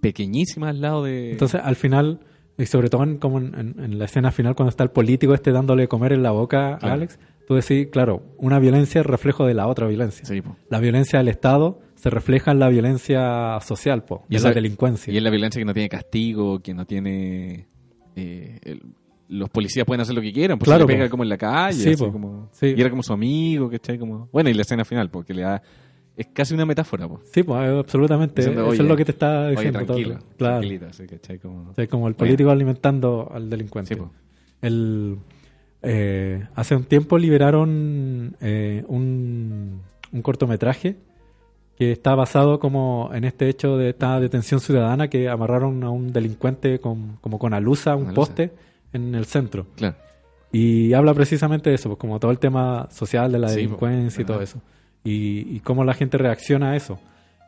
[0.00, 1.32] pequeñísima al lado de...
[1.32, 2.20] Entonces, al final,
[2.58, 5.88] y sobre todo en, como en, la escena final, cuando está el político este dándole
[5.88, 6.86] comer en la boca Claro.
[6.88, 10.24] a Alex, tú decís, claro, una violencia es reflejo de la otra violencia.
[10.24, 10.42] Sí.
[10.68, 14.54] La violencia del Estado se refleja en la violencia social, po, y en esa- la
[14.54, 15.12] delincuencia.
[15.12, 17.66] Y es la violencia que no tiene castigo, que no tiene...
[18.16, 18.82] eh, el-
[19.30, 21.38] los policías pueden hacer lo que quieran, pues Claro, se le pega como en la
[21.38, 22.10] calle, Sí, así po.
[22.12, 22.48] como...
[22.52, 22.74] Sí.
[22.76, 23.96] Y era como su amigo, ¿cachai?
[23.98, 24.28] Como...
[24.32, 25.62] Bueno, y la escena final, porque le da...
[26.16, 27.20] Es casi una metáfora, po.
[27.32, 28.42] Sí, pues absolutamente.
[28.42, 29.78] Diciendo, Eso oye, es lo que te está Oye, diciendo.
[29.86, 30.36] todo el tranquilo, rato.
[30.36, 30.86] Claro.
[30.90, 31.38] así, ¿cachai?
[31.38, 31.70] Como...
[31.70, 33.94] O sea, como el político alimentando al delincuente.
[33.94, 34.10] Sí, po.
[34.60, 35.16] El,
[35.82, 39.80] eh, hace un tiempo liberaron eh, un,
[40.12, 40.96] un cortometraje
[41.78, 46.12] que está basado como en este hecho de esta detención ciudadana que amarraron a un
[46.12, 48.14] delincuente con, como con alusa a un alusa.
[48.14, 48.50] poste
[48.92, 49.66] en el centro.
[49.76, 49.96] Claro.
[50.52, 54.22] Y habla precisamente de eso, pues como todo el tema social de la Sí, delincuencia
[54.22, 54.60] y todo eso.
[55.04, 56.98] Y, y cómo la gente reacciona a eso.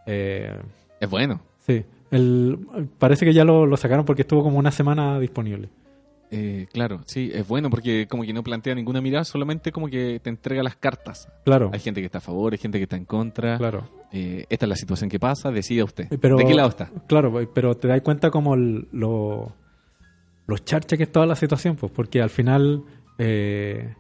[0.07, 0.57] Eh,
[1.01, 1.41] Es bueno.
[1.67, 2.59] sí, el,
[2.99, 5.69] parece que ya lo, lo sacaron porque estuvo como una semana disponible.
[6.35, 10.19] Eh, claro, sí, es bueno porque como que no plantea ninguna mirada, solamente como que
[10.23, 11.29] te entrega las cartas.
[11.45, 13.59] Claro, Hay gente que está a favor, hay gente que está en contra.
[13.59, 13.87] claro.
[14.13, 16.07] Eh, esta es la situación que pasa, decida usted.
[16.21, 16.91] Pero- ¿De qué lado está?
[17.07, 19.53] Claro, pues, pero te das cuenta como el- lo,
[20.53, 22.85] los charches que es toda la situación, pues, porque al final
[23.19, 23.95] eh,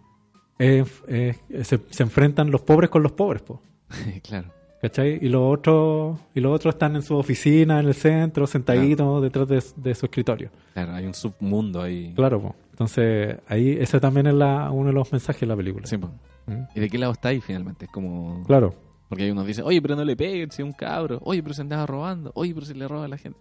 [0.58, 3.58] se, se enfrentan los pobres con los pobres, pues.
[4.22, 4.48] claro.
[4.82, 5.18] ¿Cachai?
[5.22, 9.46] Y los otros, y los otros están en su oficina, en el centro, sentaditos detrás
[9.46, 10.50] de, de su escritorio.
[10.74, 12.12] Claro, hay un submundo ahí.
[12.16, 12.54] Claro, pues.
[12.72, 15.86] Entonces, ahí ese también es la, uno de los mensajes de la película.
[15.86, 16.08] Sí, po.
[16.46, 16.64] ¿Mm?
[16.74, 17.84] ¿Y de qué lado está ahí finalmente?
[17.84, 18.42] Es como...
[18.44, 18.74] Claro.
[19.08, 21.20] Porque hay unos dicen, oye, pero no le peguen, si es un cabro.
[21.22, 22.32] Oye, pero se andaba robando.
[22.34, 23.38] Oye, pero se le roba a la gente.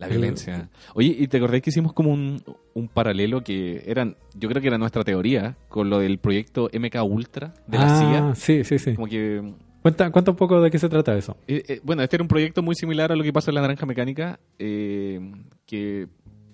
[0.00, 0.68] La violencia.
[0.94, 2.42] Oye, ¿y te acordás que hicimos como un,
[2.74, 6.96] un paralelo que eran, yo creo que era nuestra teoría, con lo del proyecto MK
[7.04, 8.34] Ultra de la ah, CIA?
[8.34, 8.94] sí, sí, sí.
[8.94, 9.52] Como que
[9.82, 11.36] Cuenta, cuenta un poco de qué se trata eso.
[11.48, 13.62] Eh, eh, bueno, este era un proyecto muy similar a lo que pasa en la
[13.62, 15.20] naranja mecánica, eh,
[15.64, 16.06] que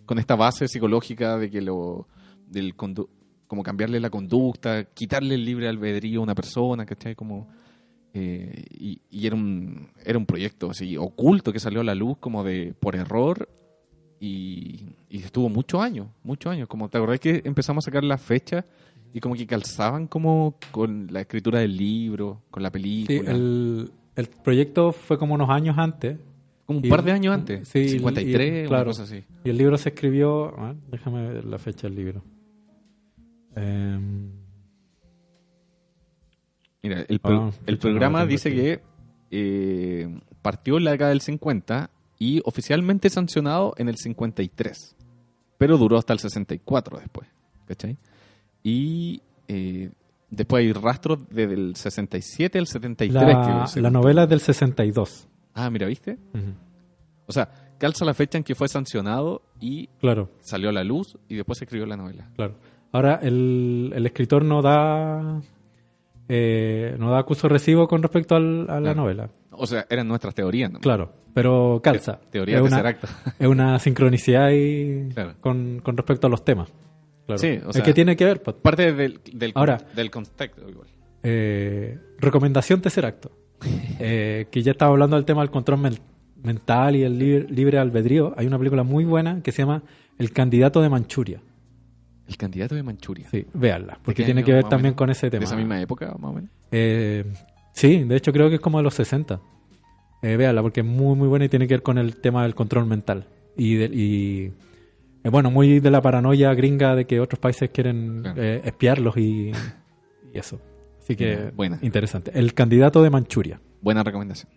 [0.05, 2.06] con esta base psicológica de que lo
[2.47, 3.09] del condu-
[3.48, 7.14] como cambiarle la conducta, quitarle el libre albedrío a una persona, ¿cachai?
[7.16, 7.48] Como
[8.16, 12.16] eh, y, y era un era un proyecto así oculto que salió a la luz
[12.18, 13.48] como de por error
[14.18, 16.68] y, y estuvo muchos años, muchos años.
[16.68, 18.64] Como te acordás que empezamos a sacar las fechas
[19.12, 23.30] y como que calzaban como con la escritura del libro, con la Sí, película.
[23.30, 26.18] el, el proyecto fue como unos años antes.
[26.64, 27.68] Como un Y- par de años antes.
[27.68, 28.86] sí, y- 53, y- una claro.
[28.90, 29.22] cosa así.
[29.44, 30.52] Y el libro se escribió.
[30.59, 32.24] ah, déjame ver la fecha del libro.
[33.55, 34.30] Em,
[36.88, 38.58] Mira, el, pro- Ah, el programa no dice aquí.
[38.58, 38.80] que
[39.30, 44.96] eh, partió en la década del 50 y oficialmente sancionado en el 53.
[45.58, 47.28] Pero duró hasta el 64 después.
[47.66, 47.96] ¿Cachai?
[48.62, 49.90] Y eh,
[50.30, 53.12] después hay rastros desde el 67 al 73.
[53.14, 55.28] la, que se- la novela es del 62.
[55.54, 56.18] Ah, mira, ¿viste?
[57.26, 57.48] O sea,
[57.78, 61.58] calza la fecha en que fue sancionado y Claro, salió a la luz y después
[61.58, 62.28] se escribió la novela.
[62.36, 62.54] claro.
[62.92, 65.40] Ahora, el, el escritor no da
[66.28, 69.01] eh, no da acuso recibo con respecto al- a la Claro.
[69.03, 69.31] novela.
[69.53, 70.81] O sea, eran nuestras teorías, ¿no?
[70.81, 72.19] Claro, pero calza.
[72.20, 72.90] Te- teoría es de una,
[73.39, 75.35] es una sincronicidad ahí Claro.
[75.40, 76.73] con, con respecto a los temas.
[77.27, 77.39] Claro.
[77.39, 78.43] Sí, o es sea- que tiene que ver.
[78.43, 78.57] pues.
[78.61, 79.78] Parte del, del, Ahora.
[79.94, 80.89] del contexto, igual.
[81.23, 83.31] Eh, recomendación Tesseracto.
[83.98, 85.98] Eh, que ya estaba hablando del tema del control men-
[86.44, 88.35] mental y el libre, libre albedrío.
[88.36, 89.82] Hay una película muy buena que se llama
[90.19, 91.40] El candidato de Manchuria.
[92.28, 93.28] El candidato de Manchuria.
[93.31, 94.97] Sí, véanla, ¿De porque tiene que ver también menos?
[94.97, 95.40] con ese tema.
[95.40, 96.51] ¿De esa misma época, más o menos?
[96.73, 97.24] Eh,
[97.73, 99.40] sí, de hecho creo que es como de los 60.
[100.23, 102.55] Eh, véanla, porque es muy, muy buena y tiene que ver con el tema del
[102.55, 103.27] control mental.
[103.57, 104.53] Y, de- y
[105.24, 108.43] eh, bueno, muy de la paranoia gringa de que otros países quieren Claro.
[108.43, 109.53] eh, espiarlos y,
[110.35, 110.61] y eso.
[110.98, 111.78] Así que, buena.
[111.82, 112.32] interesante.
[112.35, 113.61] El candidato de Manchuria.
[113.81, 114.51] Buena recomendación.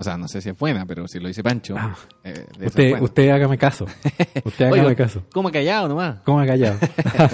[0.00, 1.96] O sea, no sé si es buena, pero si lo dice Pancho, Ah.
[2.22, 3.84] eh, Usted, usted hágame caso.
[4.44, 5.24] Usted hágame Oiga, caso.
[5.32, 6.20] ¿Cómo callado nomás?
[6.20, 6.78] ¿Cómo ha callado?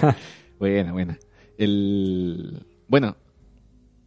[0.59, 1.19] Buena, buena.
[1.59, 2.65] El...
[2.89, 3.17] Bueno,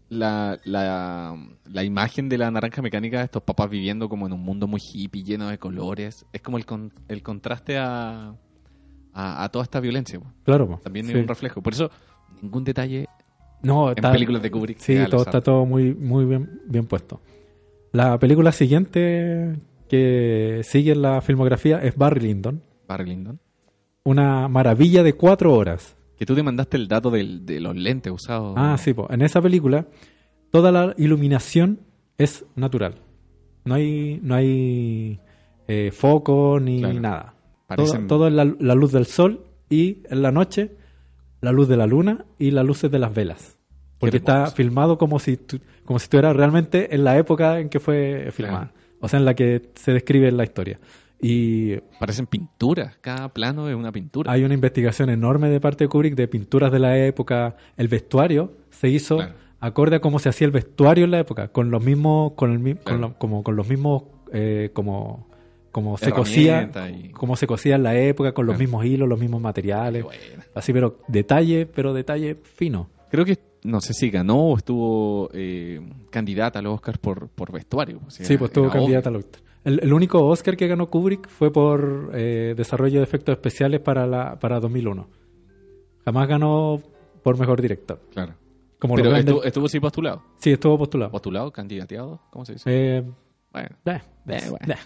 [0.09, 1.35] la, la,
[1.65, 4.81] la imagen de la naranja mecánica de estos papás viviendo como en un mundo muy
[4.81, 8.33] hippie, lleno de colores, es como el, con- el contraste a,
[9.13, 10.19] a, a toda esta violencia.
[10.45, 10.67] claro.
[10.67, 10.77] po.
[10.77, 11.11] También Sí.
[11.13, 11.61] es un reflejo.
[11.61, 11.91] Por eso,
[12.41, 13.07] ningún detalle
[13.61, 14.79] No, en está- películas de Kubrick.
[14.79, 17.21] Sí, todo está todo muy, muy bien, bien puesto.
[17.91, 19.55] La película siguiente
[19.89, 22.61] que sigue en la filmografía es Barry Lyndon.
[22.87, 23.39] Barry Lyndon.
[24.03, 25.95] Una maravilla de cuatro horas.
[26.17, 28.53] Que tú te mandaste el dato del- de los lentes usados.
[28.57, 29.07] Ah, sí, po.
[29.11, 29.85] en esa película
[30.51, 31.81] toda la iluminación
[32.17, 32.95] es natural.
[33.65, 35.19] No hay, no hay
[35.67, 36.99] eh, foco ni Claro.
[36.99, 37.33] nada.
[37.67, 40.71] Parecen- Todo, todo es la, la luz del sol y en la noche
[41.41, 43.56] la luz de la luna y las luces de las velas.
[43.99, 47.79] Porque está filmado como si tú, como si estuviera realmente en la época en que
[47.79, 48.71] fue filmada.
[48.99, 50.79] O sea, en la que se describe la historia.
[51.19, 52.95] Y Parecen pinturas.
[53.01, 54.31] Cada plano es una pintura.
[54.31, 57.55] hay una investigación enorme de parte de Kubrick de pinturas de la época.
[57.75, 59.33] El vestuario se hizo Claro.
[59.59, 62.59] acorde a cómo se hacía el vestuario en la época, con los mismos, con el
[62.75, 62.99] con Claro.
[62.99, 65.27] lo- como con los mismos, eh, como,
[65.71, 68.63] como se cosía, y- como se cosía en la época, con los Claro.
[68.63, 70.21] mismos hilos, los mismos materiales, buena.
[70.53, 72.89] así, pero detalle, pero detalle fino.
[73.09, 77.51] Creo que, no sé si ganó o estuvo eh, candidata a los Oscars por, por
[77.51, 77.99] vestuario.
[78.05, 79.41] O sea, Sí, pues estuvo candidata al Oscar.
[79.63, 84.07] El, el único Oscar que ganó Kubrick fue por eh, desarrollo de efectos especiales para
[84.07, 85.07] la para 2001.
[86.05, 86.81] Jamás ganó
[87.23, 87.99] por mejor director.
[88.13, 88.33] Claro.
[88.79, 90.23] Como Pero grandes- estuvo, estuvo sí postulado.
[90.37, 91.11] Sí, estuvo postulado.
[91.11, 91.51] ¿Postulado?
[91.51, 92.21] ¿Candidateado?
[92.31, 92.69] ¿Cómo se dice?
[92.97, 93.03] Eh,
[93.51, 93.69] bueno.
[93.85, 94.73] eh, Eh, bueno.
[94.73, 94.77] eh.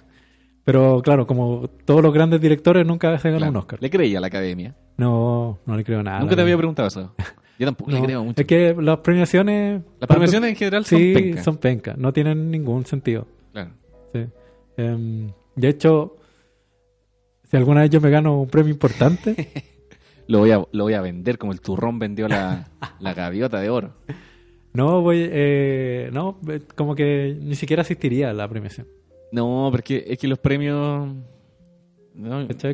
[0.63, 3.49] Pero claro, como todos los grandes directores nunca se claro.
[3.49, 3.79] un Oscar.
[3.81, 4.75] Le creí a la academia.
[4.97, 6.19] No, no le creo nada.
[6.21, 7.13] Nunca te había preguntado eso.
[7.59, 8.41] Yo tampoco No, le creo mucho.
[8.41, 9.81] Es que las premiaciones...
[9.99, 11.43] Las premiaciones en general son sí, pencas.
[11.45, 11.97] son pencas.
[11.97, 13.27] No tienen ningún sentido.
[13.51, 13.71] Claro.
[14.13, 14.25] Sí.
[14.77, 16.17] Em, de hecho,
[17.49, 19.49] si alguna vez yo me gano un premio importante,
[20.27, 22.69] Lo voy a, lo voy a vender como el turrón vendió la,
[23.01, 23.91] la gaviota de oro.
[24.73, 25.27] no voy...
[25.29, 28.87] eh, no, eh, como que ni siquiera asistiría a la premiación.
[29.33, 31.09] No, porque es que los premios...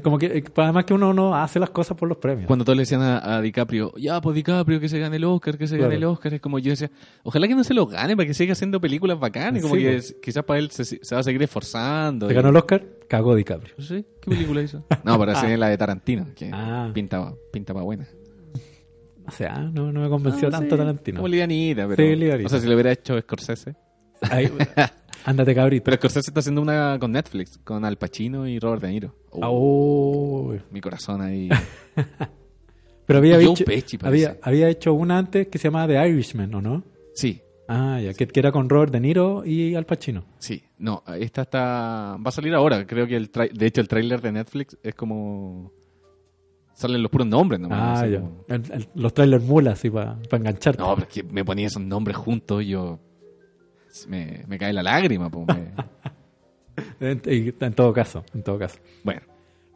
[0.03, 2.47] Como que, eh, además que uno no hace las cosas por los premios.
[2.47, 5.57] Cuando todos le decían a, a DiCaprio, ya, pues DiCaprio, que se gane el Oscar,
[5.57, 5.89] que se Claro.
[5.89, 6.91] gane el Oscar, es como yo decía,
[7.23, 9.91] ojalá que no se lo gane para que siga haciendo películas bacanas, como Sí, que
[9.91, 10.05] pues.
[10.11, 12.27] es- quizás para él se, se va a seguir esforzando.
[12.27, 13.73] Se y- ganó el Oscar, cagó DiCaprio.
[13.81, 14.83] Sé, ¿qué película hizo?
[15.03, 16.91] No, pero esa es la de Tarantino, que Ah.
[16.93, 18.07] pinta, pinta para buena.
[19.27, 21.17] O sea, no, no me convenció Ah, tanto sí, Tarantino.
[21.17, 22.01] Como livianita, pero...
[22.01, 22.47] Sí, livianita.
[22.47, 23.75] O sea, si lo hubiera hecho Scorsese.
[24.21, 24.49] Ahí,
[25.27, 25.83] ándate, cabrito.
[25.85, 29.15] Pero Scorsese está haciendo una con Netflix, con Al Pacino y Robert De Niro.
[29.31, 30.61] Uy.
[30.71, 31.49] Mi corazón ahí.
[33.05, 36.61] Pero había, hecho, Pesci, había, había hecho una antes que se llamaba The Irishman, ¿o
[36.61, 36.83] no?
[37.13, 40.23] Sí, Ah, ya, que, que era con Robert De Niro y Al Pacino.
[40.39, 40.63] sí.
[40.79, 42.17] No, esta está...
[42.23, 42.85] Va a salir ahora.
[42.85, 45.71] Creo que el trai- de hecho el tráiler de Netflix es como...
[46.75, 48.03] Salen los puros nombres nomás.
[48.03, 48.19] ah, ya.
[48.21, 50.79] como- El- el- los trailers mulas, así, para engancharte.
[50.81, 52.99] No, pero es que me ponía esos nombres juntos y yo...
[54.07, 55.71] Me, me cae la lágrima, po, me-
[56.99, 58.77] En, todo caso, en todo caso.
[59.03, 59.21] Bueno,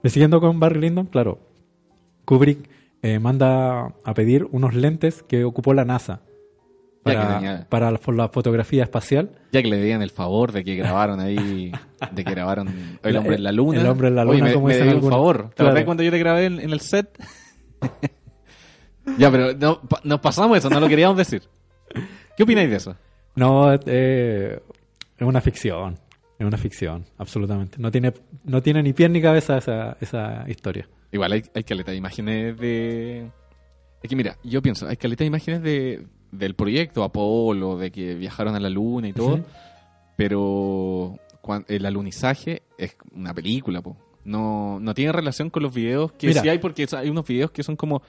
[0.05, 1.39] siguiendo con Barry Lyndon, claro,
[2.25, 2.69] Kubrick
[3.01, 6.21] eh, manda a pedir unos lentes que ocupó la NASA
[7.01, 9.31] para, tenía- para la, la fotografía espacial.
[9.51, 11.71] ya que le dieran el favor de que grabaron ahí,
[12.11, 13.81] de que grabaron El Hombre en la Luna.
[13.81, 15.09] El Hombre en la Oye, Luna, me, como me debí algunos.
[15.17, 15.49] favor.
[15.49, 15.85] ¿Te Claro.
[15.85, 17.17] cuando yo te grabé en, en el set?
[19.17, 21.41] ya, pero no, nos pasamos eso, no lo queríamos decir.
[22.37, 22.95] ¿Qué opináis de eso?
[23.35, 24.59] No, eh,
[25.17, 25.97] es una ficción.
[26.37, 27.77] Es una ficción, absolutamente.
[27.79, 28.13] No tiene,
[28.45, 30.89] no tiene ni pie ni cabeza esa, esa historia.
[31.11, 33.29] Igual hay, hay caleta de imágenes de...
[34.01, 38.15] Es que mira, yo pienso, hay caleta de imágenes de, del proyecto Apolo, de que
[38.15, 39.41] viajaron a la luna y todo,
[40.15, 41.19] pero
[41.67, 43.97] el alunizaje es una película, po.
[44.23, 46.41] No, no tiene relación con los videos que Mira.
[46.41, 48.01] sí hay, porque hay unos videos que son como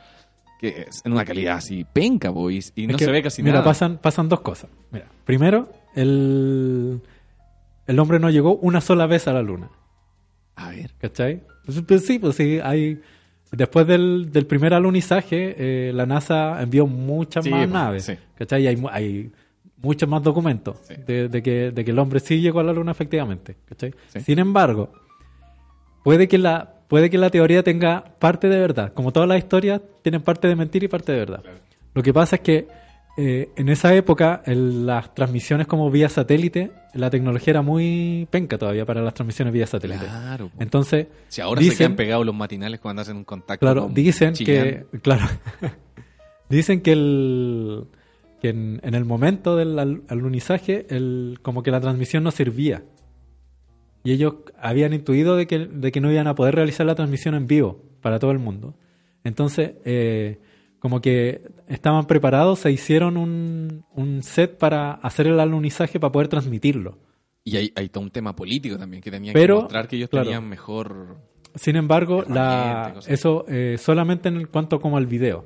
[0.62, 3.54] Que es en una calidad así penca, po, y, no que, se ve casi mira,
[3.56, 3.64] nada.
[3.64, 4.70] pasan, pasan dos cosas.
[4.92, 7.00] Mira, primero, el,
[7.86, 9.68] el hombre no llegó una sola vez a la luna.
[10.54, 10.92] A ver.
[10.98, 11.42] ¿Cachai?
[11.66, 13.00] Pues, pues sí, pues sí, hay...
[13.50, 18.04] Después del, del primer alunizaje, eh, la NASA envió muchas Sí, más pues, naves.
[18.04, 18.14] sí.
[18.36, 18.62] ¿Cachai?
[18.62, 19.32] Y hay, hay
[19.76, 20.94] muchos más documentos Sí.
[21.06, 23.56] de, de que, de que el hombre sí llegó a la luna efectivamente.
[23.66, 23.92] ¿cachai?
[24.24, 24.92] Sin embargo,
[26.04, 28.92] puede que, la, puede que la teoría tenga parte de verdad.
[28.92, 31.42] Como todas las historias, tienen parte de mentira y parte de verdad.
[31.94, 32.68] Lo que pasa es que
[33.16, 38.84] eh, en esa época las transmisiones como vía satélite, la tecnología era muy penca todavía
[38.84, 40.04] para las transmisiones vía satélite.
[40.04, 40.48] Claro.
[40.50, 40.62] po.
[40.62, 43.64] Entonces, Si ahora se quedan pegados los matinales cuando hacen un contacto.
[43.64, 44.86] claro, con dicen Chillán.
[44.92, 45.24] que, claro,
[46.50, 47.84] dicen que el
[48.40, 52.82] que en, en el momento del al- alunizaje, el, como que la transmisión no servía.
[54.04, 57.34] Y ellos habían intuido de que, de que no iban a poder realizar la transmisión
[57.34, 58.74] en vivo para todo el mundo.
[59.24, 60.40] Entonces, eh,
[60.80, 66.26] como que estaban preparados, se hicieron un, un set para hacer el alunizaje para poder
[66.28, 66.98] transmitirlo.
[67.44, 70.08] Y hay, hay todo un tema político también, que tenían Pero, que mostrar que ellos
[70.10, 70.24] claro.
[70.26, 71.16] tenían mejor...
[71.54, 75.44] Sin embargo, la, eso eh, solamente en cuanto como al video.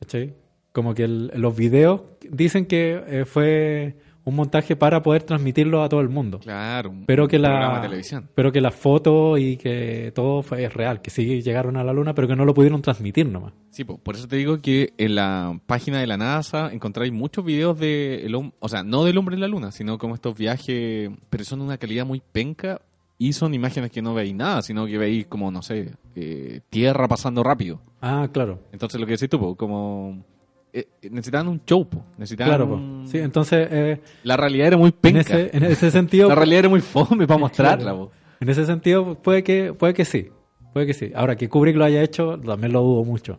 [0.00, 0.34] ¿Cachai?
[0.72, 5.88] Como que el- los videos dicen que eh, fue un montaje para poder transmitirlo a
[5.88, 6.38] todo el mundo.
[6.38, 8.28] Claro, un, Pero que un la programa de televisión.
[8.34, 11.92] pero que las fotos y que todo fue es real, que sí llegaron a la
[11.92, 13.52] luna, pero que no lo pudieron transmitir nomás.
[13.70, 17.44] Sí, po, por eso te digo que en la página de la NASA encontráis muchos
[17.44, 21.10] videos de el o sea, no del hombre en la luna, sino como estos viajes,
[21.30, 22.80] pero son de una calidad muy penca
[23.18, 27.06] y son imágenes que no veis nada, sino que veis como, no sé, eh, tierra
[27.08, 27.80] pasando rápido.
[28.00, 28.60] Ah, claro.
[28.72, 30.24] Entonces lo que decís tú, como
[30.72, 32.74] eh, necesitaban un show, po, necesitaban Claro, po.
[32.76, 35.20] un- Sí, entonces eh, la realidad era muy en penca.
[35.20, 38.10] ese en ese sentido La realidad era muy fome para mostrarla, po.
[38.40, 40.28] En ese sentido, puede que, puede que sí.
[40.72, 41.12] Puede que sí.
[41.14, 43.38] Ahora, que Kubrick lo haya hecho, también lo dudo mucho.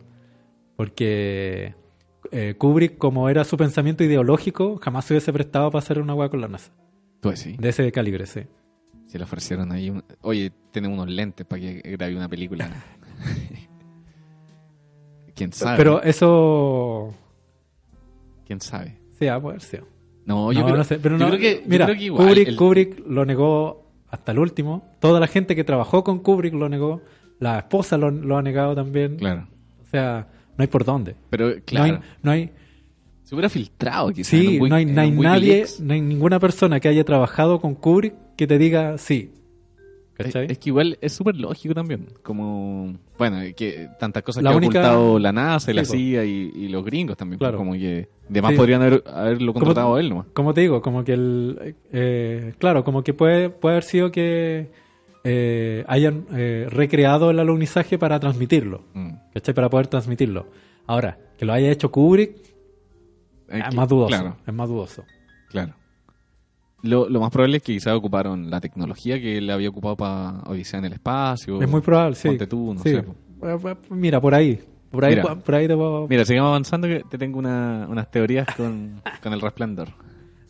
[0.76, 1.74] Porque
[2.30, 6.28] eh, Kubrick, como era su pensamiento ideológico, jamás se hubiese prestado para hacer una hueá
[6.28, 6.72] con la NASA.
[7.20, 7.56] Tú decís.
[7.58, 8.40] De ese calibre, sí.
[9.06, 12.68] Si le ofrecieron ahí, un- oye, tenemos unos lentes para que grabe una película.
[15.34, 15.76] ¿Quién sabe?
[15.76, 17.12] Pero eso.
[18.46, 18.98] ¿Quién sabe?
[19.18, 19.84] Sí, ah, puede ser.
[20.26, 22.28] No, yo, No, creo, no sé, pero yo no- creo que, mira, creo que igual
[22.28, 24.88] Kubrick, el- Kubrick lo negó hasta el último.
[25.00, 27.02] Toda la gente que trabajó con Kubrick lo negó.
[27.40, 29.16] La esposa lo, lo ha negado también.
[29.16, 29.48] Claro.
[29.82, 31.14] O sea, no hay por dónde.
[31.30, 32.50] Pero, No claro, hay, no hay,
[33.24, 34.28] se hubiera filtrado quizás.
[34.28, 36.88] Sí, en un Wik- no hay, en no hay nadie, no hay ninguna persona que
[36.88, 39.32] haya trabajado con Kubrick que te diga sí.
[40.16, 40.46] Es, ¿Cachai?
[40.48, 42.06] es que igual es súper lógico también.
[42.22, 45.84] Como, bueno, que tantas cosas La que única- ha ocultado la NASA, y la.
[45.84, 47.38] CIA y, y los gringos también.
[47.38, 47.58] pues, Claro.
[47.58, 48.56] Como que de más Sí.
[48.56, 50.26] podrían haber, haberlo contratado a él nomás.
[50.32, 51.74] Como te digo, como que el.
[51.92, 54.70] eh, claro, como que puede, puede haber sido que
[55.24, 58.82] eh, hayan eh, recreado el alunizaje para transmitirlo.
[58.94, 59.10] Mm.
[59.32, 59.52] ¿Cachai?
[59.54, 60.46] Para poder transmitirlo.
[60.86, 62.36] Ahora, que lo haya hecho Kubrick
[63.48, 64.08] Es es que- más dudoso.
[64.08, 65.04] Claro, Es más dudoso.
[65.48, 65.74] claro.
[66.84, 70.40] Lo, lo más probable es que quizás ocuparon la tecnología que él había ocupado para
[70.46, 71.60] Odisea en el espacio.
[71.62, 72.28] es muy probable, sí.
[72.28, 72.90] Ponte tú, no Sí.
[72.90, 73.04] sé,
[73.90, 74.60] Mira, por ahí.
[74.90, 75.34] Por ahí, Mira.
[75.34, 79.32] por ahí te puedo- Mira, sigamos avanzando que te tengo una- unas teorías con, con
[79.32, 79.88] el resplandor.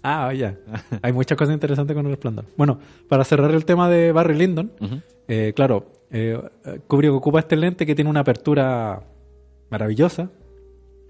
[0.03, 0.55] Ah, ya.
[1.03, 2.45] Hay muchas cosas interesantes con el resplandor.
[2.59, 2.79] Bueno,
[3.09, 4.71] para cerrar el tema de Barry Lyndon.
[5.29, 9.03] Eh, claro, eh, eh, Kubrick ocupa este lente que tiene una apertura
[9.71, 10.31] maravillosa,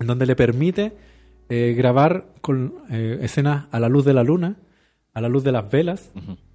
[0.01, 0.92] en donde le permite
[1.48, 4.56] eh, grabar con eh, escenas a la luz de la luna,
[5.15, 6.12] a la luz de las velas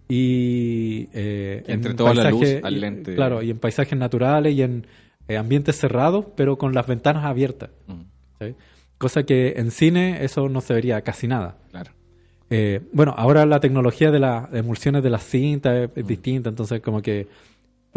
[0.08, 3.16] y eh, Entre toda la luz al lente.
[3.16, 4.86] Claro, y en paisajes naturales y en
[5.28, 7.70] eh, ambientes cerrados, pero con las ventanas abiertas.
[8.98, 11.58] Cosa que en cine eso no se vería casi nada.
[11.72, 11.92] Claro.
[12.50, 17.02] Eh, bueno, ahora la tecnología de las emulsiones de las cintas es, distinta, entonces como
[17.02, 17.28] que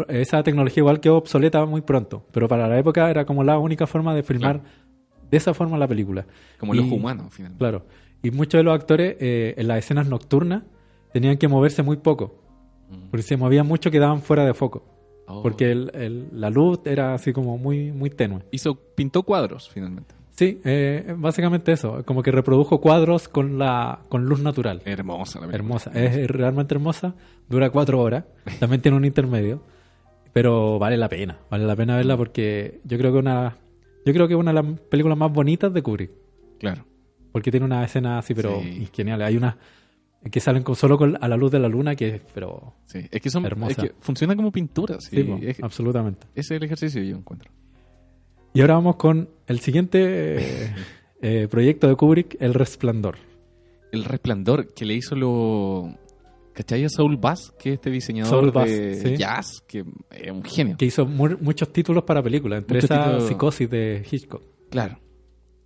[0.07, 3.87] esa tecnología igual quedó obsoleta muy pronto, pero para la época era como la única
[3.87, 4.61] forma de filmar
[5.29, 6.25] de esa forma la película.
[6.59, 7.59] Como el Y- ojo humano, finalmente.
[7.59, 7.85] Claro.
[8.23, 10.63] Y muchos de los actores eh, en las escenas nocturnas
[11.11, 12.39] tenían que moverse muy poco,
[12.89, 13.09] Mm.
[13.11, 14.83] porque si se movían mucho quedaban fuera de foco,
[15.27, 15.41] Oh.
[15.43, 18.41] porque el- el- la luz era así como muy, muy tenue.
[18.51, 20.15] Hizo, pintó cuadros, finalmente.
[20.31, 24.81] Sí, eh, básicamente eso, como que reprodujo cuadros con la con luz natural.
[24.83, 25.53] Hermosa la.
[25.53, 27.13] Hermosa, es realmente hermosa.
[27.47, 28.23] Dura cuatro horas.
[28.59, 29.61] También tiene un intermedio.
[30.33, 31.37] Pero vale la pena.
[31.51, 33.57] Vale la pena verla porque yo creo que una.
[34.05, 36.11] Yo creo que es una de las películas más bonitas de Kubrick.
[36.59, 36.83] Claro.
[37.33, 38.87] Porque tiene una escena así, pero Sí.
[38.95, 39.21] genial.
[39.23, 39.55] Hay unas
[40.31, 42.75] que salen con, solo con, a la luz de la luna, que es, pero.
[42.85, 42.99] Sí.
[43.11, 43.45] Es que son.
[43.45, 43.71] Hermosa.
[43.71, 45.03] Es que funcionan como pinturas.
[45.09, 45.27] Sí,
[45.61, 46.27] absolutamente.
[46.35, 47.51] ese es el ejercicio que yo encuentro.
[48.53, 50.75] Y ahora vamos con el siguiente eh,
[51.21, 53.17] eh, proyecto de Kubrick, El Resplandor.
[53.91, 55.97] El resplandor que le hizo lo.
[56.53, 57.51] ¿Cachai Saul Bass?
[57.59, 59.17] Que es este diseñador Saul Bass, de sí.
[59.17, 60.77] jazz, que es un genio.
[60.77, 64.43] Que hizo mu- muchos títulos para películas, entre Muchos esa títulos- Psicosis de Hitchcock.
[64.69, 64.99] Claro.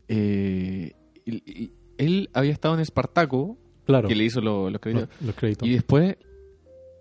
[0.07, 0.93] Eh,
[1.35, 4.07] y- él había estado en Espartaco, Claro.
[4.07, 5.09] que le hizo lo- los créditos.
[5.19, 5.67] Los, los créditos.
[5.67, 6.15] Y después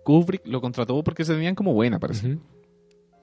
[0.03, 2.37] Kubrick lo contrató porque se tenían como buena, parece.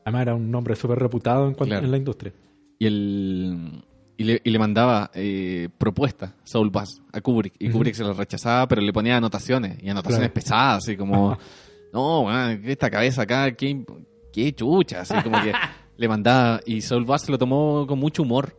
[0.05, 1.85] Además era un nombre súper reputado en, Claro.
[1.85, 2.33] en la industria.
[2.79, 3.83] Y, el,
[4.19, 7.55] y, le, y le mandaba eh, propuestas, Saul Bass, a Kubrick.
[7.59, 7.71] Y.
[7.71, 9.83] Kubrick se las rechazaba, pero le ponía anotaciones.
[9.83, 10.35] Y anotaciones Claro.
[10.35, 11.39] pesadas, así como,
[11.93, 13.85] no, man, esta cabeza acá, qué,
[14.33, 15.01] qué chucha.
[15.01, 15.53] Así como que
[15.97, 16.61] le mandaba.
[16.67, 18.57] Y Saul Bass lo tomó con mucho humor.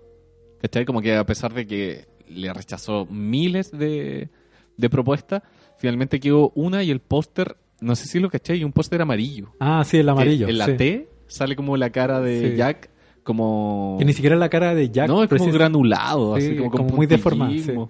[0.62, 0.84] ¿Cachai?
[0.86, 4.30] Como que a pesar de que le rechazó miles de,
[4.78, 5.42] de propuestas,
[5.78, 9.50] finalmente quedó una y el póster, no sé si lo cachai, un póster amarillo.
[9.60, 10.48] Ah, sí, el amarillo.
[10.48, 10.74] En la sí.
[10.78, 12.56] T sale como la cara de Sí.
[12.58, 12.90] Jack,
[13.24, 13.96] como...
[14.00, 15.08] Que ni siquiera la cara de Jack.
[15.08, 17.90] no, es como precis- granulado, Sí, así como, como muy deformado.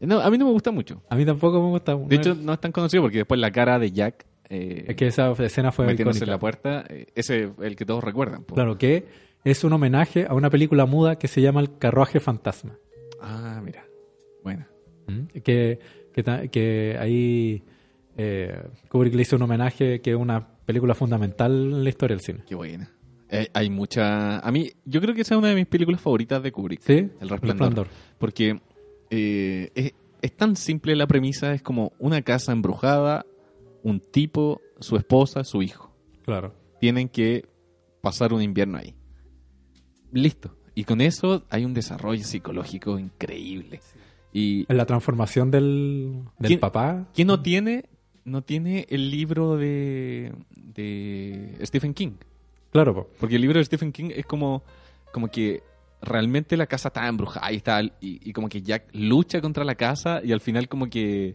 [0.00, 1.02] No, a mí no me gusta mucho.
[1.10, 1.94] A mí tampoco me gusta.
[1.94, 5.06] De hecho, no es tan conocido porque después la cara de Jack eh, es que
[5.06, 6.24] esa escena fue metiéndose icónica.
[6.24, 8.44] en la puerta, eh, ese es el que todos recuerdan.
[8.44, 8.54] po.
[8.54, 9.06] Claro, que
[9.44, 12.76] es un homenaje a una película muda que se llama El carruaje fantasma.
[13.20, 13.84] Ah, mira.
[14.42, 14.66] Bueno.
[15.42, 15.78] Que,
[16.12, 17.64] que, ta- que ahí
[18.16, 22.24] eh, Kubrick le hizo un homenaje que es una película fundamental en la historia del
[22.24, 22.44] cine.
[22.46, 22.88] Qué buena.
[23.28, 24.38] Eh, hay mucha...
[24.38, 26.80] A mí, yo creo que esa es una de mis películas favoritas de Kubrick.
[26.82, 27.10] ¿Sí?
[27.20, 27.88] El Resplandor.
[28.18, 28.60] Porque
[29.10, 33.26] eh, es, es tan simple la premisa, es como una casa embrujada,
[33.82, 35.92] un tipo, su esposa, su hijo.
[36.24, 36.54] Claro.
[36.80, 37.46] Tienen que
[38.00, 38.94] pasar un invierno ahí.
[40.12, 40.56] Listo.
[40.80, 43.80] Y con eso hay un desarrollo psicológico increíble.
[44.32, 47.06] Y En la transformación del, del ¿Quién- papá.
[47.14, 47.84] ¿quién no tiene,
[48.24, 52.12] no tiene el libro de, de Stephen King?
[52.72, 53.08] Claro, po.
[53.18, 54.62] Porque el libro de Stephen King es como,
[55.12, 55.62] como que
[56.00, 59.74] realmente la casa está embrujada y, está, y, y como que Jack lucha contra la
[59.74, 61.34] casa y al final como que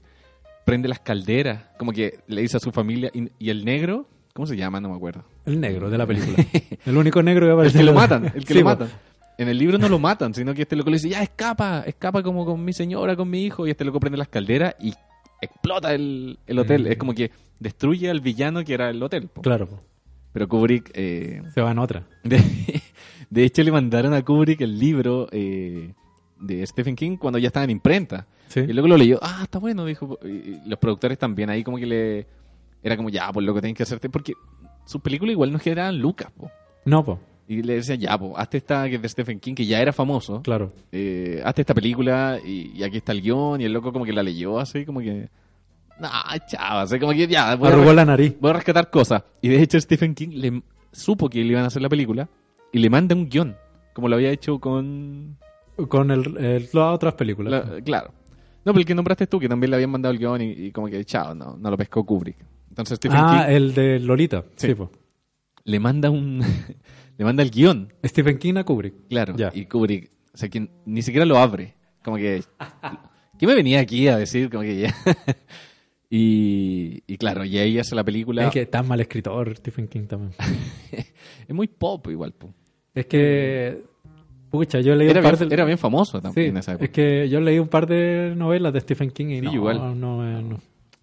[0.65, 4.47] prende las calderas, como que le dice a su familia y, y el negro, ¿cómo
[4.47, 4.80] se llama?
[4.81, 5.23] No me acuerdo.
[5.45, 6.38] el negro de la película.
[6.85, 7.73] el único negro que El aparece.
[7.76, 8.85] que en lo matan, el que Sí, lo po.
[9.37, 12.23] En el libro no lo matan, sino que este loco le dice, ya escapa, escapa
[12.23, 14.93] como con mi señora, con mi hijo, y este loco prende las calderas y
[15.41, 16.83] explota el, el hotel.
[16.83, 16.87] Mm.
[16.87, 19.27] Es como que destruye al villano que era el hotel.
[19.27, 19.41] po.
[19.41, 19.81] Claro, po.
[20.31, 22.07] Pero Kubrick eh, se va en otra.
[22.23, 22.41] De,
[23.29, 25.93] de hecho, le mandaron a Kubrick el libro eh,
[26.39, 28.27] de Stephen King cuando ya estaba en imprenta.
[28.47, 28.59] ¿Sí?
[28.59, 30.19] Y luego lo leyó, ah, está bueno, dijo.
[30.23, 32.27] Y los productores también ahí como que le...
[32.83, 34.09] Era como, ya, pues lo que tienen que hacerte...
[34.09, 34.33] Porque
[34.85, 36.51] sus películas igual no generaban lucas, po.
[36.85, 37.19] No, po.
[37.47, 39.93] Y le decían, ya, pues, hazte esta que es de Stephen King, que ya era
[39.93, 40.41] famoso.
[40.41, 40.72] Claro.
[40.91, 43.61] Eh, hazte esta película y, y aquí está el guion.
[43.61, 45.30] Y el loco como que la leyó así, como que...
[45.99, 46.09] No,
[46.49, 47.55] chava, así como que ya...
[47.55, 48.35] voy a Arrugó la nariz.
[48.39, 49.23] voy a rescatar cosas.
[49.41, 50.61] Y de hecho Stephen King le
[50.91, 52.27] supo que le iban a hacer la película
[52.73, 53.55] y le manda un guion,
[53.93, 55.38] como lo había hecho con...
[55.88, 57.51] Con el, el- las otras películas.
[57.69, 58.11] la- claro.
[58.65, 60.72] No, pero el que nombraste tú, que también le habían mandado el guion y, y
[60.72, 62.38] como que, chao, no, no lo pescó Kubrick.
[62.69, 64.43] Entonces Stephen ah, King el de Lolita.
[64.55, 64.67] Sí.
[64.67, 64.89] Sí, po.
[65.63, 66.41] le manda un...
[67.17, 68.93] le manda el guion, Stephen King a Kubrick.
[69.09, 69.35] claro.
[69.37, 69.51] Ya.
[69.53, 71.75] Y Kubrick, o sea, que ni siquiera lo abre.
[72.03, 72.43] Como que...
[73.39, 74.49] ¿Qué me venía aquí a decir?
[74.49, 74.95] Como que ya...
[76.09, 78.45] y, y claro, y ahí hace la película...
[78.47, 80.33] Es que tan mal escritor Stephen King también.
[81.47, 82.33] es muy pop igual.
[82.33, 82.53] po.
[82.93, 83.83] es que,
[84.49, 85.55] pucha, yo leí Era, un par bien, de...
[85.55, 86.85] era bien famoso Sí, también en esa época.
[86.85, 89.99] es que yo leí un par de novelas de Stephen King y Sí, no, igual.
[89.99, 90.59] no, no.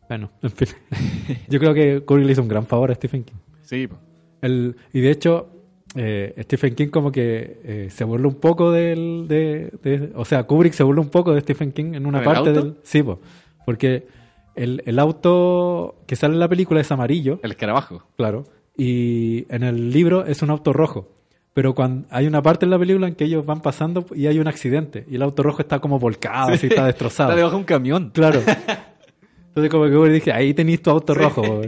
[0.08, 0.68] Bueno, en fin.
[1.48, 3.36] yo creo que Kubrick le hizo un gran favor a Stephen King.
[3.62, 3.96] Sí, po.
[4.40, 5.61] El, y de hecho,
[5.94, 9.26] eh, Stephen King como que eh, se burló un poco del...
[9.28, 12.28] De, de- o sea, Kubrick se burló un poco de Stephen King en una ¿Con
[12.30, 12.62] el parte auto?
[12.62, 12.76] del...
[12.82, 13.20] Sí, po,
[13.66, 14.06] porque
[14.54, 18.04] el, el auto que sale en la película es amarillo, El escarabajo.
[18.16, 18.44] claro,
[18.76, 21.08] y en el libro es un auto rojo.
[21.54, 24.38] Pero cuando hay una parte en la película en que ellos van pasando y hay
[24.38, 27.28] un accidente y el auto rojo está como volcado, así está destrozado.
[27.28, 28.10] Está debajo de un camión.
[28.14, 28.40] Claro.
[29.48, 31.60] Entonces como que dije, ahí tenéis tu auto rojo.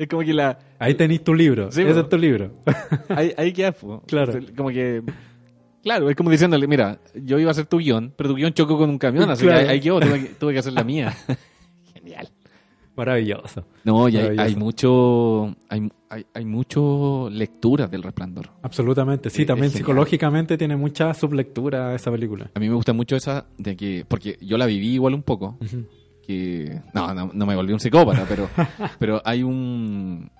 [0.00, 0.58] Es como que la...
[0.78, 2.50] ahí tenéis tu libro, Sí, ese es tu libro.
[3.10, 3.74] Ahí, ahí queda.
[4.06, 4.32] Claro.
[4.56, 5.02] Como que...
[5.82, 8.78] Claro, es como diciéndole, mira, yo iba a hacer tu guion, pero tu guion chocó
[8.78, 9.60] con un camión, así Claro.
[9.60, 11.14] que ahí, quedó, tuve que, tuve que hacer la mía.
[11.94, 12.28] Genial.
[12.96, 13.66] Maravilloso.
[13.84, 14.48] No, y hay, Maravilloso.
[14.48, 15.56] hay mucho...
[15.68, 18.48] Hay, hay, hay mucho lectura del Resplandor.
[18.62, 19.28] Absolutamente.
[19.30, 22.50] Sí, Es- también es psicológicamente tiene mucha sublectura esa película.
[22.54, 24.04] A mí me gusta mucho esa de que...
[24.08, 25.56] Porque yo la viví igual un poco.
[25.60, 25.84] Ujú.
[26.30, 28.48] Que no, no, no me volví un psicópata, pero,
[28.98, 30.30] pero hay un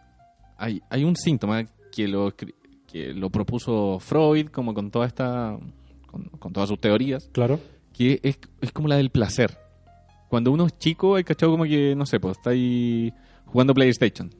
[0.56, 5.56] hay, hay un síntoma que lo que lo propuso Freud como con toda esta
[6.06, 7.60] con, con todas sus teorías, Claro.
[7.92, 9.56] que es, es como la del placer.
[10.28, 13.12] Cuando uno es chico, hay cachado como que, no sé, pues está ahí
[13.46, 14.30] jugando PlayStation.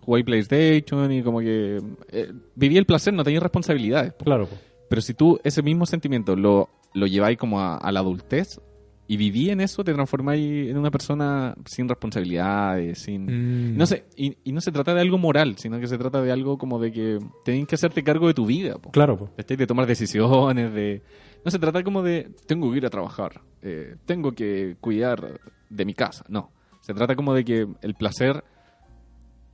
[0.00, 1.80] Jugáis PlayStation y como que
[2.10, 4.12] eh, viví el placer, no tenéis responsabilidades.
[4.14, 4.24] po.
[4.24, 4.46] Claro.
[4.46, 4.56] po.
[4.88, 8.60] Pero si tú ese mismo sentimiento lo, lo lleváis como a, a la adultez,
[9.10, 13.72] y viví en eso, te transformáis en una persona sin responsabilidades, sin...
[13.72, 13.76] Mm.
[13.78, 16.30] No sé, y, y no se trata de algo moral, sino que se trata de
[16.30, 18.90] algo como de que tenés que hacerte cargo de tu vida, po.
[18.90, 19.30] Claro, po.
[19.34, 21.02] De tomar decisiones, de...
[21.42, 25.40] No se trata como de, tengo que ir a trabajar, eh, tengo que cuidar
[25.70, 26.52] de mi casa, no.
[26.82, 28.44] Se trata como de que el placer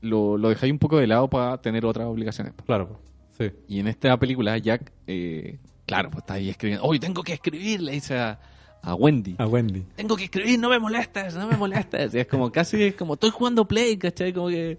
[0.00, 2.54] lo, lo dejáis un poco de lado para tener otras obligaciones.
[2.54, 2.64] po.
[2.64, 2.98] Claro.
[3.38, 3.52] Sí.
[3.68, 7.82] Y en esta película, Jack, eh, claro, pues está ahí escribiendo, hoy tengo que escribir,
[7.82, 8.40] le dice a,
[8.84, 9.34] a Wendy.
[9.38, 9.82] A Wendy.
[9.96, 12.14] Tengo que escribir, no me molestes, no me molestes.
[12.14, 14.32] Y es como casi, es como, estoy jugando Play, ¿cachai?
[14.32, 14.78] Como que,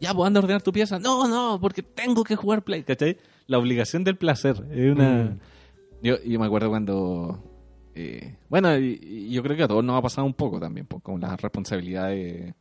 [0.00, 0.98] ya, pues anda a ordenar tu pieza.
[0.98, 3.16] No, no, porque tengo que jugar Play, ¿cachai?
[3.46, 4.56] La obligación del placer.
[4.72, 5.24] Es una...
[5.24, 5.38] Mm.
[6.02, 7.42] Yo, yo me acuerdo cuando...
[7.94, 10.86] eh, bueno, y, y yo creo que a todos nos ha pasado un poco también,
[10.86, 12.54] pues, con las responsabilidades...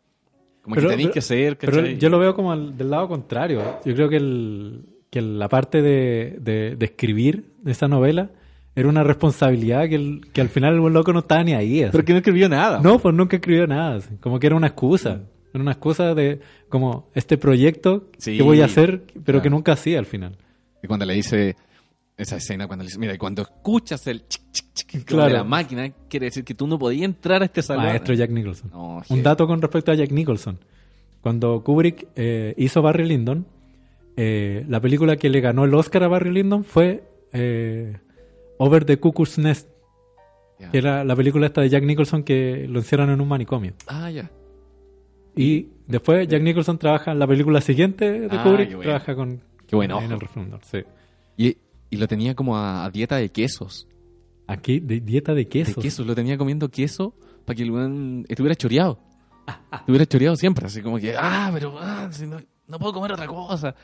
[0.61, 1.97] Como Pero- que tenéis pero- que ser, Pero ¿cachai?
[1.99, 3.61] yo lo veo como al- del lado contrario.
[3.85, 8.31] Yo creo que, el, que la parte de, de, de escribir de esa novela
[8.75, 11.81] era una responsabilidad que, el- que al final el buen loco no estaba ni ahí.
[11.83, 11.91] así.
[11.91, 12.79] Pero que no escribió nada.
[12.81, 13.95] No, pues nunca escribió nada.
[13.95, 14.15] así.
[14.19, 15.21] Como que era una excusa.
[15.53, 19.49] Era una excusa de como este proyecto Sí, que voy a hacer, pero que claro.
[19.51, 20.37] nunca hacía al final.
[20.83, 21.55] Y cuando le dice
[22.17, 25.27] esa escena, cuando le dice, mira, y cuando escuchas el chic, chic, chic, Claro.
[25.27, 27.85] de la máquina, quiere decir que tú no podías entrar a este salón.
[27.85, 28.69] Maestro Jack Nicholson.
[28.71, 30.59] No, Un dato con respecto a Jack Nicholson.
[31.21, 33.45] Cuando Kubrick eh, hizo Barry Lyndon,
[34.17, 37.03] eh, la película que le ganó el Oscar a Barry Lyndon fue
[37.33, 37.97] eh,
[38.57, 39.69] Over the Cuckoo's Nest,
[40.59, 40.71] Ya.
[40.71, 43.73] que era la película esta de Jack Nicholson que lo encierran en un manicomio.
[43.87, 44.31] Ah, ya.
[45.35, 48.89] Y después Jack Nicholson trabaja en la película siguiente de Ah, Kubrick, qué bueno.
[48.91, 50.83] trabaja con Qué buen en el Resplandor, sí.
[51.37, 51.57] Y,
[51.89, 53.87] y lo tenía como a, a dieta de quesos.
[54.47, 55.75] Aquí, de dieta de quesos.
[55.77, 56.05] De quesos.
[56.05, 57.15] Lo tenía comiendo queso
[57.45, 58.99] para que el weón estuviera choreado.
[59.73, 60.67] estuviera choreado siempre.
[60.67, 62.37] Así como que, ah, pero ah, si no,
[62.67, 63.75] no puedo comer otra cosa.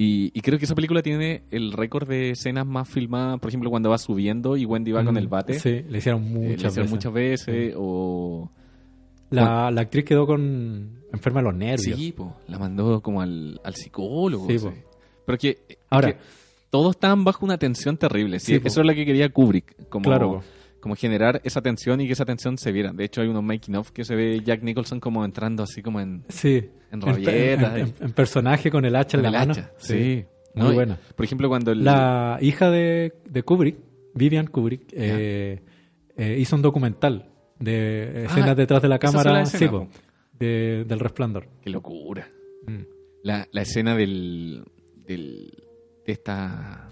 [0.00, 3.40] Y, y creo que esa película tiene el récord de escenas más filmadas.
[3.40, 5.58] Por ejemplo, cuando va subiendo y Wendy va con el bate.
[5.58, 6.90] Sí, le hicieron Eh, le muchas hicieron veces.
[6.92, 7.74] muchas veces.
[7.76, 8.48] O.
[9.30, 11.98] La, la actriz quedó con enferma de los nervios.
[11.98, 14.46] Sí, po, la mandó como al, al psicólogo.
[14.48, 14.72] Sí, po.
[15.26, 15.58] Pero que,
[15.90, 16.18] Ahora- que
[16.70, 18.38] todos estaban bajo una tensión terrible.
[18.40, 19.88] Sí, eso es lo que quería Kubrick.
[19.88, 20.42] Como, Claro, po.
[20.80, 22.92] Como generar esa tensión y que esa tensión se viera.
[22.92, 26.00] De hecho, hay unos making of que se ve Jack Nicholson como entrando así como
[26.00, 26.68] en, Sí.
[26.92, 27.74] en rabietas.
[27.76, 29.52] En, en- en personaje con el hacha en la el mano.
[29.52, 29.72] hacha.
[29.78, 30.24] Sí.
[30.54, 30.72] Muy ¿no?
[30.74, 30.98] Buena.
[31.16, 31.84] Por ejemplo, cuando el...
[31.84, 33.76] La hija de, de Kubrick,
[34.14, 35.60] Vivian Kubrick, eh,
[36.16, 39.88] eh, hizo un documental de escenas Ah, detrás de la cámara sí, po.
[40.38, 41.48] de- del resplandor.
[41.62, 42.28] Qué locura.
[42.66, 42.82] Mm.
[43.24, 44.64] La, la escena del,
[45.06, 45.52] del...
[46.06, 46.88] de esta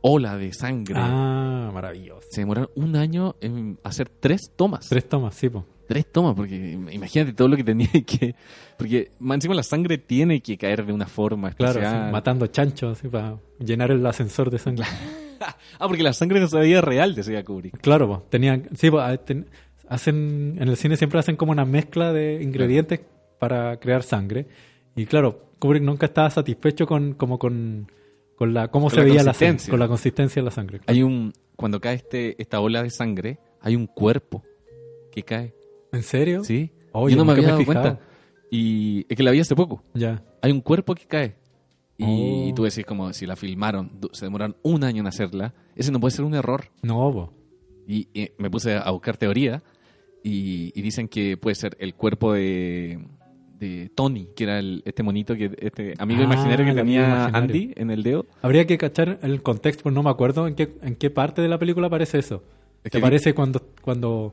[0.00, 0.94] ola de sangre.
[0.96, 2.26] Ah, maravilloso.
[2.30, 4.88] Se demoraron un año en hacer tres tomas.
[4.88, 5.64] Tres tomas, sí, po.
[5.86, 8.34] Tres tomas, porque imagínate todo lo que tenía que...
[8.76, 12.02] Porque más encima la sangre tiene que caer de una forma Claro, especial.
[12.02, 14.84] así, matando chanchos así, para llenar el ascensor de sangre.
[15.40, 17.78] Ah, porque la sangre no se veía real, decía Kubrick.
[17.80, 18.26] Claro, po,
[18.74, 19.46] sí, po, ah, ten-
[19.88, 23.00] hacen, en el cine siempre hacen como una mezcla de ingredientes
[23.38, 24.48] para crear sangre.
[24.96, 27.86] Y claro, Kubrick nunca estaba satisfecho con, como con,
[28.38, 30.80] con la, cómo Con se la veía la sangre, con la consistencia de la sangre.
[30.86, 31.32] Hay un...
[31.56, 34.44] Cuando cae este esta ola de sangre, hay un cuerpo
[35.10, 35.54] que cae.
[35.92, 36.44] ¿En serio?
[36.44, 36.70] ¿Sí?
[36.94, 37.82] Yo no me había dado fijado.
[37.82, 38.00] cuenta.
[38.50, 39.82] Y es que la vi hace poco.
[39.92, 40.22] Ya.
[40.40, 41.36] Hay un cuerpo que cae.
[41.96, 42.54] Y Oh.
[42.54, 45.52] tú decís como si la filmaron, se demoraron un año en hacerla.
[45.74, 46.66] Ese no puede ser un error.
[46.82, 47.32] No, po.
[47.88, 49.64] Y, y me puse a buscar teoría
[50.22, 53.04] y, y dicen que puede ser el cuerpo de,
[53.58, 57.36] de Tony, que era el, este monito, que este amigo Ah, imaginario que tenía imaginario.
[57.38, 58.26] Andy en el dedo.
[58.42, 61.48] Habría que cachar el contexto, pues no me acuerdo en qué, en qué parte de
[61.48, 62.42] la película aparece eso.
[62.84, 64.32] Es ¿Te que parece cuando, cuando,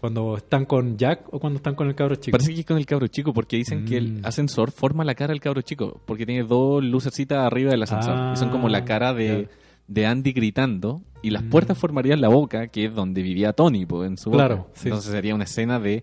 [0.00, 2.32] cuando están con Jack o cuando están con el cabro chico?
[2.36, 4.26] Parece que es con el cabro chico porque dicen que el Mm.
[4.26, 8.32] ascensor forma la cara del cabro chico porque tiene dos lucecitas arriba del ascensor Ah,
[8.34, 9.48] y son como la cara de,
[9.86, 11.50] de Andy gritando y las Mm.
[11.50, 14.46] puertas formarían la boca que es donde vivía Tony pues, en su boca.
[14.46, 14.88] Claro, sí.
[14.88, 16.02] Entonces sería una escena de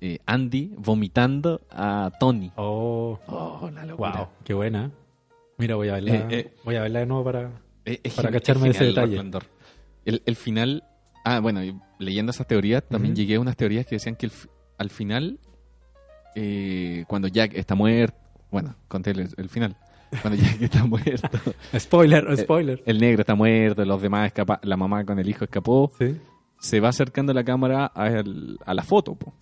[0.00, 2.50] eh, Andy vomitando a Tony.
[2.56, 4.90] Oh, Oh, la wow, qué buena.
[5.58, 6.54] Mira, voy a verla, Eh, eh.
[6.64, 7.50] voy a verla de nuevo para...
[7.84, 9.22] Eh, Para cacharme es ese detalle.
[10.04, 10.84] El, el final.
[11.24, 11.60] Ah, bueno,
[11.98, 14.32] leyendo esas teorías, también llegué a unas teorías que decían que el
[14.78, 15.38] al final,
[16.34, 18.16] eh, cuando Jack está muerto.
[18.50, 19.76] Bueno, conté el, el final.
[20.22, 21.28] Cuando Jack está muerto,
[21.78, 22.82] Spoiler, spoiler.
[22.86, 25.92] el negro está muerto, los demás escapa, la mamá con el hijo escapó.
[25.98, 26.16] sí.
[26.60, 29.14] Se va acercando la cámara a, el- a la foto.
[29.16, 29.34] po.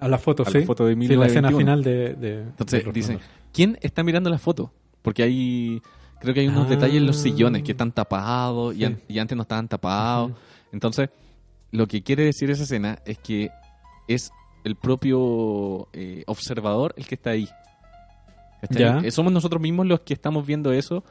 [0.00, 0.58] A la foto, A sí.
[0.60, 1.58] la foto de Sí, la escena 1921.
[1.58, 2.14] final de...
[2.14, 3.18] de Entonces dicen.
[3.52, 4.72] ¿quién está mirando la foto?
[5.02, 5.82] Porque hay,
[6.20, 6.70] creo que hay unos Ah.
[6.70, 8.84] detalles en los sillones que están tapados y, Sí.
[8.84, 10.32] an- y antes no estaban tapados.
[10.72, 11.10] Entonces,
[11.72, 13.50] lo que quiere decir esa escena es que
[14.08, 14.30] es
[14.64, 17.48] el propio eh, observador el que está ahí.
[18.62, 21.02] Eh, Somos nosotros mismos los que estamos viendo eso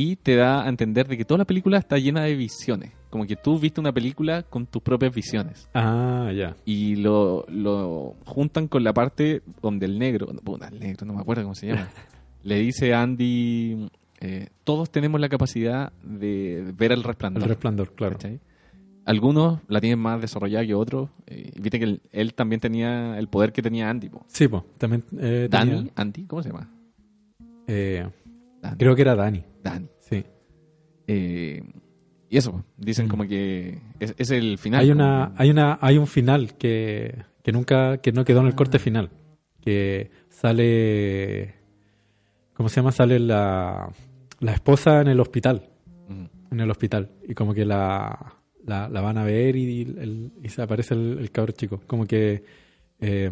[0.00, 2.92] y te da a entender de que toda la película está llena de visiones.
[3.10, 5.68] Como que tú viste una película con tus propias visiones.
[5.74, 6.54] Ah, ya.
[6.64, 11.20] Y lo, lo juntan con la parte donde el negro, puta, el negro, no me
[11.20, 11.88] acuerdo cómo se llama,
[12.44, 13.88] le dice a Andy,
[14.20, 17.42] eh, todos tenemos la capacidad de ver el resplandor.
[17.42, 18.12] El resplandor, claro.
[18.14, 18.38] ¿cachai?
[19.04, 21.08] Algunos la tienen más desarrollada que otros.
[21.26, 24.10] Eh, Viste que él, él también tenía el poder que tenía Andy.
[24.10, 24.24] po.
[24.28, 26.70] Sí, pues, también eh, tenía- Andy, ¿cómo se llama?
[27.66, 28.06] eh,
[28.78, 29.44] Creo que era Dani.
[29.62, 29.88] Danny.
[30.00, 30.24] Sí.
[31.06, 31.62] Eh,
[32.30, 33.08] y eso, dicen Mm.
[33.08, 34.80] como que es, es el final.
[34.80, 38.52] Hay una, hay una, hay un final que, que nunca, que no quedó en el
[38.52, 38.56] Ah.
[38.56, 39.10] corte final.
[39.60, 41.54] Que sale,
[42.54, 42.92] ¿cómo se llama?
[42.92, 43.90] Sale la,
[44.40, 45.68] la esposa en el hospital,
[46.08, 46.24] Mm.
[46.52, 47.10] en el hospital.
[47.28, 51.52] Y como que la, la, la van a ver y, se aparece el, el cabro
[51.52, 51.80] chico.
[51.86, 52.42] Como que,
[53.00, 53.30] eh,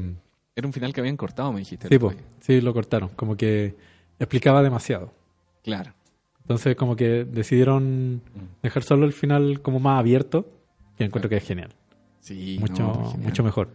[0.54, 1.88] Era un final que habían cortado, me dijiste.
[1.88, 3.10] sí, po, sí, lo cortaron.
[3.10, 3.74] Como que
[4.18, 5.12] explicaba demasiado.
[5.62, 5.92] Claro.
[6.42, 8.62] Entonces como que decidieron Mm.
[8.62, 10.48] dejar solo el final como más abierto,
[10.96, 11.70] que encuentro que es genial.
[12.20, 13.28] Sí, mucho, no, genial.
[13.30, 13.68] mucho mejor.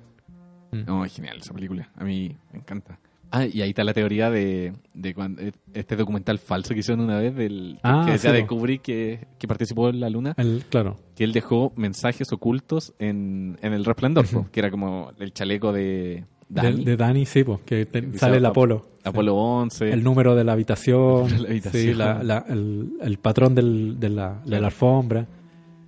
[0.72, 0.86] Mm.
[0.86, 1.90] No, es genial esa película.
[1.98, 2.98] A mí me encanta.
[3.34, 5.42] Ah, y ahí está la teoría de, de cuando,
[5.74, 8.46] este documental falso que hicieron una vez del Ah, que decía sí, de.
[8.48, 10.98] Kubrick que, que participó en la luna, El, claro.
[11.16, 16.26] que él dejó mensajes ocultos en, en el resplandor, que era como el chaleco de
[16.54, 18.86] De, Dani, sí, pues, que te- sale el Ap- Apolo.
[19.04, 19.90] Apolo 11.
[19.92, 21.26] El número de la habitación.
[21.28, 21.84] El número de la habitación.
[21.84, 24.62] Sí, la- la- el, el patrón del- de, la, de Claro.
[24.62, 25.28] la alfombra.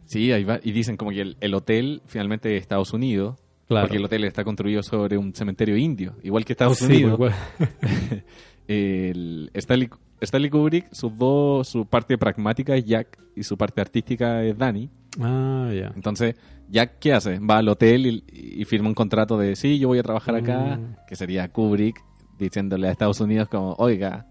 [0.05, 0.59] Sí, ahí va.
[0.63, 3.35] Y dicen como que el, el hotel finalmente de Estados Unidos,
[3.67, 3.85] Claro.
[3.87, 7.19] porque el hotel está construido sobre un cementerio indio, igual que Estados Sí, Unidos.
[8.67, 9.89] el Stanley,
[10.25, 14.89] Stanley Kubrick, sus dos, su parte pragmática es Jack y su parte artística es Danny.
[15.19, 15.91] ah, ya.
[15.95, 16.35] Entonces,
[16.69, 17.39] Jack, ¿qué hace?
[17.39, 18.23] Va al hotel y,
[18.61, 20.95] y firma un contrato de sí, yo voy a trabajar acá, Mm.
[21.07, 22.01] que sería Kubrick
[22.39, 24.25] diciéndole a Estados Unidos como, oiga,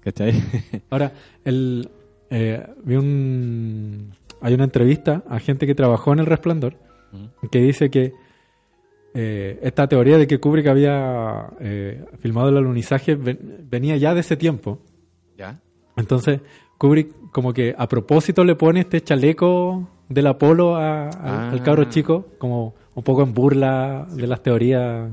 [0.00, 0.32] ¿cachai?
[0.90, 1.12] Ahora,
[1.44, 1.88] el,
[2.30, 6.76] eh, vi un, hay una entrevista a gente que trabajó en El Resplandor
[7.50, 8.12] que dice que
[9.14, 14.20] eh, esta teoría de que Kubrick había eh, filmado el alunizaje ven- venía ya de
[14.20, 14.78] ese tiempo.
[15.36, 15.60] ¿Ya?
[15.96, 16.40] Entonces,
[16.78, 21.50] Kubrick como que a propósito le pone este chaleco del Apolo a- al- Ah.
[21.50, 25.10] al cabro chico, como un poco en burla de las teorías.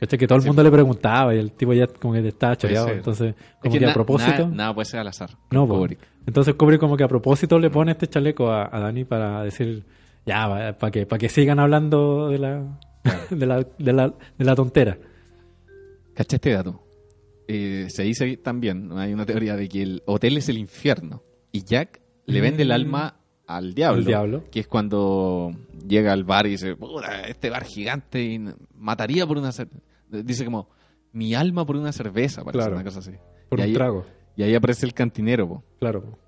[0.00, 0.18] ¿Cachai?
[0.18, 0.48] Que todo el Sí.
[0.48, 2.88] mundo le preguntaba y el tipo ya como que estaba choreado.
[2.88, 4.42] Entonces, Es como que que, a propósito...
[4.44, 5.30] Nada, nada puede ser al azar.
[5.50, 5.66] No.
[5.66, 5.98] Kubrick.
[6.26, 9.84] Entonces Kubrick como que a propósito le pone este chaleco a, a Dani para decir,
[10.26, 12.62] ya, para que, para que sigan hablando de la,
[13.30, 14.08] de la, de la,
[14.38, 14.98] de la tontera.
[16.14, 16.82] ¿Cachai este dato?
[17.48, 21.62] Eh, se dice también, hay una teoría de que el hotel es el infierno y
[21.64, 22.72] Jack le vende el Mm.
[22.72, 24.44] alma al diablo, diablo.
[24.50, 25.52] que es cuando
[25.86, 28.40] llega al bar y dice, "Puta, este bar gigante y
[28.74, 29.68] mataría por una cer-".
[30.10, 30.68] dice como
[31.12, 32.74] mi alma por una cerveza, parece Claro.
[32.74, 33.12] una cosa así.
[33.48, 34.04] Por y, un ahí, trago,
[34.36, 35.64] y ahí aparece el cantinero, po.
[35.78, 36.18] claro.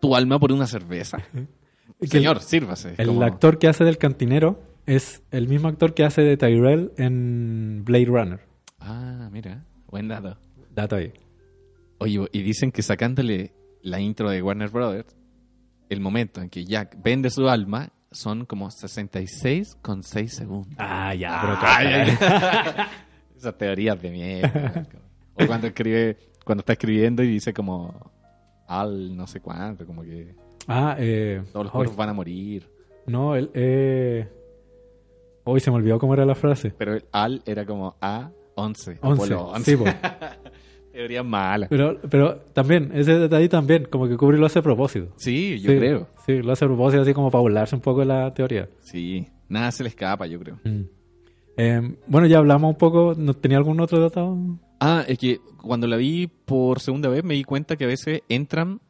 [0.00, 1.18] tu alma por una cerveza.
[2.02, 2.94] Señor, sírvase.
[2.98, 6.92] El, Como- actor que hace del cantinero es el mismo actor que hace de Tyrell
[6.96, 8.40] en Blade Runner.
[8.78, 10.38] Ah, mira, buen dato.
[10.70, 11.12] Dato ahí.
[11.98, 15.16] Oye, y dicen que sacándole la intro de Warner Brothers,
[15.88, 20.74] el momento en que Jack vende su alma son como 66,6 segundos.
[20.78, 22.24] Ah, ya, cállate.
[22.24, 22.86] ay.
[23.36, 24.86] Esas teorías de mierda.
[25.34, 28.10] o cuando escribe, cuando está escribiendo y dice como
[28.66, 30.34] al no sé cuánto, como que
[30.66, 32.68] Ah, eh, todos los cuerpos van a morir.
[33.06, 34.28] no, el, eh,
[35.44, 36.74] hoy se me olvidó cómo era la frase.
[36.76, 38.32] Pero el al era como A11.
[38.56, 38.92] 11.
[39.00, 39.76] Apolo 11.
[39.76, 39.82] Sí,
[40.98, 41.02] po.
[41.02, 41.68] Teoría mala.
[41.68, 45.12] Pero, pero también, ese detalle también, como que Kubrick lo hace a propósito.
[45.16, 46.08] Sí, yo Sí, creo.
[46.26, 48.68] Sí, lo hace a propósito, así como para burlarse un poco de la teoría.
[48.80, 50.58] Sí, nada se le escapa, yo creo.
[50.64, 50.82] Mm.
[51.56, 53.14] Eh, bueno, ya hablamos un poco.
[53.16, 54.36] ¿no ¿Tenía algún otro dato?
[54.80, 58.22] Ah, es que cuando la vi por segunda vez me di cuenta que a veces
[58.28, 58.80] entran,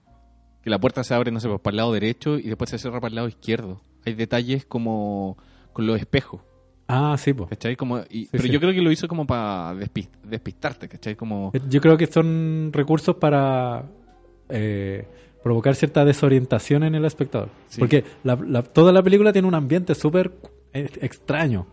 [0.63, 3.01] que la puerta se abre, no sé, para el lado derecho y después se cierra
[3.01, 3.81] para el lado izquierdo.
[4.05, 5.39] Hay detalles como
[5.73, 6.43] con los espejos,
[6.89, 7.51] Ah, sí, pues.
[7.51, 7.77] ¿cachai?
[7.77, 8.49] Como, y- pero sí.
[8.51, 11.15] yo creo que lo hizo como para despi- despistarte, ¿cachai?
[11.17, 11.53] Como...
[11.69, 13.85] Yo creo que son recursos para
[14.49, 15.07] eh,
[15.45, 17.51] provocar cierta desorientación en el espectador.
[17.69, 17.79] Sí.
[17.81, 20.33] Porque la- la- toda la película tiene un ambiente súper
[20.73, 21.67] eh, extraño.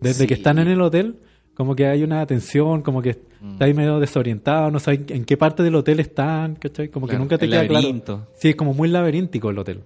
[0.00, 1.16] Desde que están en el hotel,
[1.54, 3.52] como que hay una tensión, como que Mm.
[3.52, 6.88] está ahí medio desorientado, no saben en qué parte del hotel están, ¿cachai?
[6.88, 7.74] Como que Claro, nunca te el queda claro.
[7.74, 8.28] laberinto.
[8.34, 9.82] Sí, es como muy laberíntico el hotel.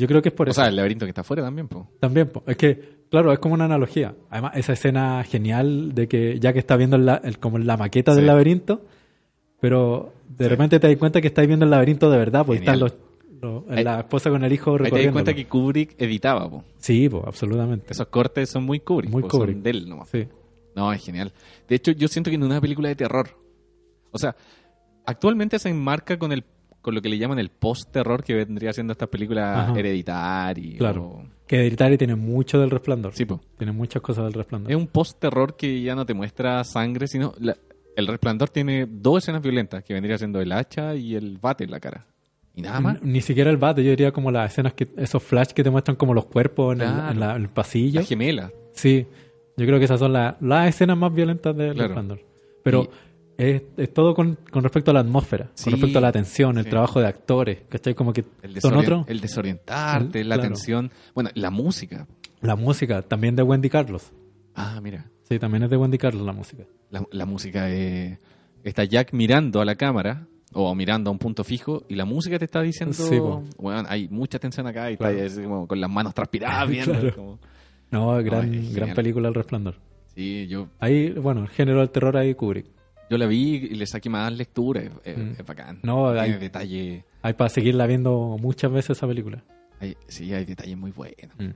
[0.00, 0.60] Yo creo que es por O eso.
[0.60, 1.88] sea, el laberinto que está afuera también, po.
[2.00, 2.42] También, po.
[2.46, 4.14] es que, claro, es como una analogía.
[4.30, 7.76] Además, esa escena genial de que ya que está viendo el la- el- como la
[7.76, 8.84] maqueta del laberinto,
[9.60, 10.48] pero de Sí.
[10.48, 12.94] repente te das cuenta que estás viendo el laberinto de verdad, pues están los,
[13.40, 16.64] los- Ahí- la esposa con el hijo Ahí te das cuenta que Kubrick editaba, po.
[16.78, 17.86] Sí, pues, absolutamente.
[17.92, 19.58] Esos cortes son muy Kubrick, Muy po, son Kubrick.
[19.58, 20.08] de él nomás.
[20.08, 20.26] Sí.
[20.76, 21.32] No, es genial.
[21.68, 23.28] De hecho, yo siento que en una película de terror.
[24.12, 24.34] O sea,
[25.04, 26.44] actualmente se enmarca con el
[26.80, 30.78] con lo que le llaman el post-terror que vendría siendo estas películas hereditarias.
[30.78, 31.04] Claro.
[31.04, 33.12] o- Que Hereditary tiene mucho del resplandor.
[33.14, 33.40] Sí, po.
[33.58, 34.70] Tiene muchas cosas del resplandor.
[34.70, 37.34] Es un post-terror que ya no te muestra sangre, sino...
[37.40, 37.56] la-
[37.96, 41.70] el resplandor tiene dos escenas violentas, que vendría siendo el hacha y el bate en
[41.72, 42.06] la cara.
[42.54, 43.02] Y nada más.
[43.02, 45.96] Ni siquiera el bate, yo diría como las escenas que esos flash que te muestran
[45.96, 47.10] como los cuerpos en, el, Claro.
[47.12, 48.00] en la- el pasillo.
[48.00, 48.52] La gemela.
[48.72, 49.06] Sí,
[49.56, 51.88] yo creo que esas son la- las escenas más violentas del Claro.
[51.88, 52.20] resplandor.
[52.62, 52.88] Pero Y-
[53.40, 56.58] es, es todo con, con respecto a la atmósfera, Sí, con respecto a la atención,
[56.58, 56.70] el sí.
[56.70, 57.94] trabajo de actores, ¿cachai?
[57.94, 59.04] Como que El, son otros.
[59.08, 60.48] el desorientarte, El- la claro.
[60.50, 60.90] tensión.
[61.14, 62.06] Bueno, la música.
[62.40, 64.12] La música, también de Wendy Carlos.
[64.54, 65.06] Ah, mira.
[65.28, 66.64] Sí, también es de Wendy Carlos la música.
[66.90, 68.18] La, la música es...
[68.64, 72.38] Está Jack mirando a la cámara o mirando a un punto fijo y la música
[72.38, 72.92] te está diciendo...
[72.94, 73.18] Sí,
[73.58, 75.16] bueno, hay mucha tensión acá y Claro.
[75.16, 76.92] está así como con las manos transpiradas viendo.
[76.92, 77.14] Claro.
[77.14, 77.38] como-
[77.90, 78.94] No, gran, gran genial.
[78.94, 79.76] película El Resplandor.
[80.14, 82.66] Sí, yo, Ahí, bueno, el género del terror ahí Kubrick.
[83.10, 84.80] Yo la vi y le saqué más lectura.
[84.82, 85.32] Es, es- Mm.
[85.38, 85.80] es bacán.
[85.82, 87.04] No, hay- detalle...
[87.22, 89.42] Hay para seguirla viendo muchas veces esa película.
[89.80, 91.36] hay- sí, hay detalles muy buenos.
[91.38, 91.50] Mm.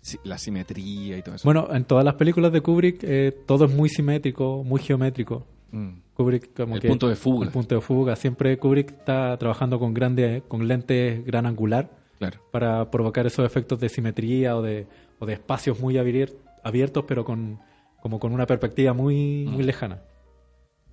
[0.00, 1.44] Sí, la simetría y todo eso.
[1.46, 5.46] Bueno, en todas las películas de Kubrick eh, todo es muy simétrico, muy geométrico.
[5.70, 5.90] Mm.
[6.14, 7.46] Kubrick como El que punto de fuga.
[7.46, 8.16] el punto de fuga.
[8.16, 11.88] Siempre Kubrick está trabajando con grande, con lentes gran angular
[12.18, 12.40] Claro.
[12.50, 14.86] para provocar esos efectos de simetría o de,
[15.20, 16.34] o de espacios muy abier-
[16.64, 17.60] abiertos, pero con
[18.00, 20.02] como con una perspectiva muy, muy lejana.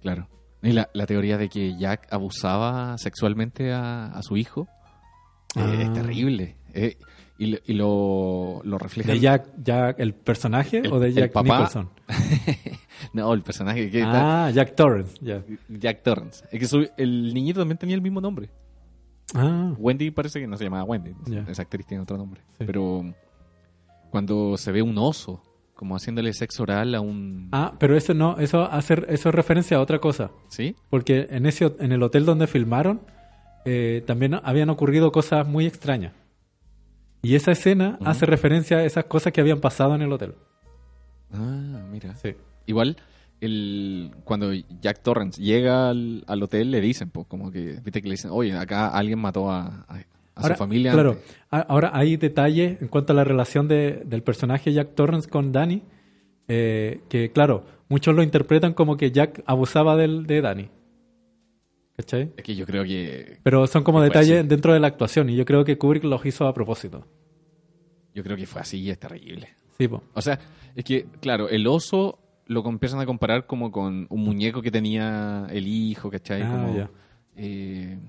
[0.02, 0.28] Claro.
[0.62, 4.68] Y la, la teoría de que Jack abusaba sexualmente a, a su hijo
[5.56, 5.74] eh, Ah.
[5.82, 6.58] es terrible.
[6.74, 6.98] Eh,
[7.38, 9.12] y lo, y lo, lo refleja.
[9.14, 11.58] ¿De Jack, Jack el personaje El- o de el Jack papá.
[11.60, 11.90] Nicholson?
[13.14, 15.16] no, el personaje que está- Ah, Jack Torrance.
[15.70, 16.44] Jack Torrance.
[16.52, 18.50] Es que su- el niñito también tenía el mismo nombre.
[19.34, 21.14] Ah, Wendy parece que no se llamaba Wendy.
[21.48, 22.42] Esa actriz tiene otro nombre.
[22.58, 22.66] Sí.
[22.66, 23.04] Pero
[24.10, 25.42] cuando se ve un oso,
[25.80, 27.48] como haciéndole sexo oral a un.
[27.54, 30.30] ah, pero eso no, eso hace, eso es referencia a otra cosa.
[30.50, 30.76] ¿Sí?
[30.90, 33.00] Porque en ese en el hotel donde filmaron
[33.64, 36.12] eh, también habían ocurrido cosas muy extrañas.
[37.22, 40.36] Y esa escena hace referencia a esas cosas que habían pasado en el hotel.
[41.34, 42.14] Ah, mira.
[42.18, 42.36] Sí.
[42.66, 42.98] Igual,
[43.40, 44.52] el, cuando
[44.82, 48.32] Jack Torrance llega al, al hotel, le dicen, pues, como que, viste que le dicen,
[48.34, 50.04] oye, acá alguien mató a, a-
[50.40, 50.92] a Ahora, su familia.
[50.94, 51.12] Claro.
[51.12, 51.36] antes".
[51.52, 55.52] A- Ahora hay detalles en cuanto a la relación de- del personaje Jack Torrance con
[55.52, 55.84] Danny.
[56.52, 60.70] eh, que, claro, muchos lo interpretan como que Jack abusaba del, de Danny.
[61.96, 62.32] ¿Cachai?
[62.38, 65.30] Es que yo creo que, Pero son como detalles dentro de la actuación.
[65.30, 67.06] Y yo creo que Kubrick los hizo a propósito.
[68.16, 69.50] yo creo que fue así y es terrible.
[69.78, 70.02] Sí, po.
[70.14, 70.40] O sea,
[70.76, 75.46] es que, claro, el oso lo empiezan a comparar como con un muñeco que tenía
[75.52, 76.42] el hijo, ¿cachai?
[76.42, 76.90] Ah, Como, ya.
[77.36, 78.00] eh,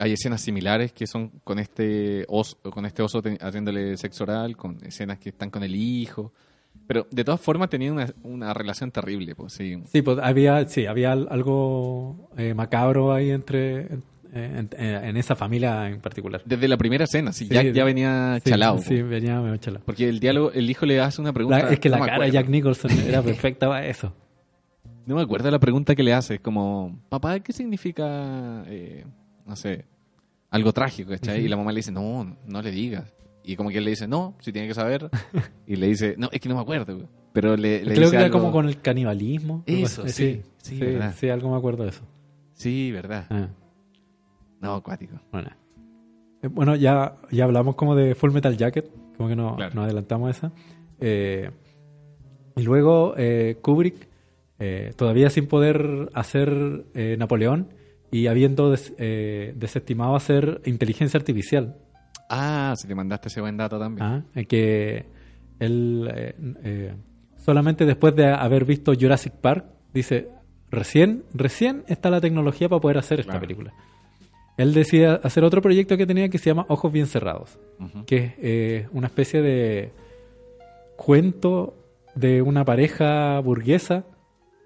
[0.00, 4.78] hay escenas similares que son con este oso, con este oso haciéndole sexo oral, con
[4.84, 6.32] escenas que están con el hijo.
[6.86, 9.80] Pero de todas formas tenían una, una relación terrible, pues sí.
[9.92, 13.82] Sí, pues había, sí, había al- algo eh, macabro ahí entre
[14.32, 16.42] en, en- en esa familia en particular.
[16.44, 18.78] Desde la primera escena, sí, Sí, ya, venía Sí, chalado.
[18.78, 19.08] Sí, po.
[19.08, 19.84] venía medio chalado.
[19.84, 21.58] Porque el diálogo, el hijo le hace una pregunta.
[21.64, 22.30] La- es que no la cara de.
[22.32, 24.12] Jack Nicholson era perfecta para eso.
[25.06, 26.34] No me acuerdo la pregunta que le hace.
[26.34, 29.04] Es como, papá, ¿qué significa, eh,
[29.50, 29.84] no sé,
[30.50, 31.10] algo trágico?
[31.10, 31.38] ¿cachai?
[31.38, 31.46] Ujú.
[31.46, 33.12] Y la mamá le dice, no, no le digas.
[33.44, 35.10] Y como que él le dice, no, si tiene que saber.
[35.66, 36.94] y le dice, no, es que no me acuerdo.
[36.94, 37.08] güey.
[37.32, 39.62] Pero le, le Creo dice que era algo- como con el canibalismo.
[39.66, 42.02] Eso, sí, sí, sí, sí, algo me acuerdo de eso.
[42.54, 43.26] Sí, verdad.
[43.30, 43.48] Ah,
[44.60, 45.16] No, acuático.
[45.32, 45.50] bueno.
[46.42, 49.74] Eh, Bueno, ya, ya hablamos como de Full Metal Jacket, como que no, Claro.
[49.74, 50.52] nos adelantamos a esa.
[51.00, 51.50] Eh,
[52.56, 54.08] y luego eh, Kubrick,
[54.58, 57.68] eh, todavía sin poder hacer eh, Napoleón
[58.10, 61.76] y habiendo des- eh, desestimado hacer inteligencia artificial,
[62.32, 64.06] Ah, si te mandaste ese buen dato también.
[64.06, 64.24] ¿ah?
[64.48, 65.04] Que
[65.58, 66.94] él eh, eh,
[67.38, 70.28] solamente después de haber visto Jurassic Park dice
[70.70, 73.40] recién recién está la tecnología para poder hacer esta Claro.
[73.46, 73.74] película
[74.56, 77.58] él decide hacer otro proyecto que tenía que se llama Ojos bien cerrados
[78.06, 79.90] que es eh, una especie de
[80.96, 81.74] cuento
[82.14, 84.04] de una pareja burguesa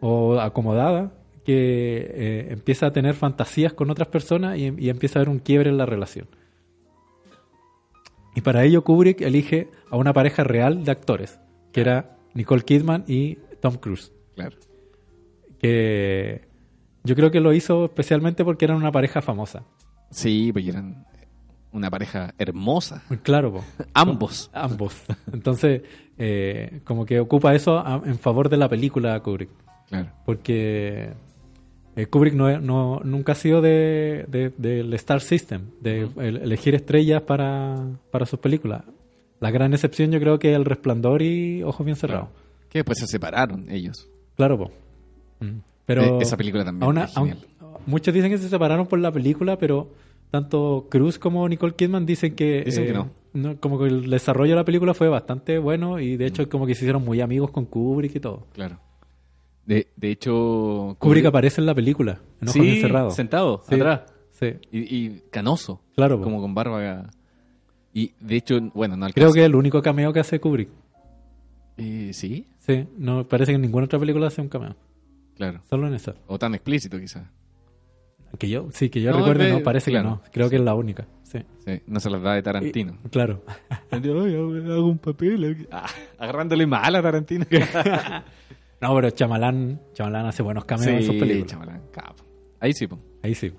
[0.01, 1.13] o acomodada
[1.45, 5.39] que eh, empieza a tener fantasías con otras personas y, y empieza a haber un
[5.41, 6.27] quiebre en la relación.
[8.35, 11.39] Y para ello Kubrick elige a una pareja real de actores,
[11.73, 14.13] que era Nicole Kidman y Tom Cruise.
[14.35, 14.57] Claro.
[15.59, 16.49] Que
[17.05, 19.65] yo creo que lo hizo especialmente porque eran una pareja famosa.
[20.11, 21.07] Sí, y eran
[21.73, 23.03] una pareja hermosa.
[23.23, 23.65] Claro, po.
[23.95, 24.51] Ambos.
[24.53, 25.01] ambos.
[25.33, 25.83] Entonces,
[26.19, 29.51] eh, como que ocupa eso a- en favor de la película Kubrick.
[29.89, 30.11] Claro.
[30.25, 31.13] Porque
[31.97, 36.75] eh, Kubrick no, no- nunca ha sido de, de- del Star System, de el- elegir
[36.75, 38.83] estrellas para, para sus películas.
[39.41, 42.29] La gran excepción yo creo que es El Resplandor y Ojos Bien Cerrados.
[42.69, 44.09] Que después se separaron ellos.
[44.37, 44.71] Claro, po.
[45.41, 45.59] Mm.
[45.87, 47.15] Pero Eh, esa película también es
[47.87, 49.89] muchos dicen que se separaron por la película, pero,
[50.31, 53.57] tanto Cruz como Nicole Kidman dicen que, eh, Dicen que no.
[53.61, 56.75] Como que el desarrollo de la película fue bastante bueno y de hecho como que
[56.75, 58.47] se hicieron muy amigos con Kubrick y todo.
[58.55, 58.79] Claro.
[59.67, 60.97] De, de hecho...
[60.99, 63.15] Kubrick aparece en la película, en Ojos Sí, Bien Cerrados.
[63.15, 64.03] sentado, Sí, atrás.
[64.33, 65.81] Sí, Y, y canoso.
[65.95, 66.21] claro.
[66.21, 67.07] Como con barba.
[67.93, 70.69] Y de hecho, bueno, no Creo que es el único cameo que hace Kubrick.
[71.77, 74.75] Eh, sí, Sí, no parece que en ninguna otra película hace un cameo.
[75.37, 75.61] claro.
[75.69, 76.15] Solo en esa.
[76.27, 77.25] O tan explícito, quizás.
[78.39, 80.21] Que yo, sí, que yo No, no, parece claro.
[80.21, 80.33] que no.
[80.33, 81.07] Creo que es la única.
[81.23, 81.39] Sí.
[81.65, 82.99] Sí, no se las da de Tarantino.
[83.05, 83.43] Y- claro.
[83.91, 85.69] Ay, hago un papel.
[85.71, 85.87] Ah,
[86.19, 87.45] agarrándole mal a Tarantino.
[88.89, 91.81] No, pero Chamalán, Chamalán hace buenos cameos en sus películas.
[91.91, 92.25] capo.
[92.61, 92.99] Ahí sí, po.
[93.23, 93.53] Ahí sí.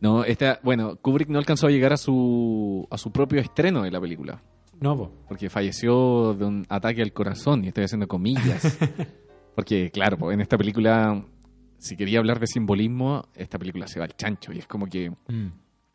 [0.00, 3.90] No, esta, bueno, Kubrick no alcanzó a llegar a su, a su propio estreno de
[3.90, 4.42] la película.
[4.80, 5.12] No, po.
[5.28, 8.78] Porque falleció de un ataque al corazón, y estoy haciendo comillas.
[9.54, 11.24] porque, claro, po, en esta película,
[11.78, 14.52] si quería hablar de simbolismo, esta película se va al chancho.
[14.52, 15.48] Y es como que Mm.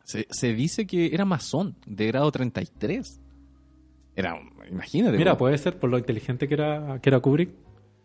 [0.04, 3.20] se, se dice que era masón, de grado 33.
[4.14, 4.34] Era,
[4.70, 5.16] imagínate.
[5.16, 5.38] Mira, po.
[5.40, 7.50] puede ser por lo inteligente que era, que era Kubrick.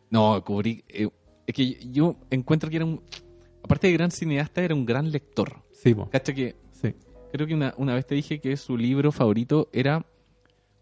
[0.09, 1.09] No, Kubrick, eh,
[1.45, 3.01] es que yo encuentro que era un,
[3.63, 5.63] aparte de gran cineasta, era un gran lector.
[5.71, 6.09] Sí, po.
[6.09, 6.93] Cacha que Sí.
[7.31, 10.05] creo que una, una vez te dije que su libro favorito era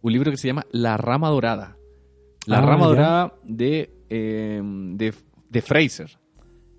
[0.02, 1.77] un libro que se llama La Rama Dorada.
[2.45, 2.88] La Ah, Rama ya.
[2.89, 5.14] Dorada de, eh, de,
[5.49, 6.19] de Fraser.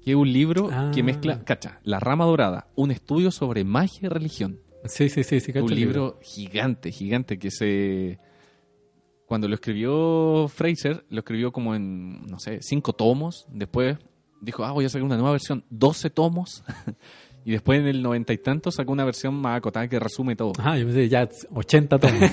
[0.03, 0.93] Que es un libro Ah.
[0.95, 4.61] que mezcla, cacha, La Rama Dorada, un estudio sobre magia y religión.
[4.85, 8.21] Sí, sí, sí, sí, cacho un el libro gigante, gigante, que se...
[9.27, 13.47] Cuando lo escribió Fraser, lo escribió como en, no sé, cinco tomos.
[13.51, 13.99] Después
[14.41, 16.63] dijo, ah, voy a sacar una nueva versión, 12 tomos.
[17.45, 20.53] y después en el noventa y tanto sacó una versión más acotada que resume todo.
[20.59, 22.21] Ajá, yo pensé ya 80 tomos.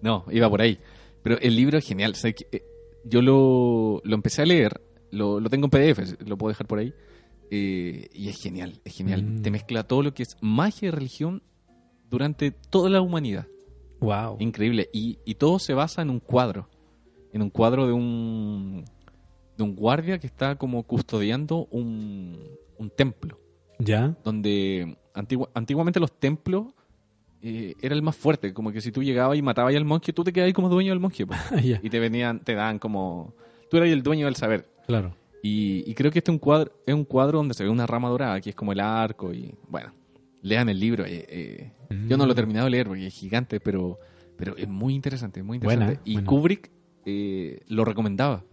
[0.00, 0.78] No, iba por ahí.
[1.24, 2.14] Pero el libro es genial.
[2.22, 2.62] Eh,
[3.04, 4.80] Yo lo, lo empecé a leer,
[5.10, 6.94] lo, lo tengo en PDF, lo puedo dejar por ahí.
[7.50, 9.24] eh, y es genial, es genial.
[9.24, 9.42] Mm.
[9.42, 11.42] Te mezcla todo lo que es magia y religión
[12.08, 13.48] durante toda la humanidad.
[14.00, 14.36] Wow.
[14.40, 14.88] Increíble.
[14.92, 16.68] Y, y todo se basa en un cuadro.
[17.32, 18.84] En un cuadro de un,
[19.56, 22.38] de un guardia que está como custodiando un,
[22.78, 23.38] un templo.
[23.78, 24.16] Ya.
[24.24, 26.66] Donde antigua- antiguamente los templos
[27.42, 28.52] eh, era el más fuerte.
[28.54, 30.90] Como que si tú llegabas y matabas al monje, tú te quedabas ahí como dueño
[30.90, 31.24] del monje.
[31.62, 31.80] ya.
[31.82, 33.34] Y te venían, te daban como...
[33.70, 34.68] Tú eras el dueño del saber.
[34.86, 35.14] Claro.
[35.42, 37.86] Y, y creo que este es un cuadro, es un cuadro donde se ve una
[37.86, 39.32] rama dorada, que es como el arco.
[39.32, 39.92] Y bueno,
[40.42, 41.04] lean el libro.
[41.06, 41.72] eh, eh,
[42.08, 43.98] Yo no lo he terminado de leer porque es gigante, pero,
[44.36, 45.86] pero es muy interesante, muy interesante.
[45.94, 46.26] Buena, y buena.
[46.28, 46.70] Kubrick
[47.04, 48.44] eh, lo recomendaba.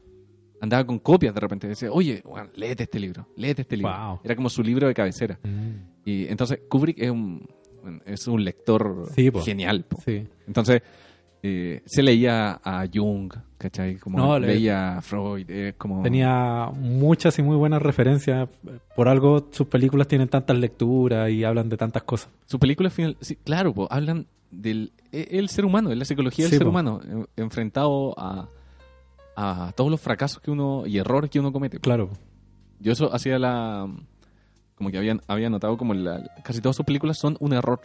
[0.62, 1.68] Andaba con copias de repente.
[1.68, 3.92] Decía, oye, bueno, léete este libro, léete este libro.
[3.92, 4.20] Wow.
[4.24, 5.38] Era como su libro de cabecera.
[5.44, 5.70] Mm.
[6.06, 7.46] Y entonces Kubrick es un,
[8.06, 9.84] es un lector Sí, genial.
[9.84, 10.00] po.
[10.06, 10.28] Sí.
[10.48, 10.82] Entonces
[11.42, 13.32] se leía a Jung,
[13.66, 13.96] ¿cachai?
[13.98, 15.46] Como No, leía Freud.
[15.50, 16.04] eh, como...
[16.04, 18.48] Tenía muchas y muy buenas referencias.
[18.96, 22.30] Por algo sus películas tienen tantas lecturas y hablan de tantas cosas.
[22.46, 26.46] Su película final, sí, claro, po, hablan del e- el ser humano, de la psicología
[26.46, 26.70] del Sí, ser po.
[26.70, 28.48] humano, en- enfrentado a,
[29.36, 31.78] a todos los fracasos que uno y errores que uno comete.
[31.78, 31.82] po.
[31.84, 32.10] Claro.
[32.80, 33.90] Yo eso hacía la
[34.76, 37.80] como que habían había notado como la, casi todas sus películas son un error.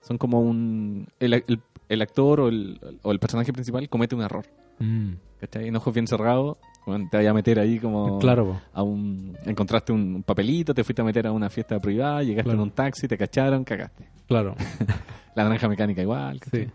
[0.00, 4.22] Son como un el, el- el actor o el, o el personaje principal comete un
[4.22, 4.46] error.
[4.78, 5.12] Mm.
[5.40, 5.68] ¿Cachai?
[5.68, 9.92] En ojos bien cerrados, bueno, te vaya a meter ahí como Claro, a un encontraste
[9.92, 12.58] un papelito, te fuiste a meter a una fiesta privada, llegaste Claro.
[12.58, 14.08] en un taxi, te cacharon, cagaste.
[14.26, 14.54] claro.
[15.34, 16.40] La naranja mecánica igual.
[16.44, 16.50] Sí.
[16.50, 16.72] ¿cachai?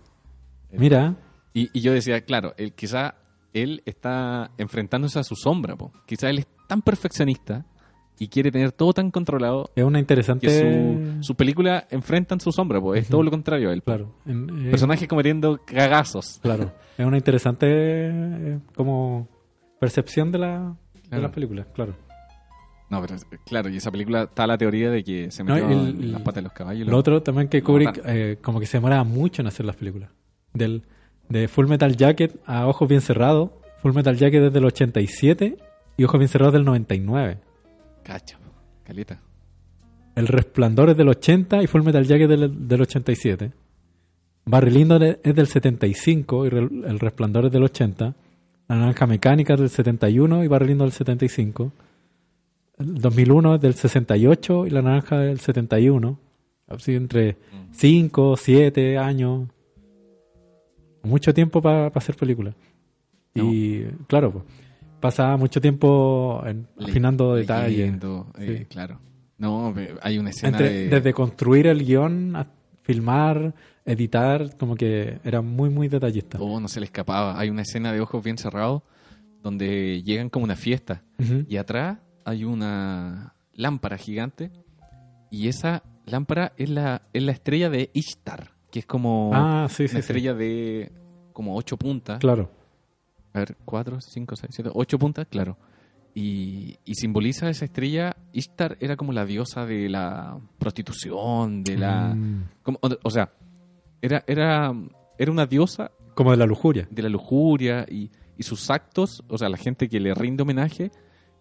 [0.72, 1.16] Mira,
[1.54, 3.16] Y, y yo decía, claro, él, quizá
[3.54, 5.92] él está enfrentándose a su sombra, po.
[6.06, 7.66] quizá él es tan perfeccionista
[8.20, 10.48] y quiere tener todo tan controlado es una interesante.
[10.48, 12.96] que su, su película enfrentan su sombra, po.
[12.96, 13.82] es todo lo contrario a él.
[13.82, 13.86] po.
[13.86, 14.14] Claro.
[14.26, 16.40] En- eh, Personajes cometiendo cagazos.
[16.42, 16.72] Claro.
[16.98, 19.28] Es una interesante eh, como
[19.80, 21.24] percepción de la, de Claro.
[21.24, 21.94] las películas, claro.
[22.90, 23.16] No, pero
[23.46, 26.22] claro, y esa película está la teoría de que se No, metió el- en las
[26.22, 26.88] patas de los caballos.
[26.88, 30.10] Lo otro también que Kubrick eh, como que se demoraba mucho en hacer las películas.
[30.54, 30.84] Del,
[31.30, 33.52] de Full Metal Jacket a Ojos Bien Cerrados.
[33.82, 35.58] Full Metal Jacket desde el 87
[35.98, 37.40] y Ojos Bien Cerrados del 99.
[38.08, 38.52] Cacha, po.
[38.86, 39.20] caleta.
[40.16, 43.52] El Resplandor es del 80 y Full Metal Jacket del, del 87.
[44.46, 48.16] Barry Lyndon es del 75 y El Resplandor es del 80.
[48.70, 51.74] La Naranja Mecánica es del 71 y Barry Lyndon del 75.
[52.80, 56.18] El 2001 es del 68 y La Naranja del 71.
[56.68, 57.36] Así entre
[57.74, 59.50] 5, 7 años.
[61.04, 62.56] Mucho tiempo para hacer películas.
[63.36, 64.46] Y claro, pues,
[65.00, 67.94] pasaba mucho tiempo en- Le- afinando detalles.
[68.40, 68.66] eh, Sí.
[68.66, 69.00] Claro.
[69.38, 70.90] No, hay una escena Entre- de...
[70.90, 72.48] Desde construir el guion, a
[72.82, 73.54] filmar,
[73.86, 76.38] editar, como que era muy, muy detallista.
[76.42, 77.40] Oh, no se le escapaba.
[77.40, 78.82] Hay una escena de ojos bien cerrados
[79.44, 81.04] donde llegan como una fiesta
[81.48, 84.52] y atrás hay una lámpara gigante
[85.30, 89.84] y esa lámpara es la, es la estrella de Ishtar, que es como Ah, sí,
[89.84, 89.98] una sí.
[90.00, 90.92] estrella de
[91.34, 92.20] como ocho puntas.
[92.20, 92.50] Claro.
[93.38, 95.58] A ver, cuatro, cinco, seis, siete, ocho puntas, claro.
[96.16, 98.16] Y, y simboliza esa estrella.
[98.34, 102.16] Ishtar era como la diosa de la prostitución, de la.
[102.16, 103.32] Mm, como- o, o sea,
[104.02, 104.74] era, era,
[105.20, 106.88] era una diosa como de la lujuria.
[106.90, 110.90] de la lujuria y, y sus actos, o sea, la gente que le rinde homenaje,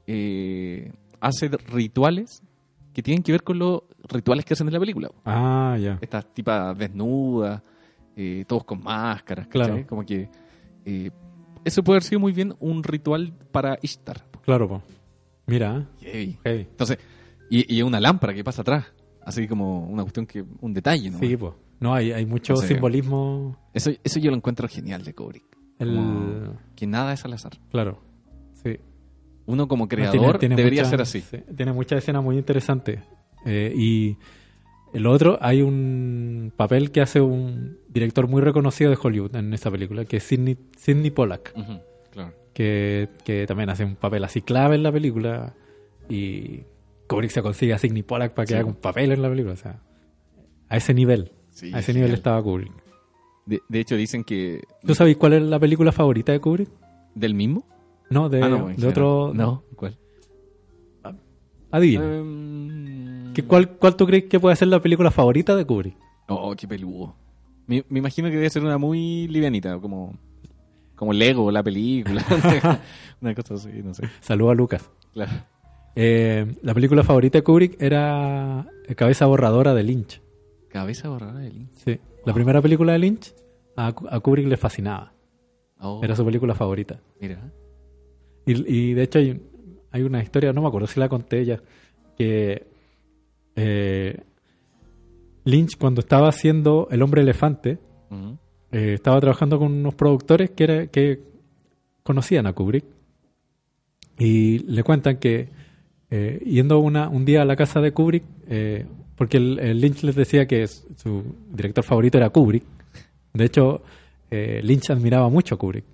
[0.07, 2.43] eh, hace rituales
[2.93, 5.11] que tienen que ver con los rituales que hacen en la película.
[5.25, 5.99] Ah, ya.
[6.03, 7.63] Estas tipas desnudas,
[8.17, 9.67] eh, todos con máscaras, ¿cachai?
[9.69, 9.87] Claro.
[9.87, 10.29] Como que
[10.85, 11.11] eh,
[11.67, 14.25] eso puede haber sido muy bien un ritual para Ishtar.
[14.43, 14.83] Claro, po.
[15.47, 15.87] Mira.
[16.45, 16.99] Entonces,
[17.51, 18.87] y, y una lámpara que pasa atrás,
[19.25, 21.19] así como una cuestión que, un detalle, ¿no?
[21.19, 21.53] Sí, pues.
[21.79, 23.59] No, hay, hay mucho simbolismo.
[23.75, 25.45] Eso, eso yo lo encuentro genial de Kubrick.
[25.79, 25.95] El...
[25.95, 27.53] Como que nada es al azar.
[27.71, 28.01] Claro.
[28.65, 28.77] Sí.
[29.45, 31.21] Uno como Tiene- creador tiene debería mucha- ser así.
[31.21, 33.01] sí, tiene muchas escenas muy interesantes.
[33.45, 34.17] Eh, y
[34.97, 39.71] el otro, hay un papel que hace un director muy reconocido de Hollywood en esa
[39.71, 41.53] película, que es Sidney, Sidney Pollack,
[42.11, 42.33] claro.
[42.53, 45.55] que, que también hace un papel así clave en la película.
[46.09, 46.63] Y
[47.09, 48.59] Kubrick se consigue a Sidney Pollack para que Sí.
[48.59, 49.55] haga un papel en la película.
[49.55, 49.81] O sea,
[50.69, 51.33] a ese nivel.
[51.51, 52.05] Sí, a ese genial.
[52.09, 52.73] nivel estaba Kubrick.
[53.47, 54.63] De, de hecho, dicen que.
[54.87, 56.69] ¿Tú sabes cuál es la película favorita de Kubrick?
[57.15, 57.65] ¿Del mismo?
[58.11, 59.33] No, de, Ah, no, en de otro.
[59.35, 59.97] No, ¿cuál?
[61.71, 62.05] Adivina.
[62.19, 62.86] Em,
[63.43, 65.97] ¿Qué- cuál, ¿Cuál tú crees que puede ser la película favorita de Kubrick?
[66.29, 67.15] Oh, qué peludo.
[67.67, 70.15] Me, me imagino que debe ser una muy livianita, como.
[70.95, 72.25] Como Lego, la película.
[73.21, 74.09] una cosa así, no sé.
[74.21, 74.91] Saludos a Lucas.
[75.13, 75.33] Claro.
[75.95, 80.21] Eh, la película favorita de Kubrick era Cabeza Borradora de Lynch.
[80.69, 81.73] Cabeza borrada de Lynch.
[81.75, 81.99] Sí.
[82.25, 83.35] La primera película de Lynch
[83.77, 85.13] a, a Kubrick le fascinaba.
[85.81, 87.01] Oh, Era su película favorita.
[87.21, 87.51] Mira.
[88.47, 89.41] Y, y de hecho hay,
[89.91, 91.61] hay una historia, no me acuerdo si la conté ya,
[92.17, 92.67] que
[93.57, 94.21] eh,
[95.45, 97.79] Lynch cuando estaba haciendo El hombre elefante,
[98.71, 101.21] eh, estaba trabajando con unos productores que, era, que
[102.03, 102.85] conocían a Kubrick.
[104.19, 105.49] Y le cuentan que
[106.11, 108.25] eh, yendo una, un día a la casa de Kubrick,
[109.17, 112.65] porque el, el Lynch les decía que su director favorito era Kubrick,
[113.33, 113.83] de hecho
[114.31, 115.85] Lynch admiraba mucho a Kubrick.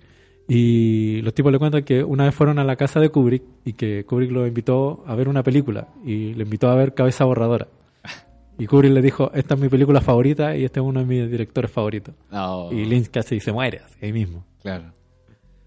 [0.47, 3.73] Y los tipos le cuentan que una vez fueron a la casa de Kubrick y
[3.73, 7.67] que Kubrick lo invitó a ver una película y le invitó a ver Cabeza Borradora.
[8.59, 11.29] Y Kubrick le dijo, esta es mi película favorita y este es uno de mis
[11.31, 12.13] directores favoritos.
[12.31, 14.45] Oh, Y Lynch casi se muere ahí mismo.
[14.61, 14.91] Claro.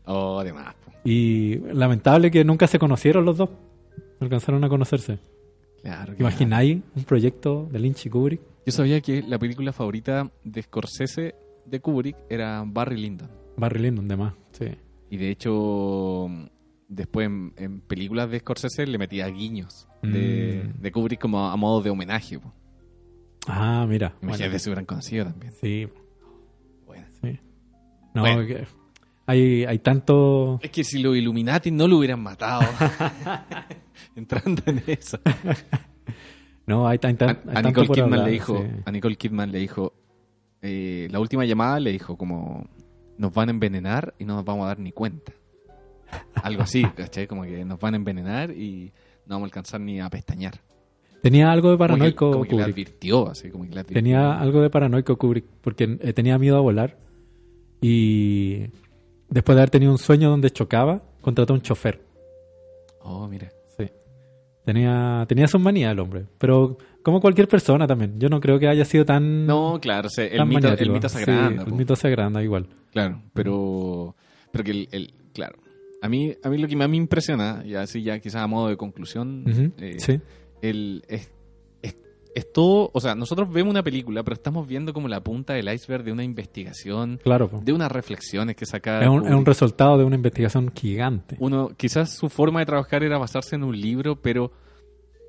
[0.05, 0.75] Oh, además.
[1.05, 3.49] Y lamentable que nunca se conocieron los dos.
[4.21, 5.19] No alcanzaron a conocerse.
[5.83, 6.15] Claro.
[6.15, 8.41] ¿Te imagináis un proyecto de Lynch y Kubrick?
[8.67, 11.35] Yo sabía que la película favorita de Scorsese
[11.65, 13.29] de Kubrick era Barry Lyndon.
[13.57, 14.35] Barry Lyndon, demás.
[14.35, 14.39] Sí.
[15.11, 16.29] Y de hecho,
[16.89, 20.83] después en, en películas de Scorsese le metía guiños de, Mm.
[20.83, 22.39] de Kubrick como a modo de homenaje.
[22.39, 22.53] po.
[23.49, 24.15] Ah, mira.
[24.23, 25.53] Imagínate Bueno, si hubieran conocido también.
[25.61, 25.89] sí,
[26.85, 27.07] Bueno.
[27.23, 27.39] sí.
[28.15, 28.45] No, Bueno.
[29.27, 30.59] hay, hay tanto...
[30.63, 32.63] Es que si los Illuminati no lo hubieran matado.
[34.17, 35.19] Entrando en eso.
[36.69, 37.17] No, hay, A, hay
[37.55, 39.93] a Nicole por Kidman le dijo, a Nicole Kidman le dijo,
[40.63, 42.69] eh, la última llamada le dijo como,
[43.19, 45.33] nos van a envenenar y no nos vamos a dar ni cuenta.
[46.43, 47.27] Algo así, ¿cachai?
[47.27, 48.93] Como que nos van a envenenar y
[49.27, 50.55] no vamos a alcanzar ni a pestañear.
[51.23, 52.73] Tenía algo de Como que- paranoico como que, le Kubrick.
[52.75, 53.95] advirtió, así como que le advirtió.
[54.03, 56.97] Tenía algo de paranoico Kubrick porque eh, tenía miedo a volar
[57.81, 58.67] y
[59.29, 62.01] después de haber tenido un sueño donde chocaba, contrató a un chofer.
[63.01, 63.51] Oh, mira.
[63.77, 63.87] Sí.
[64.65, 66.77] Tenía, tenía sus manías el hombre, pero
[67.07, 68.19] como cualquier persona también.
[68.19, 69.47] Yo no creo que haya sido tan...
[69.47, 71.63] No, claro, o sea, el, mito, el mito se Sí, agranda.
[71.63, 71.77] el po.
[71.77, 72.67] mito se agranda igual.
[72.91, 74.17] Claro, pero,
[74.51, 75.57] pero que el, el- claro,
[76.03, 78.67] a mí, a mí lo que más me impresiona, y así ya quizás a modo
[78.69, 80.21] de conclusión, Ujú, eh, sí.
[80.63, 81.31] el, es,
[81.81, 81.97] es-
[82.35, 85.73] es todo, o sea, nosotros vemos una película, pero estamos viendo como la punta del
[85.73, 87.49] iceberg de una investigación, Claro.
[87.49, 87.61] po.
[87.65, 89.01] de unas reflexiones que saca.
[89.01, 91.37] Es un, es un resultado de una investigación gigante.
[91.39, 94.51] Uno, quizás su forma de trabajar era basarse en un libro, pero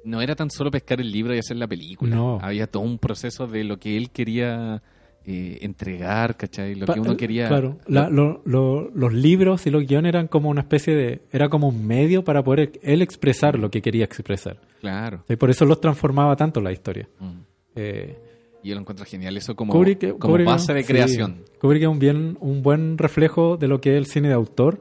[0.08, 2.16] no era tan solo pescar el libro y hacer la película.
[2.16, 2.40] No.
[2.42, 4.82] Había todo un proceso de lo que él quería
[5.26, 6.76] eh, entregar, ¿cachai?
[6.76, 7.48] Lo Pa- que uno quería.
[7.50, 11.22] Claro, la- lo- lo- los libros y los guiones eran como una especie de...
[11.34, 14.62] Era como un medio para poder él expresar lo que quería expresar.
[14.80, 15.24] Claro.
[15.28, 17.10] Y por eso los transformaba tanto la historia.
[17.20, 17.32] Mm.
[17.76, 18.18] Eh,
[18.64, 21.44] Y yo lo encuentro genial, eso como, Kubrick- como Kubrick- base de sí, creación.
[21.60, 24.80] Kubrick es un, bien, un buen reflejo de lo que es el cine de autor,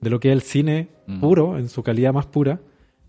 [0.00, 1.20] de lo que es el cine Mm.
[1.20, 2.60] puro, en su calidad más pura.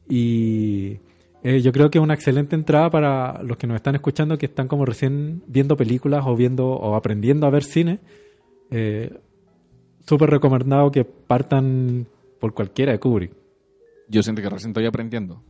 [0.09, 0.99] Y
[1.43, 4.45] eh, yo creo que es una excelente entrada para los que nos están escuchando, que
[4.47, 7.99] están como recién viendo películas o viendo o aprendiendo a ver cine.
[8.71, 9.11] Eh,
[10.05, 12.05] Súper recomendado que partan
[12.41, 13.31] por cualquiera de Kubrick.
[14.09, 15.41] Yo siento que recién estoy aprendiendo.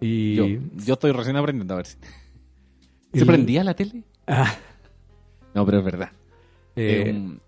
[0.00, 1.86] Y Yo, yo estoy recién aprendiendo a ver
[3.12, 4.02] y ¿Se el- prendía la tele?
[4.26, 4.54] Ah,
[5.54, 6.10] No, pero es verdad.
[6.74, 7.40] eh, Eh, un-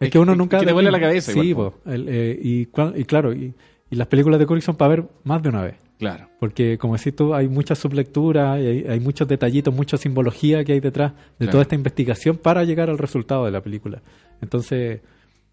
[0.00, 0.60] es que uno nunca...
[0.60, 1.74] que te vuela la cabeza Sí, po.
[1.84, 3.52] El, eh, y, y claro, y,
[3.90, 5.74] y las películas de Kubrick son para ver más de una vez.
[5.98, 6.28] claro.
[6.38, 10.72] Porque, como decís tú, hay mucha sublectura y hay, hay muchos detallitos, mucha simbología que
[10.72, 11.50] hay detrás de Claro.
[11.52, 14.00] toda esta investigación para llegar al resultado de la película.
[14.40, 15.00] Entonces,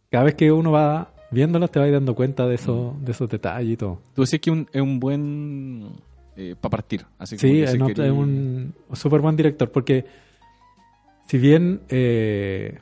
[0.09, 3.03] cada vez que uno va viéndolas, te vas dando cuenta de, esos Mm.
[3.03, 3.99] de esos detalles y todo.
[4.15, 5.89] Tú decís que un- es un buen...
[6.61, 7.03] para partir.
[7.19, 10.05] Así como Sí, que es, no- es un súper buen director porque
[11.27, 12.77] si bien eh,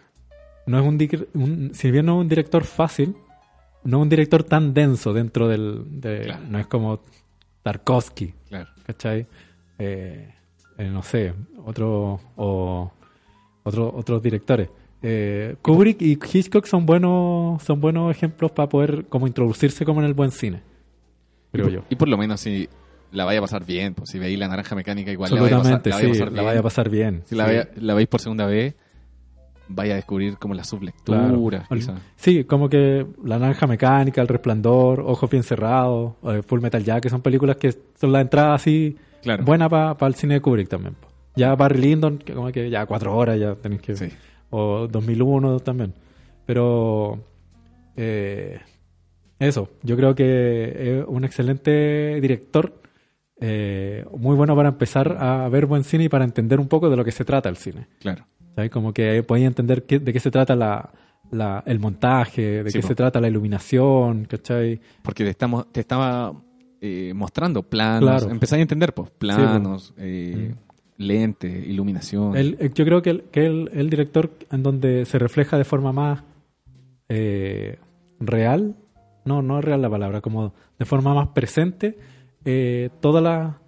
[0.67, 0.99] no es un,
[1.41, 3.15] un- si bien no es un director fácil,
[3.85, 6.43] no un director tan denso dentro del de- Claro.
[6.49, 6.99] no es como
[7.63, 8.69] Tarkovsky, Claro.
[8.85, 9.25] ¿cachai?
[9.79, 10.29] Eh,
[10.77, 11.33] eh, no sé,
[11.65, 12.91] otro o
[13.63, 14.69] otro, otros directores.
[15.01, 20.07] Eh, Kubrick y Hitchcock son buenos son buenos ejemplos para poder como introducirse como en
[20.07, 20.61] el buen cine,
[21.51, 21.83] creo y, yo.
[21.89, 22.67] y por lo menos si
[23.11, 25.59] la vaya a pasar bien, pues si veis la naranja mecánica igual la vaya a
[25.59, 26.45] pasar, Absolutamente, la vaya a sí, pasar la bien.
[26.45, 27.23] vaya a pasar bien.
[27.25, 28.75] Si la veis por segunda vez,
[29.67, 31.67] vaya a descubrir como las sublecturas.
[31.67, 31.99] Claro.
[32.15, 37.09] Sí, como que La Naranja Mecánica, El Resplandor, Ojos Bien Cerrados, eh, Full Metal Jacket,
[37.11, 39.43] son películas que son la entrada así Claro.
[39.43, 40.95] buena para el cine de Kubrick también.
[41.35, 43.95] Ya Barry Lyndon, que como que ya cuatro horas ya tenéis que...
[43.95, 44.09] Sí.
[44.51, 45.93] O 2001 también.
[46.45, 47.19] Pero...
[47.95, 48.59] eh,
[49.39, 52.73] eso, yo creo que es un excelente director,
[53.41, 56.95] eh, muy bueno para empezar a ver buen cine y para entender un poco de
[56.95, 57.87] lo que se trata el cine.
[57.99, 58.25] Claro.
[58.55, 58.71] ¿Sabes?
[58.71, 60.89] Como que podéis entender qué- de qué se trata la,
[61.31, 62.87] la- el montaje, de Sí, qué po.
[62.87, 64.79] se trata la iluminación, ¿cachai?
[65.01, 66.33] Porque te, estamos, te estaba
[66.81, 68.01] eh, mostrando planos.
[68.21, 68.29] Claro.
[68.31, 70.53] Empezáis a entender, pues, planos, eh,
[70.97, 72.35] lentes, iluminación.
[72.37, 75.63] El- el- yo creo que, el, que el, el director en donde se refleja de
[75.65, 76.23] forma más
[77.09, 77.77] eh,
[78.19, 78.75] real,
[79.25, 81.97] no, no es real la palabra, como de forma más presente,
[82.45, 83.59] eh, toda, la,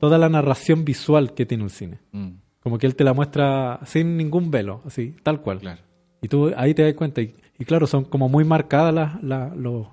[0.00, 1.98] toda la narración visual que tiene el cine.
[2.12, 2.28] Mm,
[2.68, 5.58] Como que él te la muestra sin ningún velo, así, tal cual.
[5.60, 5.80] claro.
[6.20, 7.22] Y tú ahí te das cuenta.
[7.22, 9.86] Y, y claro, son como muy marcadas las, las, los-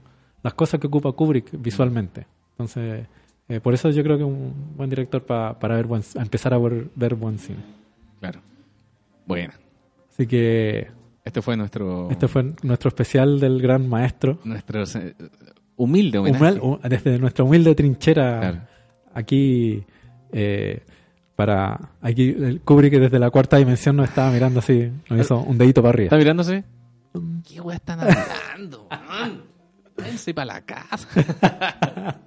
[0.43, 2.25] las cosas que ocupa Kubrick visualmente.
[2.51, 3.07] Entonces,
[3.47, 6.21] eh, por eso yo creo que es un buen director pa- para ver buen, a
[6.21, 7.59] empezar a ver, ver buen cine.
[8.19, 8.41] Claro.
[9.25, 9.53] Bueno,
[10.11, 10.87] Así que
[11.23, 14.39] este fue nuestro, este fue nuestro especial del gran maestro.
[14.43, 15.15] nuestro eh,
[15.75, 16.59] humilde homenaje.
[16.89, 18.57] Desde nuestra humilde trinchera Claro.
[19.13, 19.83] aquí
[20.31, 20.83] eh,
[21.35, 25.57] para aquí el Kubrick desde la cuarta dimensión nos estaba mirando así, nos hizo un
[25.57, 26.17] dedito para ¿Está arriba.
[26.33, 26.63] mirándose?
[27.47, 28.87] ¿Qué weá están hablando?
[29.97, 31.07] Váyanse para la casa.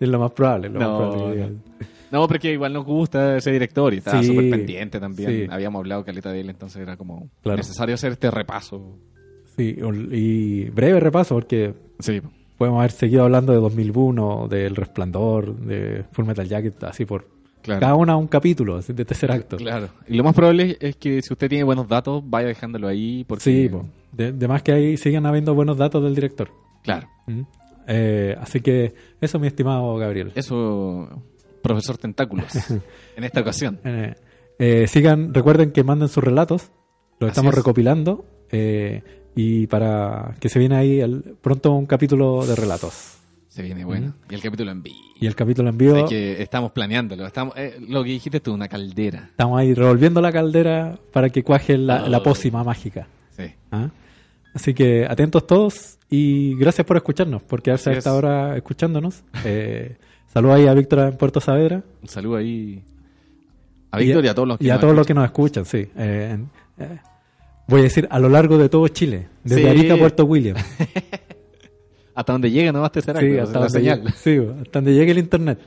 [0.00, 0.70] Es lo más probable.
[0.70, 1.52] Lo No, más probable.
[2.10, 5.30] No, porque igual nos gusta ese director y estaba Sí, súper pendiente también.
[5.30, 5.46] sí.
[5.50, 7.58] Habíamos hablado caleta de él, entonces era como Claro.
[7.58, 8.96] necesario hacer este repaso.
[9.56, 9.76] Sí,
[10.12, 12.22] y breve repaso porque Sí,
[12.56, 17.26] podemos haber seguido hablando de 2001, del Resplandor, de Full Metal Jacket, así por
[17.68, 17.80] claro.
[17.80, 19.56] cada una un capítulo de tercer acto.
[19.56, 19.88] Claro.
[20.08, 23.24] Y lo más probable es que si usted tiene buenos datos, vaya dejándolo ahí.
[23.28, 23.86] Porque, Sí, po.
[24.12, 26.50] de, de más que ahí sigan habiendo buenos datos del director.
[26.82, 27.08] Claro.
[27.26, 27.40] ¿Mm?
[27.86, 30.32] Eh, así que eso, mi estimado Gabriel.
[30.34, 31.08] Eso,
[31.62, 32.46] profesor Tentáculos,
[33.16, 33.78] en esta ocasión.
[33.84, 34.14] Eh,
[34.58, 36.70] eh, sigan, recuerden que manden sus relatos,
[37.20, 37.56] los Así estamos es.
[37.58, 39.02] recopilando eh,
[39.34, 43.18] y para que se viene ahí el- pronto un capítulo de relatos.
[43.58, 44.14] Se viene bueno.
[44.30, 44.96] Y el capítulo en vivo.
[45.18, 47.26] Y el capítulo en vivo, que estamos planeándolo.
[47.26, 49.26] Estamos, eh, lo que dijiste tú, una caldera.
[49.30, 52.22] estamos ahí revolviendo la caldera para que cuaje la, la Oh.
[52.22, 53.08] pócima mágica.
[53.36, 53.46] Sí.
[53.72, 53.88] ¿ah?
[54.54, 58.16] Así que atentos todos y gracias por escucharnos, por quedarse Así a esta es.
[58.16, 59.24] hora escuchándonos.
[59.44, 59.96] Eh,
[60.32, 61.82] saludos ahí a Víctor en Puerto Saavedra.
[62.00, 62.80] Un saludo ahí
[63.90, 65.64] a Víctor y a, todos los que y a nos todos los que nos escuchan,
[65.64, 65.88] sí.
[65.96, 66.38] Eh,
[66.78, 66.98] eh,
[67.66, 69.68] voy a decir a lo largo de todo Chile, desde Sí.
[69.68, 70.56] Arica a Puerto William.
[72.18, 74.00] Hasta donde llegue nomás te será sí, la hasta donde, señal.
[74.00, 75.60] llegue, sí, hasta donde llegue el internet.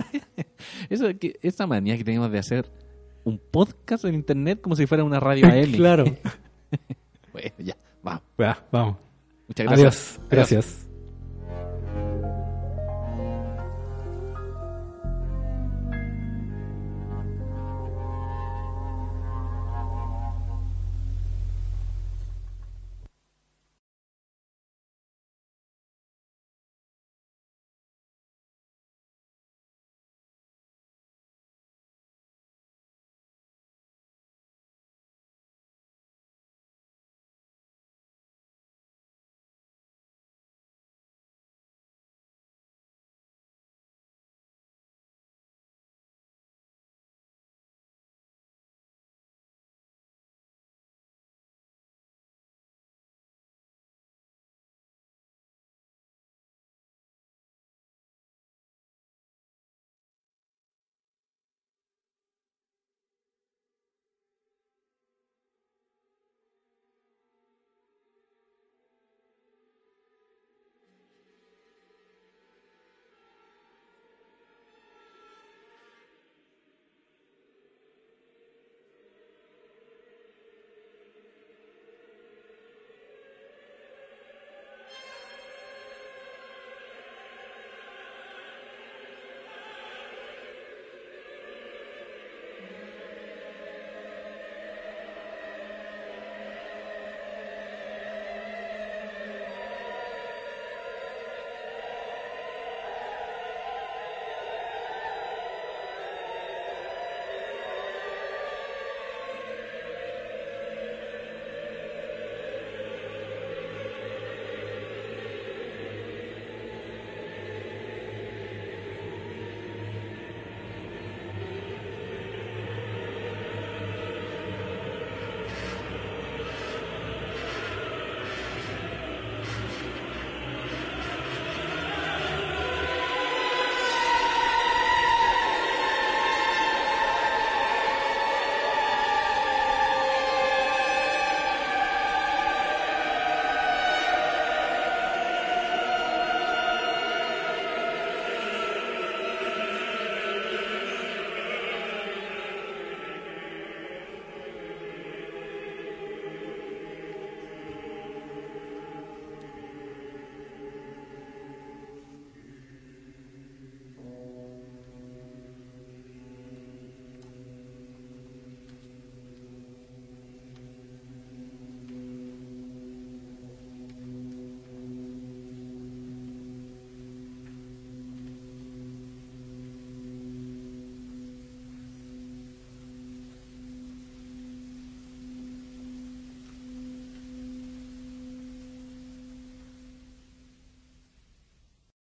[0.90, 2.68] Eso, que, esa manía que tenemos de hacer
[3.22, 5.70] un podcast en internet como si fuera una radio AM.
[5.72, 6.04] claro.
[7.32, 8.22] Bueno, ya, vamos.
[8.36, 8.96] Ya, vamos.
[9.46, 10.18] Muchas gracias.
[10.18, 10.28] Adiós.
[10.28, 10.87] Gracias.